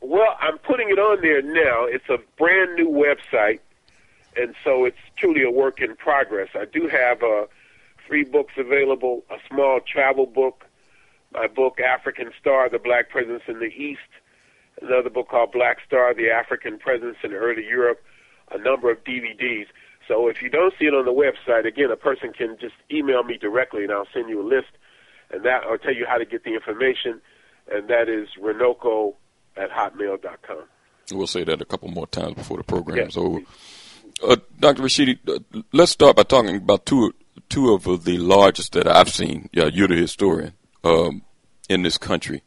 [0.00, 1.86] Well, I'm putting it on there now.
[1.86, 3.60] It's a brand new website,
[4.36, 6.50] and so it's truly a work in progress.
[6.54, 7.46] I do have uh,
[8.06, 10.66] free books available, a small travel book,
[11.34, 14.00] my book African Star, The Black Presence in the East,
[14.80, 18.02] another book called Black Star, The African Presence in Early Europe,
[18.50, 19.66] a number of DVDs.
[20.06, 23.24] So if you don't see it on the website, again, a person can just email
[23.24, 24.68] me directly, and I'll send you a list,
[25.30, 27.20] and that or tell you how to get the information,
[27.72, 29.14] and that is Runoko
[29.56, 30.64] at hotmail.com.
[31.12, 33.40] We'll say that a couple more times before the program Yes, is over.
[34.22, 34.82] Uh, Dr.
[34.82, 37.14] Rashidi, uh, let's start by talking about two
[37.48, 39.48] two of the largest that I've seen.
[39.52, 40.54] Yeah, you're the historian
[40.84, 41.22] um,
[41.68, 42.42] in this country,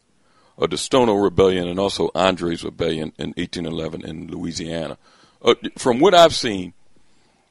[0.59, 4.97] uh, the Stono Rebellion and also Andry's Rebellion in 1811 in Louisiana.
[5.41, 6.73] Uh, from what I've seen,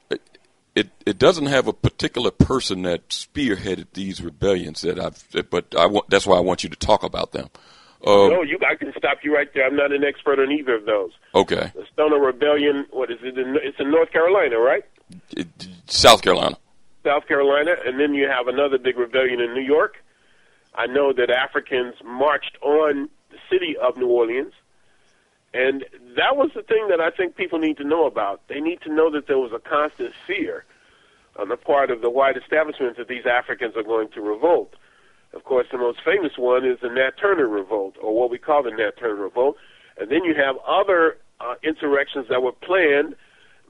[0.09, 0.21] it,
[0.75, 5.85] it it doesn't have a particular person that spearheaded these rebellions that I've, but I
[5.85, 7.49] want that's why I want you to talk about them.
[8.05, 9.65] Uh, no, you, I can stop you right there.
[9.65, 11.11] I'm not an expert on either of those.
[11.33, 13.37] okay, The Stono Rebellion, what is it?
[13.37, 14.83] In, it's in North Carolina, right?
[15.87, 16.57] South Carolina.
[17.03, 19.95] South Carolina, and then you have another big rebellion in New York.
[20.77, 24.53] I know that Africans marched on the city of New Orleans,
[25.53, 25.83] and
[26.15, 28.47] that was the thing that I think people need to know about.
[28.47, 30.65] They need to know that there was a constant fear
[31.37, 34.75] on the part of the white establishment that these Africans are going to revolt.
[35.33, 38.63] Of course, the most famous one is the Nat Turner Revolt, or what we call
[38.63, 39.57] the Nat Turner Revolt.
[39.99, 43.15] And then you have other uh, insurrections that were planned,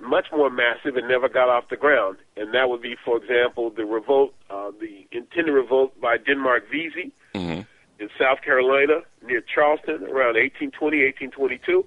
[0.01, 2.17] much more massive, and never got off the ground.
[2.35, 7.11] And that would be, for example, the revolt, uh, the intended revolt by Denmark Vesey
[7.37, 7.61] Mm-hmm.
[7.99, 11.85] in South Carolina near Charleston around 1820, 1822.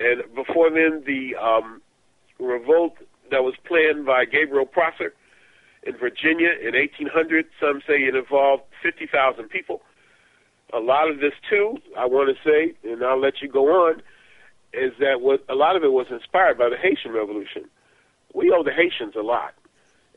[0.00, 1.80] And before then, the um,
[2.40, 2.96] revolt
[3.30, 5.14] that was planned by Gabriel Prosser
[5.84, 7.46] in Virginia in 1800.
[7.60, 9.82] Some say it involved 50,000 people.
[10.72, 14.02] A lot of this, too, I want to say, and I'll let you go on,
[14.72, 17.64] is that what a lot of it was inspired by the Haitian Revolution.
[18.34, 19.54] We owe the Haitians a lot,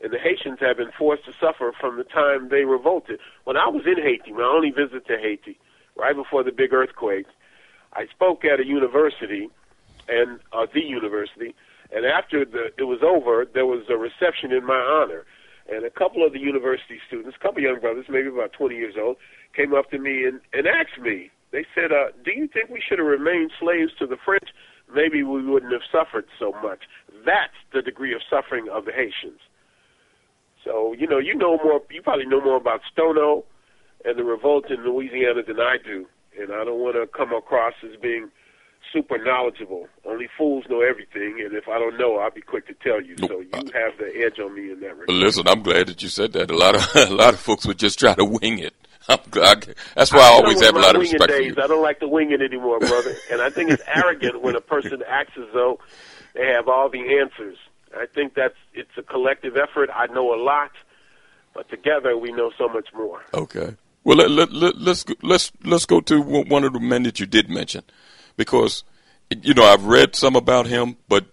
[0.02, 3.20] and the Haitians have been forced to suffer from the time they revolted.
[3.44, 5.58] When I was in Haiti, my only visit to Haiti,
[5.96, 7.26] right before the big earthquake,
[7.94, 9.48] I spoke at a university,
[10.08, 11.54] and uh, the university,
[11.94, 15.24] and after the it was over, there was a reception in my honor,
[15.70, 18.74] and a couple of the university students, a couple of young brothers, maybe about 20
[18.74, 19.16] years old,
[19.54, 21.30] came up to me and, and asked me.
[21.52, 24.48] They said, uh, "Do you think we should have remained slaves to the French?
[24.92, 26.80] Maybe we wouldn't have suffered so much."
[27.24, 29.40] That's the degree of suffering of the Haitians.
[30.64, 31.82] So you know, you know more.
[31.90, 33.44] You probably know more about Stono
[34.04, 36.06] and the revolt in Louisiana than I do,
[36.38, 38.30] and I don't want to come across as being
[38.92, 39.88] super knowledgeable.
[40.04, 43.16] Only fools know everything, and if I don't know, I'll be quick to tell you.
[43.18, 45.10] So you have the edge on me in that regard.
[45.10, 46.50] Listen, I'm glad that you said that.
[46.50, 48.74] A lot of a lot of folks would just try to wing it.
[49.08, 49.74] I'm glad.
[49.94, 51.54] That's why I, I'm always have a lot of respect for days.
[51.56, 51.62] you.
[51.62, 53.14] I don't like to wing it anymore, brother.
[53.30, 55.80] and I think it's arrogant when a person acts as though
[56.34, 57.56] they have all the answers.
[57.96, 59.90] I think that's it's a collective effort.
[59.94, 60.70] I know a lot,
[61.54, 63.22] but together we know so much more.
[63.34, 63.76] Okay.
[64.04, 67.02] Well, let, let, let, let's go- let's let's go to one one of the men
[67.04, 67.82] that you did mention,
[68.36, 68.82] because
[69.42, 71.26] you know I've read some about him, but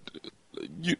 [0.82, 0.96] you,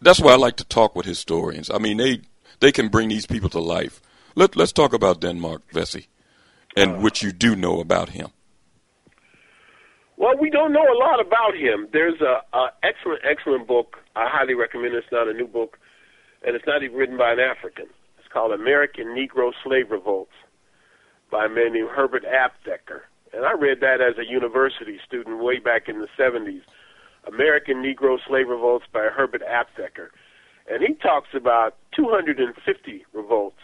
[0.00, 1.70] that's why I like to talk with historians.
[1.70, 2.20] I mean, they
[2.60, 4.00] they can bring these people to life.
[4.38, 6.08] Let Let's talk about Denmark Vesey,
[6.76, 6.98] and uh.
[6.98, 8.28] what you do know about him.
[10.18, 11.88] Well, we don't know a lot about him.
[11.90, 13.96] There's a, a excellent, excellent book.
[14.14, 14.94] I highly recommend.
[14.94, 14.98] it.
[14.98, 15.78] It's not a new book,
[16.44, 17.86] and it's not even written by an African.
[18.18, 20.36] It's called American Negro Slave Revolts
[21.30, 23.00] by a man named Herbert Aptheker.
[23.32, 26.60] And I read that as a university student way back in the 70s.
[27.26, 30.08] American Negro Slave Revolts by Herbert Aptheker.
[30.70, 33.60] And he talks about 250 revolts.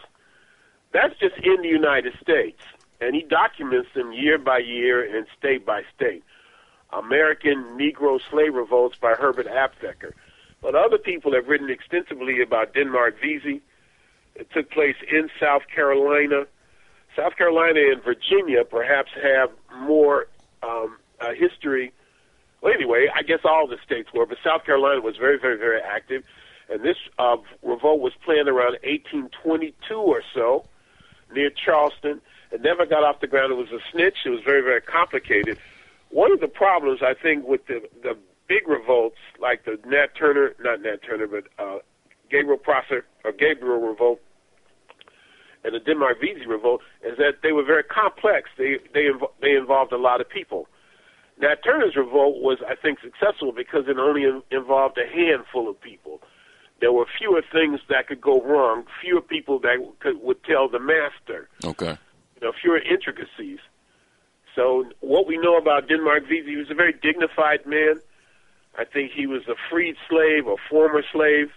[0.93, 2.61] That's just in the United States.
[3.01, 6.23] And he documents them year by year and state by state.
[6.93, 10.13] American Negro Slave Revolts by Herbert Aptheker.
[10.61, 13.61] But other people have written extensively about Denmark Vesey.
[14.35, 16.45] It took place in South Carolina.
[17.15, 19.49] South Carolina and Virginia perhaps have
[19.79, 20.27] more
[20.61, 21.91] um, uh, history.
[22.61, 25.81] Well, anyway, I guess all the states were, but South Carolina was very, very, very
[25.81, 26.23] active.
[26.69, 30.65] And this uh, revolt was planned around 1822 or so
[31.33, 32.21] near Charleston.
[32.51, 33.51] It never got off the ground.
[33.51, 34.17] It was a snitch.
[34.25, 35.57] It was very, very complicated.
[36.09, 38.15] One of the problems, I think, with the, the
[38.47, 41.79] big revolts like the Nat Turner, not Nat Turner, but uh,
[42.29, 44.19] Gabriel Prosser or Gabriel Revolt
[45.63, 48.49] and the Denmark Vesey Revolt is that they were very complex.
[48.57, 50.67] They they invo- they involved a lot of people.
[51.39, 55.79] Nat Turner's revolt was, I think, successful because it only in- involved a handful of
[55.81, 56.21] people.
[56.83, 60.79] There were fewer things that could go wrong, fewer people that could, would tell the
[60.79, 61.47] master.
[61.63, 61.97] Okay.
[62.35, 63.59] You know, fewer intricacies.
[64.53, 68.01] So what we know about Denmark Vesey, he was a very dignified man.
[68.77, 71.51] I think he was a freed slave, a former slave,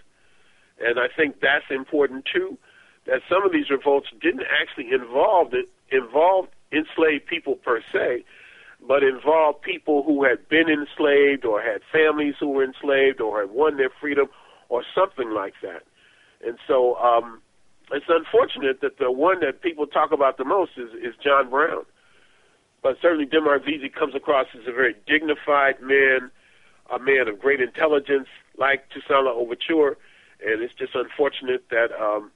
[0.79, 2.57] and I think that's important too.
[3.05, 5.53] That some of these revolts didn't actually involve
[5.91, 8.23] involve enslaved people per se,
[8.87, 13.51] but involved people who had been enslaved or had families who were enslaved or had
[13.51, 14.27] won their freedom
[14.69, 15.83] or something like that.
[16.45, 17.41] And so um,
[17.91, 21.85] it's unfortunate that the one that people talk about the most is, is John Brown.
[22.83, 26.31] But certainly Denmark Vesey comes across as a very dignified man,
[26.93, 28.27] a man of great intelligence,
[28.57, 29.97] like Toussaint Louverture,
[30.45, 32.31] and it's just unfortunate that um,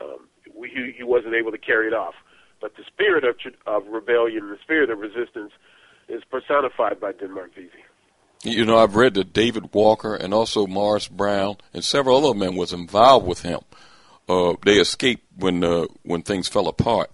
[0.00, 2.14] um, we, he, he wasn't able to carry it off.
[2.60, 3.36] But the spirit of,
[3.66, 5.52] of rebellion, the spirit of resistance,
[6.08, 7.84] is personified by Denmark Vesey.
[8.44, 12.56] You know, I've read that David Walker and also Morris Brown and several other men
[12.56, 13.60] was involved with him.
[14.28, 17.10] Uh, they escaped when uh, when things fell apart.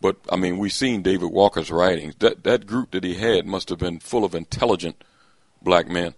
[0.00, 2.14] But I mean, we've seen David Walker's writings.
[2.20, 5.04] That that group that he had must have been full of intelligent
[5.62, 6.14] black men.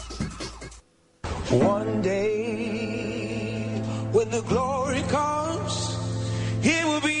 [1.51, 3.81] One day,
[4.11, 5.97] when the glory comes,
[6.63, 7.20] it will be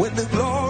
[0.00, 0.69] when the glory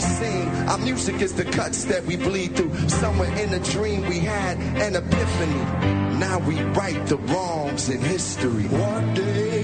[0.00, 2.74] Sing, our music is the cuts that we bleed through.
[2.88, 6.18] Somewhere in a dream we had an epiphany.
[6.18, 8.64] Now we right the wrongs in history.
[8.64, 9.59] One day,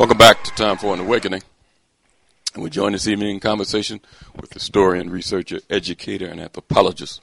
[0.00, 1.42] Welcome back to Time for an Awakening.
[2.54, 4.00] And we're joined this evening in conversation
[4.34, 7.20] with historian, researcher, educator, and anthropologist,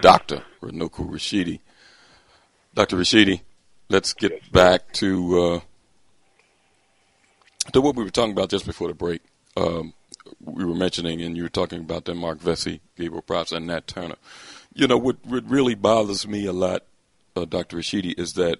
[0.00, 0.42] Dr.
[0.60, 1.60] Runoko Rashidi.
[2.74, 2.96] Dr.
[2.96, 3.42] Rashidi,
[3.88, 5.60] let's get back to uh,
[7.72, 9.22] to what we were talking about just before the break.
[9.56, 9.94] Um,
[10.40, 14.16] we were mentioning, and you were talking about Denmark Vesey, Gabriel Prosser, and Nat Turner.
[14.74, 16.82] You know, what, what really bothers me a lot,
[17.36, 17.76] uh, Dr.
[17.76, 18.58] Rashidi, is that,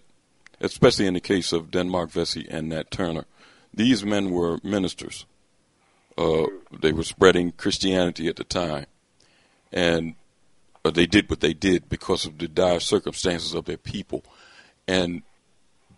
[0.61, 3.25] especially in the case of Denmark Vesey and Nat Turner,
[3.77, 5.27] these men were ministers.
[6.19, 6.47] Uh,
[6.81, 8.87] they were spreading Christianity at the time,
[9.73, 10.15] and
[10.85, 14.25] uh, they did what they did because of the dire circumstances of their people.
[14.89, 15.23] And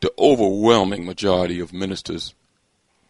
[0.00, 2.34] the overwhelming majority of ministers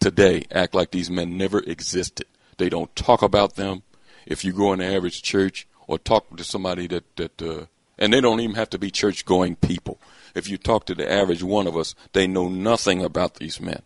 [0.01, 2.27] today act like these men never existed.
[2.57, 3.83] They don't talk about them.
[4.27, 7.67] If you go in the average church or talk to somebody that that, uh,
[7.99, 9.99] and they don't even have to be church going people.
[10.35, 13.83] If you talk to the average one of us, they know nothing about these men,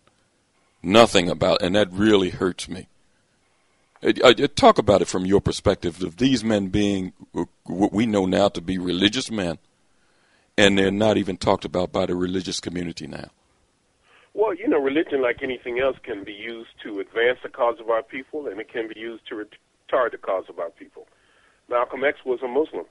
[0.83, 2.87] nothing about, and that really hurts me.
[4.55, 7.13] Talk about it from your perspective of these men being
[7.63, 9.57] what we know now to be religious men,
[10.57, 13.29] and they're not even talked about by the religious community now.
[14.33, 17.89] Well, you know, religion, like anything else, can be used to advance the cause of
[17.89, 21.07] our people, and it can be used to retard the cause of our people.
[21.69, 22.85] Malcolm X was a Muslim.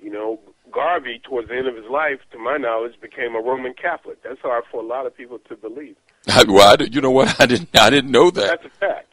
[0.00, 0.40] You know,
[0.72, 4.22] Garvey, towards the end of his life, to my knowledge, became a Roman Catholic.
[4.22, 5.96] That's hard for a lot of people to believe.
[6.46, 7.40] well, I, did- you know what?
[7.40, 7.70] I didn't.
[7.78, 8.46] I didn't know that.
[8.62, 9.08] That's a fact.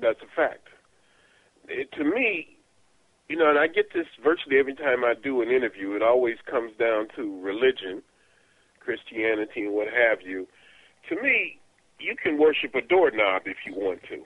[0.00, 0.68] That's a fact.
[1.68, 2.56] It, to me,
[3.28, 5.92] you know, and I get this virtually every time I do an interview.
[5.94, 8.02] It always comes down to religion,
[8.80, 10.46] Christianity, and what have you.
[11.08, 11.58] To me,
[11.98, 14.22] you can worship a doorknob if you want to.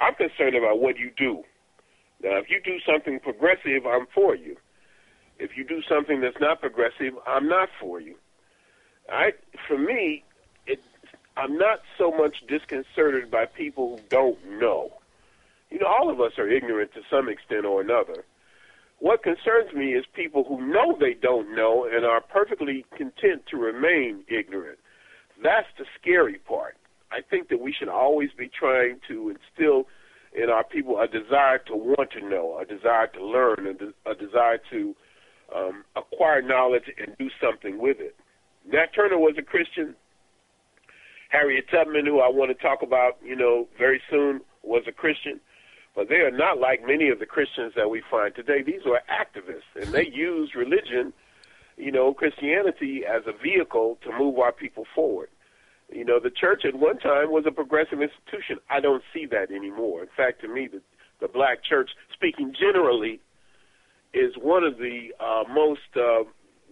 [0.00, 1.42] I'm concerned about what you do.
[2.22, 4.56] Now, if you do something progressive, I'm for you.
[5.42, 8.14] If you do something that's not progressive, I'm not for you.
[9.10, 9.32] I,
[9.66, 10.22] for me,
[10.68, 10.80] it,
[11.36, 14.92] I'm not so much disconcerted by people who don't know.
[15.68, 18.24] You know, all of us are ignorant to some extent or another.
[19.00, 23.56] What concerns me is people who know they don't know and are perfectly content to
[23.56, 24.78] remain ignorant.
[25.42, 26.76] That's the scary part.
[27.10, 29.88] I think that we should always be trying to instill
[30.32, 33.94] in our people a desire to want to know, a desire to learn, a, de-
[34.06, 34.94] a desire to
[35.54, 38.16] um, acquire knowledge and do something with it.
[38.70, 39.94] Nat Turner was a Christian.
[41.30, 45.40] Harriet Tubman, who I want to talk about, you know, very soon, was a Christian.
[45.94, 48.62] But they are not like many of the Christians that we find today.
[48.62, 51.12] These are activists, and they use religion,
[51.76, 55.28] you know, Christianity as a vehicle to move our people forward.
[55.90, 58.58] You know, the church at one time was a progressive institution.
[58.70, 60.00] I don't see that anymore.
[60.02, 60.80] In fact, to me, the,
[61.20, 63.20] the black church, speaking generally,
[64.14, 66.24] is one of the uh, most uh,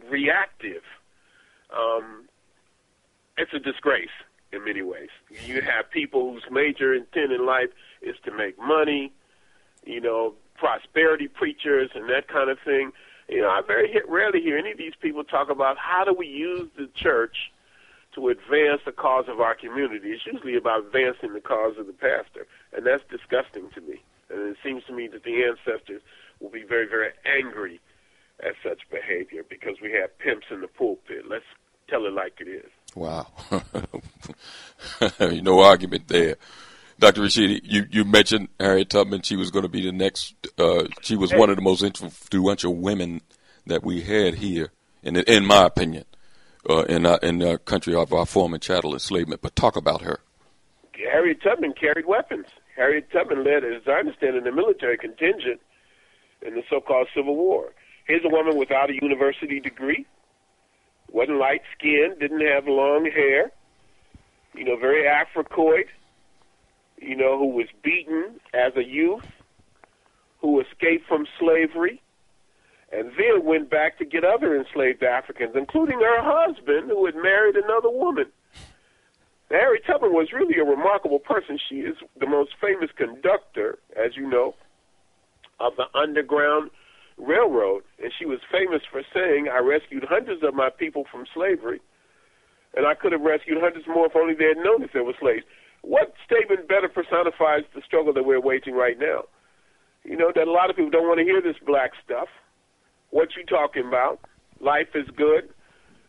[0.09, 0.83] reactive.
[1.77, 2.25] Um,
[3.39, 4.09] it's a disgrace
[4.53, 5.09] in many ways.
[5.47, 7.71] You have people whose major intent in life
[8.03, 9.12] is to make money,
[9.85, 12.93] you know, prosperity preachers and that kind of thing.
[13.29, 16.27] You know, I very rarely hear any of these people talk about how do we
[16.27, 17.53] use the church
[18.15, 20.11] to advance the cause of our community.
[20.11, 24.03] It's usually about advancing the cause of the pastor, and that's disgusting to me.
[24.29, 26.03] And it seems to me that the ancestors
[26.41, 27.81] will be very, very angry
[28.43, 31.25] at such behavior because we have pimps in the pulpit.
[31.29, 31.45] Let's
[31.89, 32.71] tell it like it is.
[32.95, 33.27] Wow.
[35.43, 36.37] no argument there.
[36.99, 37.23] Dr.
[37.23, 39.23] Rashidi, you, you mentioned Harriet Tubman.
[39.23, 42.75] She was going to be the next, uh, she was one of the most influential
[42.75, 43.23] women
[43.67, 44.71] that we had here,
[45.03, 46.05] in, in my opinion,
[46.69, 49.41] uh, in, our, in the country of our former chattel enslavement.
[49.41, 50.21] But talk about her.
[51.11, 52.47] Harriet Tubman carried weapons.
[52.77, 55.61] Harriet Tubman led, as I understand it, the military contingent
[56.43, 57.73] in the so-called Civil War.
[58.07, 60.07] Here's a woman without a university degree,
[61.11, 63.53] wasn't light skinned, didn't have long hair,
[64.55, 65.85] you know, very Africoid,
[67.01, 69.25] you know, who was beaten as a youth,
[70.41, 72.01] who escaped from slavery,
[72.93, 77.57] and then went back to get other enslaved Africans, including her husband, who had married
[77.57, 78.27] another woman.
[79.51, 81.59] Harriet Tubman was really a remarkable person.
[81.69, 84.55] She is the most famous conductor, as you know,
[85.61, 86.70] of the Underground
[87.19, 91.81] Railroad, and she was famous for saying, "I rescued hundreds of my people from slavery,
[92.74, 95.15] and I could have rescued hundreds more if only they had known that there were
[95.20, 95.45] slaves."
[95.82, 99.24] What statement better personifies the struggle that we're waging right now?
[100.05, 102.28] You know that a lot of people don't want to hear this black stuff.
[103.11, 104.20] What you talking about?
[104.61, 105.53] Life is good.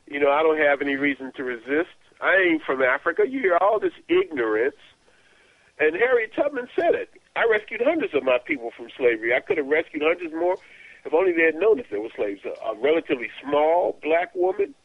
[0.07, 1.95] You know, I don't have any reason to resist.
[2.19, 3.27] I ain't from Africa.
[3.27, 4.75] You hear all this ignorance.
[5.79, 7.09] And Harriet Tubman said it.
[7.35, 9.33] I rescued hundreds of my people from slavery.
[9.33, 10.57] I could have rescued hundreds more
[11.05, 12.41] if only they had known that there were slaves.
[12.45, 14.75] A, a relatively small black woman,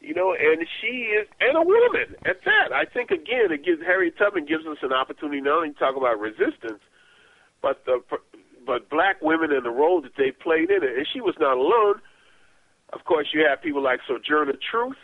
[0.00, 2.72] you know, and she is, and a woman at that.
[2.72, 5.96] I think again, it gives Harriet Tubman gives us an opportunity not only to talk
[5.96, 6.80] about resistance,
[7.62, 8.00] but the
[8.64, 10.96] but black women and the role that they played in it.
[10.96, 12.00] And she was not alone.
[12.92, 14.96] Of course, you have people like Sojourner Truth,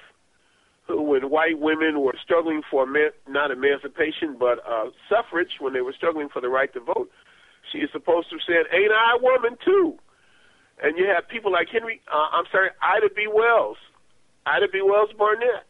[0.87, 2.87] who, when white women were struggling for
[3.29, 7.11] not emancipation but uh, suffrage, when they were struggling for the right to vote,
[7.71, 9.99] she is supposed to have said, "Ain't I a woman too?"
[10.83, 13.27] And you have people like Henry, uh, I'm sorry, Ida B.
[13.33, 13.77] Wells,
[14.47, 14.83] Ida B.
[14.83, 15.67] Wells Barnett,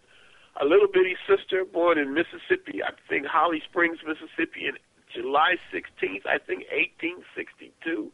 [0.60, 4.76] a little bitty sister born in Mississippi, I think Holly Springs, Mississippi, in
[5.12, 8.10] July 16th, I think 1862,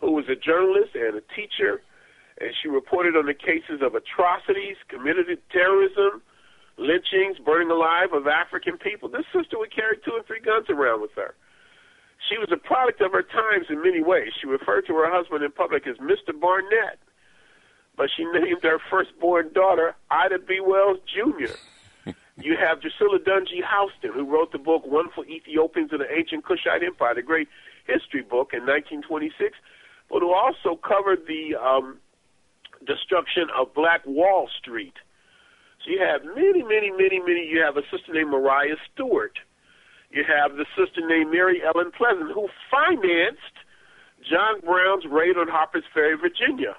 [0.00, 1.82] who was a journalist and a teacher,
[2.40, 6.22] and she reported on the cases of atrocities, committed terrorism,
[6.76, 9.08] lynchings, burning alive of African people.
[9.08, 11.34] This sister would carry two and three guns around with her.
[12.28, 14.32] She was a product of her times in many ways.
[14.40, 16.38] She referred to her husband in public as Mr.
[16.38, 16.98] Barnett,
[17.96, 20.60] but she named her firstborn daughter Ida B.
[20.60, 21.54] Wells Jr.
[22.36, 26.84] you have Drusilla Dunjee Houston, who wrote the book Wonderful Ethiopians in the Ancient Kushite
[26.84, 27.48] Empire, the great
[27.86, 29.56] history book in 1926,
[30.10, 31.98] but who also covered the um,
[32.84, 34.94] destruction of Black Wall Street.
[35.84, 37.46] So you have many, many, many, many.
[37.46, 39.38] You have a sister named Mariah Stewart.
[40.10, 43.56] You have the sister named Mary Ellen Pleasant, who financed
[44.28, 46.76] John Brown's raid on Harper's Ferry, Virginia.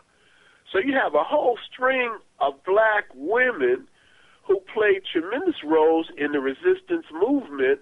[0.72, 3.88] So you have a whole string of black women
[4.44, 7.80] who played tremendous roles in the resistance movement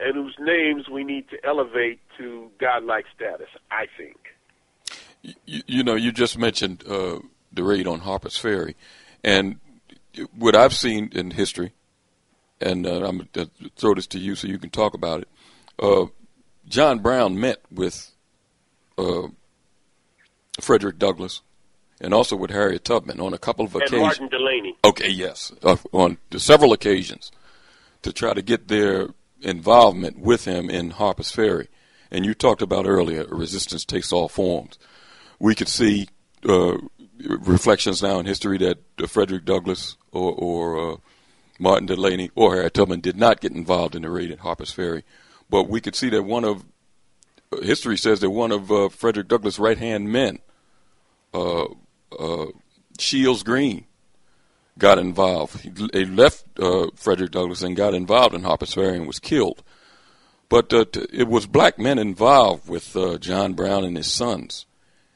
[0.00, 4.16] and whose names we need to elevate to godlike status, I think.
[5.46, 7.18] You, you know, you just mentioned uh,
[7.52, 8.76] the raid on Harper's Ferry,
[9.24, 9.58] and
[10.36, 11.72] what I've seen in history,
[12.60, 15.28] and uh, I'm going to throw this to you so you can talk about it.
[15.78, 16.06] Uh,
[16.66, 18.12] John Brown met with
[18.96, 19.28] uh,
[20.60, 21.42] Frederick Douglass
[22.00, 24.20] and also with Harriet Tubman on a couple of And occasions.
[24.20, 24.76] Martin Delany.
[24.84, 27.30] Okay, yes, uh, on several occasions
[28.02, 29.08] to try to get their
[29.40, 31.68] involvement with him in Harper's Ferry.
[32.10, 34.78] And you talked about earlier, resistance takes all forms.
[35.38, 36.08] We could see
[36.48, 36.78] uh,
[37.24, 40.96] reflections now in history that uh, Frederick Douglass or, or uh,
[41.58, 45.04] Martin Delany or Harriet Tubman did not get involved in the raid at Harper's Ferry.
[45.50, 46.64] But we could see that one of
[47.52, 50.38] uh, history says that one of uh, Frederick Douglass' right hand men,
[51.34, 51.66] uh,
[52.18, 52.46] uh,
[52.98, 53.86] Shields Green,
[54.78, 55.60] got involved.
[55.60, 56.44] He, he left
[56.94, 59.62] Frederick Douglass and got involved in Harper's Ferry and was killed.
[60.48, 64.66] But t- it was black men involved with John Brown and his sons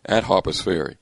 [0.04, 0.96] at Harper's Ferry.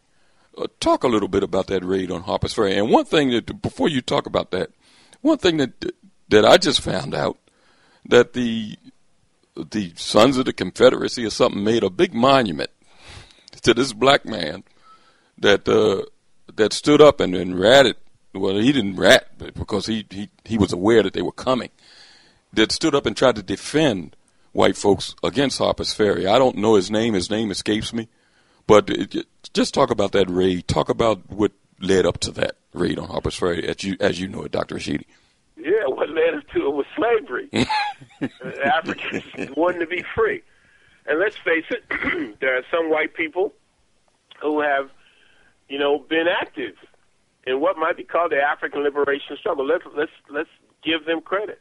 [0.58, 2.76] Uh, talk a little bit about that raid on Harper's Ferry.
[2.76, 4.70] And one thing that before you talk about that,
[5.20, 5.92] one thing that
[6.28, 7.38] that I just found out
[8.04, 8.76] that the
[9.56, 12.70] the Sons of the Confederacy or something made a big monument
[13.62, 14.64] to this black man
[15.38, 16.02] that uh,
[16.54, 17.96] that stood up and, and ratted.
[18.32, 21.70] Well, he didn't rat because he, he he was aware that they were coming.
[22.52, 24.16] That stood up and tried to defend
[24.52, 26.26] white folks against Harper's Ferry.
[26.26, 27.14] I don't know his name.
[27.14, 28.08] His name escapes me.
[28.66, 30.68] But it- just talk about that raid.
[30.68, 34.28] Talk about what led up to that raid on Harper's Ferry, as you as you
[34.28, 35.04] know it, Doctor Rashidi.
[35.56, 37.50] Yeah, what led us to it was slavery.
[38.22, 39.24] Uh, Africans
[39.56, 40.42] wanting to be free.
[41.06, 43.54] And let's face it, there are some white people
[44.42, 44.90] who have,
[45.68, 46.74] you know, been active
[47.46, 49.66] in what might be called the African liberation struggle.
[49.66, 50.50] Let's let's let's
[50.84, 51.60] give them credit.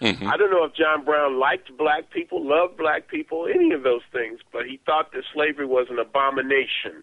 [0.00, 0.26] Mm-hmm.
[0.26, 4.02] I don't know if John Brown liked black people, loved black people, any of those
[4.12, 7.02] things, but he thought that slavery was an abomination.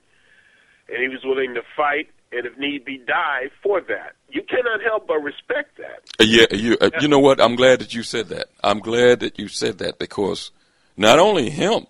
[0.89, 4.15] And he was willing to fight and, if need be, die for that.
[4.29, 6.03] You cannot help but respect that.
[6.19, 7.39] Uh, Yeah, you uh, you know what?
[7.39, 8.47] I'm glad that you said that.
[8.63, 10.51] I'm glad that you said that because
[10.97, 11.87] not only him,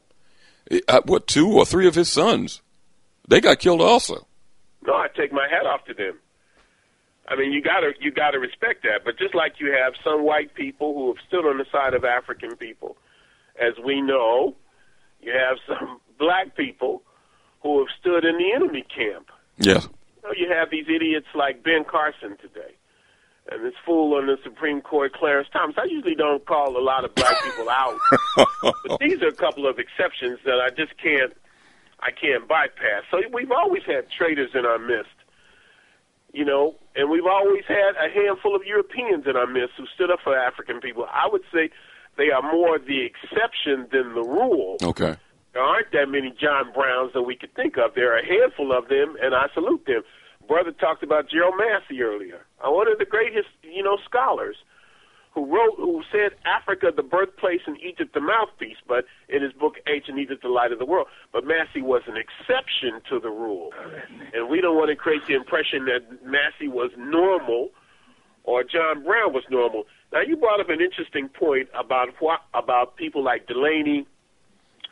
[0.88, 2.61] uh, what two or three of his sons,
[3.28, 4.28] they got killed also.
[4.86, 6.19] No, I take my hat off to them.
[7.28, 9.03] I mean, you gotta you gotta respect that.
[9.03, 12.06] But just like you have some white people who have stood on the side of
[12.06, 12.95] African people,
[13.60, 14.56] as we know,
[15.19, 17.02] you have some black people
[17.62, 19.30] who have stood in the enemy camp.
[19.58, 19.88] Yes.
[20.16, 22.76] You, know, you have these idiots like Ben Carson today,
[23.52, 25.76] and this fool on the Supreme Court, Clarence Thomas.
[25.78, 27.98] I usually don't call a lot of black people out,
[28.64, 31.34] but these are a couple of exceptions that I just can't
[32.00, 33.04] I can't bypass.
[33.10, 35.10] So we've always had traitors in our midst,
[36.32, 40.12] you know, and we've always had a handful of Europeans in our midst who stood
[40.12, 41.06] up for African people.
[41.12, 41.70] I would say
[42.18, 44.78] they are more the exception than the rule.
[44.84, 45.16] Okay.
[45.58, 47.96] There aren't that many John Browns that we could think of.
[47.96, 50.04] There are a handful of them, and I salute them.
[50.48, 52.46] Brother talked about Gerald Massey earlier.
[52.62, 54.56] Uh, one of the greatest, you know, scholars
[55.34, 59.78] who wrote, who said Africa the birthplace and Egypt the mouthpiece, but in his book
[59.88, 61.08] Ancient Egypt the light of the world.
[61.34, 63.72] But Massey was an exception to the rule,
[64.36, 67.70] and we don't want to create the impression that Massey was normal
[68.44, 69.86] or John Brown was normal.
[70.14, 74.06] Now you brought up an interesting point about what about people like Delany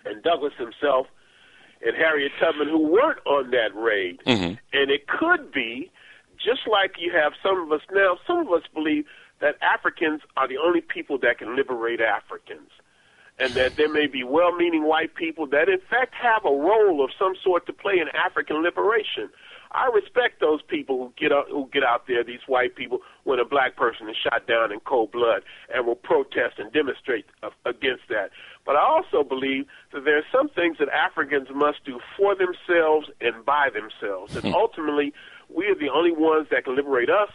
[0.06, 1.08] and Douglass himself
[1.82, 4.20] and Harriet Tubman who weren't on that raid.
[4.26, 4.56] Mm-hmm.
[4.74, 5.92] And it could be,
[6.38, 9.06] just like you have some of us now, some of us believe
[9.40, 12.70] that Africans are the only people that can liberate Africans.
[13.38, 17.04] And that there may be well meaning white people that, in fact, have a role
[17.04, 19.30] of some sort to play in African liberation.
[19.76, 23.40] I respect those people who get out, who get out there, these white people, when
[23.40, 25.44] a black person is shot down in cold blood
[25.74, 27.26] and will protest and demonstrate
[27.66, 28.32] against that.
[28.66, 33.10] But I also believe that there are some things that Africans must do for themselves
[33.20, 34.36] and by themselves.
[34.36, 34.54] And hmm.
[34.54, 35.14] ultimately,
[35.54, 37.30] we are the only ones that can liberate us.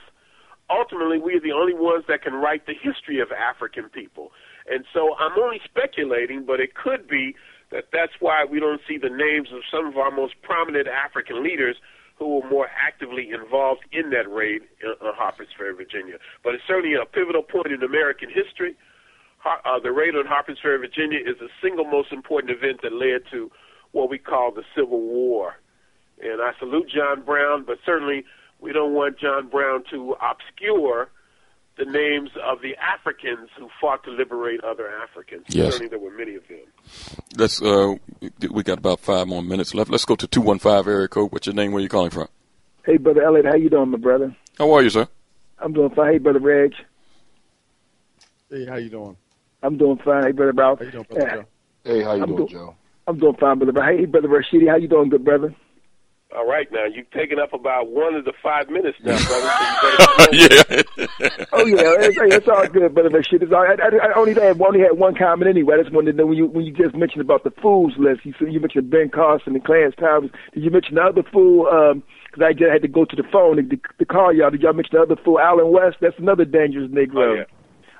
[0.70, 4.32] Ultimately, we are the only ones that can write the history of African people.
[4.70, 7.34] And so I'm only speculating, but it could be
[7.70, 11.42] that that's why we don't see the names of some of our most prominent African
[11.42, 11.76] leaders
[12.20, 16.16] who were more actively involved in that raid in, Harper's Ferry, Virginia.
[16.44, 18.76] But it's certainly a pivotal point in American history.
[19.44, 23.22] Uh, the raid on Harper's Ferry, Virginia is the single most important event that led
[23.32, 23.50] to
[23.92, 25.56] what we call the Civil War.
[26.22, 28.24] And I salute John Brown, but certainly
[28.60, 31.08] we don't want John Brown to obscure
[31.82, 35.44] the names of the Africans who fought to liberate other Africans.
[35.48, 35.72] Yes.
[35.72, 36.58] Certainly, there were many of them.
[37.36, 37.60] Let's.
[37.62, 37.94] Uh,
[38.50, 39.90] we got about five more minutes left.
[39.90, 41.32] Let's go to two one five area code.
[41.32, 41.72] What's your name?
[41.72, 42.28] Where are you calling from?
[42.84, 44.36] Hey, brother Elliot, how you doing, my brother?
[44.58, 45.06] How are you, sir?
[45.58, 46.12] I'm doing fine.
[46.12, 46.72] Hey, brother Reg,
[48.50, 49.16] Hey, how you doing?
[49.62, 50.24] I'm doing fine.
[50.24, 50.78] Hey, brother Ralph.
[50.80, 51.44] How you doing, brother Joe?
[51.84, 52.74] Hey, how you I'm doing, do- Joe?
[53.06, 53.82] I'm doing fine, brother.
[53.82, 55.54] Hey, brother Rashidi, how you doing, good brother?
[56.36, 59.50] All right, now you've taken up about one of the five minutes now, brother.
[59.80, 60.84] So you better
[61.18, 61.46] yeah.
[61.52, 63.42] Oh yeah, it's, it's all good, brother Rashid.
[63.42, 65.74] It's all, I, I, I only had only had one comment anyway.
[65.78, 68.24] I just wanted to know when you when you just mentioned about the fools list.
[68.24, 70.30] You said you mentioned Ben Carson and Clarence Thomas.
[70.54, 71.66] Did you mention the other fool?
[71.66, 74.50] Um 'cause I just had to go to the phone to, to call y'all.
[74.50, 75.96] Did y'all mention the other fool, Allen West?
[76.00, 77.26] That's another dangerous Negro.
[77.26, 77.44] Oh, yeah.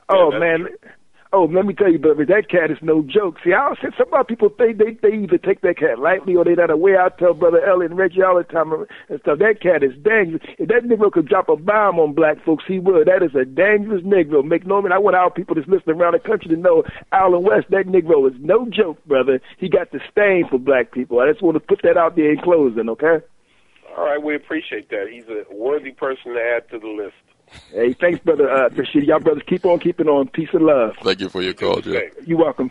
[0.09, 0.93] Oh Yeah, that's man.
[1.33, 3.37] Oh, let me tell you, brother, that cat is no joke.
[3.45, 6.45] See, I said some other people think they they either take that cat lightly or
[6.45, 7.01] they not aware.
[7.01, 8.87] I tell brother Elliot and Reggie all the time and
[9.21, 9.39] stuff.
[9.39, 10.43] That cat is dangerous.
[10.59, 13.07] If that Negro could drop a bomb on black folks, he would.
[13.07, 14.43] That is a dangerous Negro.
[14.43, 14.91] Make no man.
[14.91, 16.83] I want our people that's listening around the country to know
[17.13, 17.71] Allen West.
[17.71, 19.39] That Negro is no joke, brother.
[19.57, 21.21] He got the stain for black people.
[21.21, 23.23] I just want to put that out there in closing, okay?
[23.97, 25.07] All right, we appreciate that.
[25.09, 27.15] He's a worthy person to add to the list.
[27.73, 29.05] Hey, thanks, brother uh, Rashid.
[29.05, 30.29] Y'all brothers keep on keeping on.
[30.29, 30.97] Peace and love.
[31.03, 32.01] Thank you for your call, Joe.
[32.25, 32.71] You're welcome.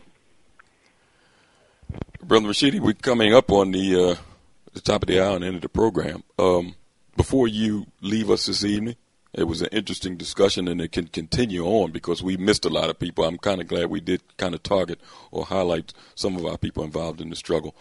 [2.23, 4.15] Brother Rashidi, we're coming up on the uh,
[4.73, 6.23] the top of the hour and end of the program.
[6.38, 6.76] Um,
[7.18, 8.95] before you leave us this evening,
[9.34, 12.89] it was an interesting discussion, and it can continue on because we missed a lot
[12.89, 13.23] of people.
[13.23, 14.99] I'm kind of glad we did kind of target
[15.31, 17.76] or highlight some of our people involved in the struggle.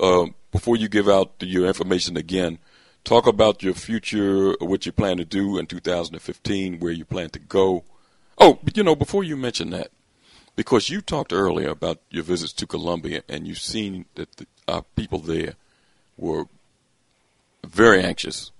[0.00, 2.58] Um, before you give out your information again,
[3.08, 7.38] talk about your future, what you plan to do in 2015, where you plan to
[7.38, 7.84] go.
[8.36, 9.88] Oh, but you know, before you mention that,
[10.56, 14.82] because you talked earlier about your visits to Colombia and you've seen that the, our
[14.94, 15.54] people there
[16.18, 16.44] were
[17.66, 18.50] very anxious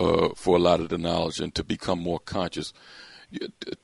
[0.00, 2.72] uh, for a lot of the knowledge and to become more conscious.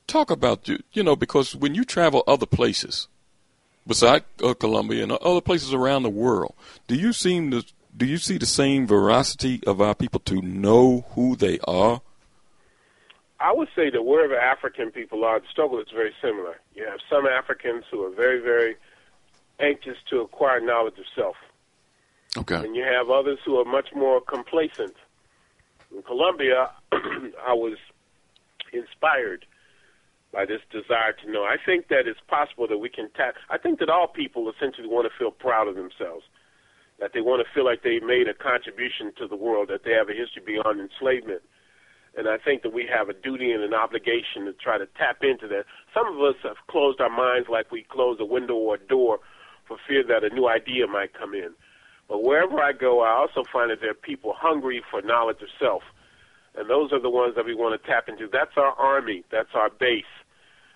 [0.08, 3.06] Talk about you, know, because when you travel other places,
[3.86, 6.54] beside uh, Colombia and other places around the world,
[6.88, 7.64] do you seem to
[7.96, 12.00] do you see the same veracity of our people to know who they are?
[13.40, 16.60] I would say that wherever African people are, the struggle is very similar.
[16.74, 18.76] You have some Africans who are very, very
[19.58, 21.36] anxious to acquire knowledge of self.
[22.36, 22.56] Okay.
[22.56, 24.94] And you have others who are much more complacent.
[25.94, 27.76] In Colombia, I was
[28.72, 29.46] inspired
[30.32, 31.42] by this desire to know.
[31.42, 33.34] I think that it's possible that we can tap.
[33.48, 36.24] I think that all people essentially want to feel proud of themselves,
[37.00, 39.92] that they want to feel like they made a contribution to the world, that they
[39.92, 41.40] have a history beyond enslavement.
[42.16, 45.22] And I think that we have a duty and an obligation to try to tap
[45.22, 45.64] into that.
[45.94, 49.20] Some of us have closed our minds like we close a window or a door
[49.66, 51.54] for fear that a new idea might come in.
[52.08, 55.48] But wherever I go, I also find that there are people hungry for knowledge of
[55.58, 55.82] self.
[56.56, 58.26] And those are the ones that we want to tap into.
[58.30, 59.22] That's our army.
[59.30, 60.10] That's our base.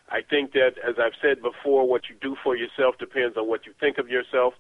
[0.09, 3.66] I think that, as I've said before, what you do for yourself depends on what
[3.66, 4.55] you think of yourself.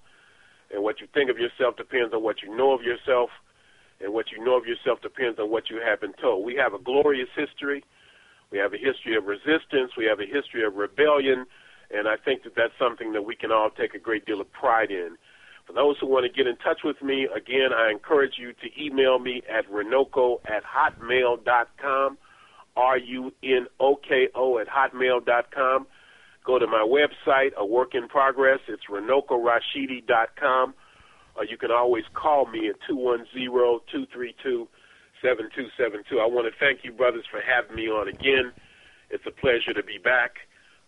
[0.72, 3.30] And what you think of yourself depends on what you know of yourself.
[4.00, 6.44] And what you know of yourself depends on what you have been told.
[6.44, 7.84] We have a glorious history.
[8.50, 9.92] We have a history of resistance.
[9.96, 11.46] We have a history of rebellion.
[11.90, 14.52] And I think that that's something that we can all take a great deal of
[14.52, 15.16] pride in.
[15.66, 18.82] For those who want to get in touch with me, again, I encourage you to
[18.82, 22.18] email me at runoko at hotmail.com,
[22.76, 25.86] R-U-N-O-K-O at hotmail.com.
[26.44, 28.60] Go to my website, a work in progress.
[28.68, 30.74] It's RunokoRashidi.com.
[31.36, 34.68] Or you can always call me at 210-232-7272.
[36.20, 38.52] I want to thank you, brothers, for having me on again.
[39.10, 40.36] It's a pleasure to be back.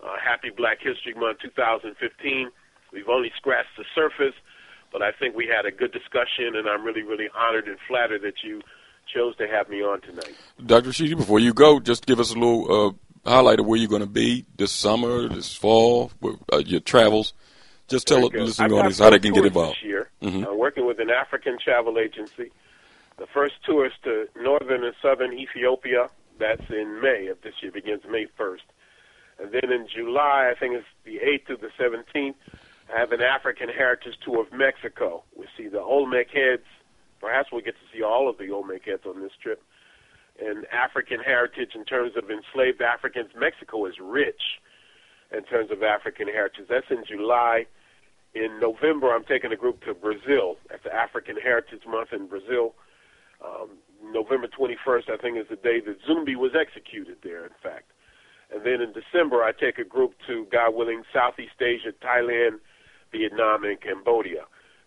[0.04, 2.50] Uh, happy Black History Month 2015.
[2.92, 4.34] We've only scratched the surface,
[4.92, 8.22] but I think we had a good discussion, and I'm really, really honored and flattered
[8.22, 8.60] that you
[9.12, 10.34] chose to have me on tonight.
[10.64, 10.90] Dr.
[10.90, 12.92] Rashidi, before you go, just give us a little uh,
[13.26, 17.32] highlight of where you're going to be this summer, this fall, where, uh, your travels.
[17.88, 19.76] Just tell the listening audience how they can get involved.
[19.76, 20.46] This year, Mhm.
[20.48, 22.50] I'm working with an African travel agency.
[23.18, 26.10] The first tour is to northern and southern Ethiopia.
[26.38, 27.70] That's in May of this year.
[27.72, 28.64] Begins May 1st.
[29.38, 32.36] And then in July, I think it's the 8th to the 17th,
[32.94, 35.24] I have an African heritage tour of Mexico.
[35.34, 36.64] We see the Olmec heads.
[37.20, 39.62] Perhaps we'll get to see all of the Olmec heads on this trip.
[40.38, 44.60] And African heritage in terms of enslaved Africans, Mexico is rich
[45.32, 46.66] in terms of African heritage.
[46.68, 47.66] That's in July.
[48.34, 50.56] In November, I'm taking a group to Brazil.
[50.68, 52.74] That's the African Heritage Month in Brazil.
[53.42, 53.78] Um,
[54.12, 57.92] November 21st, I think, is the day that Zumbi was executed there, in fact.
[58.52, 62.60] And then in December, I take a group to, God willing, Southeast Asia, Thailand,
[63.10, 64.44] Vietnam, and Cambodia.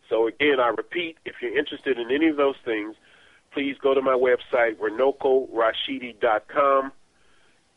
[0.10, 2.96] So again, I repeat, if you're interested in any of those things,
[3.54, 6.92] please go to my website, RunokoRashidi.com.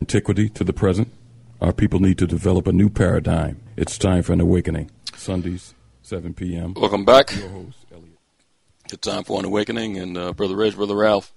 [0.00, 1.12] Antiquity to the present.
[1.60, 3.60] Our people need to develop a new paradigm.
[3.76, 4.90] It's time for an awakening.
[5.16, 6.74] Sundays, 7 p.m.
[6.74, 7.34] Welcome back.
[7.34, 8.18] Your host, Elliot.
[8.92, 11.32] It's time for an awakening, and uh, Brother Reg, Brother Ralph.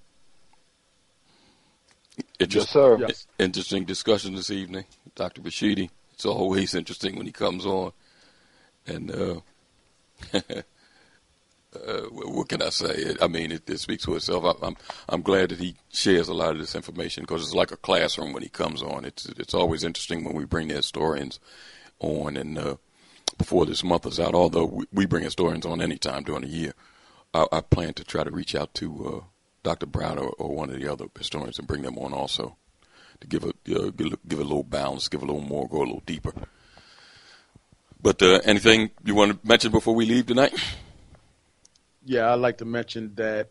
[2.38, 2.98] It Yes, sir.
[2.99, 3.27] Yes.
[3.38, 4.86] Interesting discussion this evening.
[5.15, 5.41] Dr.
[5.41, 5.90] Rashidi.
[6.14, 7.91] It's always interesting when he comes on.
[8.86, 9.40] And uh,
[11.76, 13.16] uh, what can I say?
[13.22, 14.44] I mean, it, it speaks for itself.
[14.44, 14.76] I, I'm
[15.08, 18.34] I'm glad that he shares a lot of this information because it's like a classroom
[18.34, 19.06] when he comes on.
[19.06, 21.40] It's it's always interesting when we bring the historians
[22.00, 22.76] on, and uh,
[23.38, 26.48] before this month is out, although we, we bring historians on any time during the
[26.48, 26.74] year,
[27.34, 29.26] I, I plan to try to reach out to uh,
[29.64, 29.86] Dr.
[29.86, 32.56] Brown or, or one of the other historians and bring them on also
[33.22, 36.04] to give a uh, give, a- little balance, give a little more, go a little
[36.06, 36.34] deeper.
[38.02, 40.54] But uh, anything you want to mention before we leave tonight?
[42.06, 43.50] Yeah, I'd like to mention that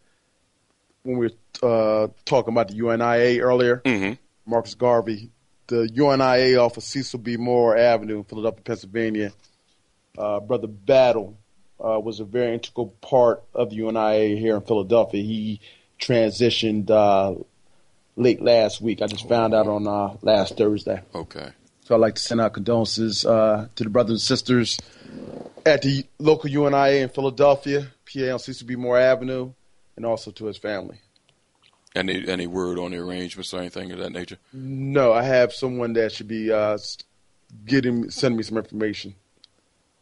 [1.03, 1.31] when we
[1.63, 3.83] were uh, talking about the UNIA earlier,
[4.47, 5.31] Marcus Garvey,
[5.67, 7.37] the UNIA off of Cecil B.
[7.37, 9.33] Moore Avenue in Philadelphia, Pennsylvania,
[10.17, 11.39] uh, Brother Battle
[11.79, 15.23] uh, was a very integral part of the UNIA here in Philadelphia.
[15.23, 15.61] He
[16.01, 17.35] transitioned uh,
[18.17, 19.03] late last week.
[19.03, 21.03] I just found out on uh, last Thursday.
[21.15, 21.51] Okay.
[21.85, 24.79] So I'd like to send out condolences uh, to the brothers and sisters
[25.65, 28.77] at the local UNIA in Philadelphia, PA on Cecil B.
[28.77, 29.53] Moore Avenue,
[29.97, 30.99] and also to his family.
[31.95, 34.39] Any any word on the arrangements or anything of that nature?
[34.53, 36.99] No, I have someone that should be uh, s-
[37.65, 39.15] getting sending me some information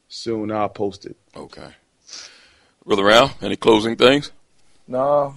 [0.08, 0.50] soon.
[0.50, 1.16] I'll post it.
[1.34, 1.68] Okay.
[2.84, 4.30] Brother Ralph, any closing things?
[4.88, 5.32] Nah,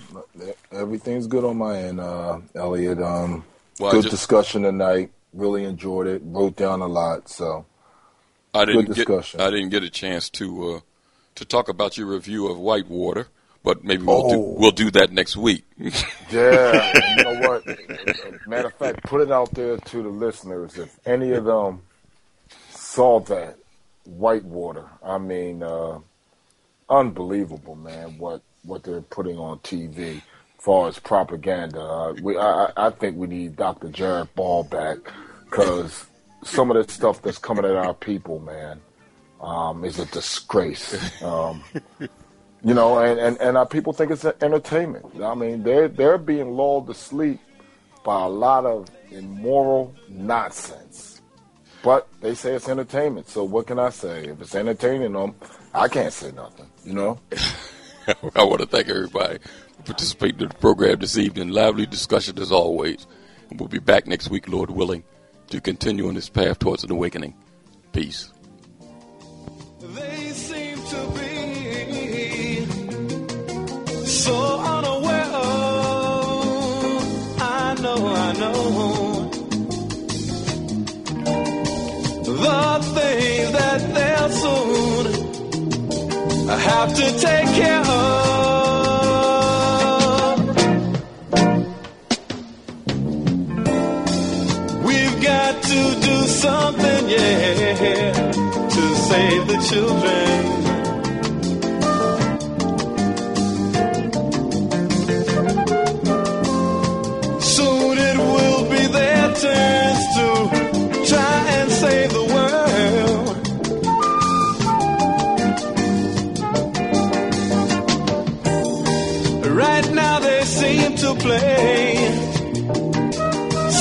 [0.72, 3.00] everything's good on my end, uh, Elliot.
[3.02, 3.44] Um,
[3.80, 5.12] Well, good just- discussion tonight.
[5.34, 6.22] Really enjoyed it.
[6.26, 7.30] Wrote down a lot.
[7.30, 7.66] So
[8.54, 9.40] I didn't good get discussion.
[9.42, 10.80] I didn't get a chance to uh,
[11.40, 13.28] to talk about your review of Whitewater,
[13.64, 14.56] but maybe we'll do Oh.
[14.58, 15.64] we'll do that next week.
[16.32, 17.66] Yeah, you know what?
[18.48, 20.78] Matter of fact, put it out there to the listeners.
[20.78, 21.82] If any of them
[22.70, 23.58] saw that
[24.06, 25.98] Whitewater, I mean, uh,
[26.90, 28.18] unbelievable, man.
[28.20, 30.22] What what they're putting on TV, as
[30.60, 31.82] far as propaganda.
[31.82, 33.90] Uh, we, I, I I think we need Dr.
[33.90, 34.98] Jared Ball back
[35.46, 36.06] because
[36.44, 38.82] some of the stuff that's coming at our people, man,
[39.42, 41.22] um, is a disgrace.
[41.22, 41.64] Um,
[42.64, 45.22] you know, and, and, and our people think it's entertainment.
[45.22, 47.40] I mean, they're they're being lulled to sleep
[48.04, 51.22] by a lot of immoral nonsense.
[51.82, 53.30] But they say it's entertainment.
[53.30, 54.26] So what can I say?
[54.26, 55.36] If it's entertaining them,
[55.74, 56.70] I can't say nothing.
[56.84, 57.20] You know.
[58.36, 59.38] I want to thank everybody
[59.78, 61.50] for participating in the program this evening.
[61.50, 63.08] Lively discussion as always.
[63.50, 65.04] And we'll be back next week, Lord willing,
[65.48, 67.36] to continue on this path towards an awakening.
[67.94, 68.32] Peace.
[74.30, 74.40] So
[74.76, 76.52] unaware of.
[77.42, 78.60] I know, I know.
[82.42, 82.62] The
[82.96, 85.06] things that they'll soon
[86.68, 88.10] have to take care of.
[94.88, 96.16] We've got to do
[96.46, 98.12] something, yeah,
[98.76, 100.59] to save the children.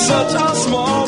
[0.09, 1.08] Such a small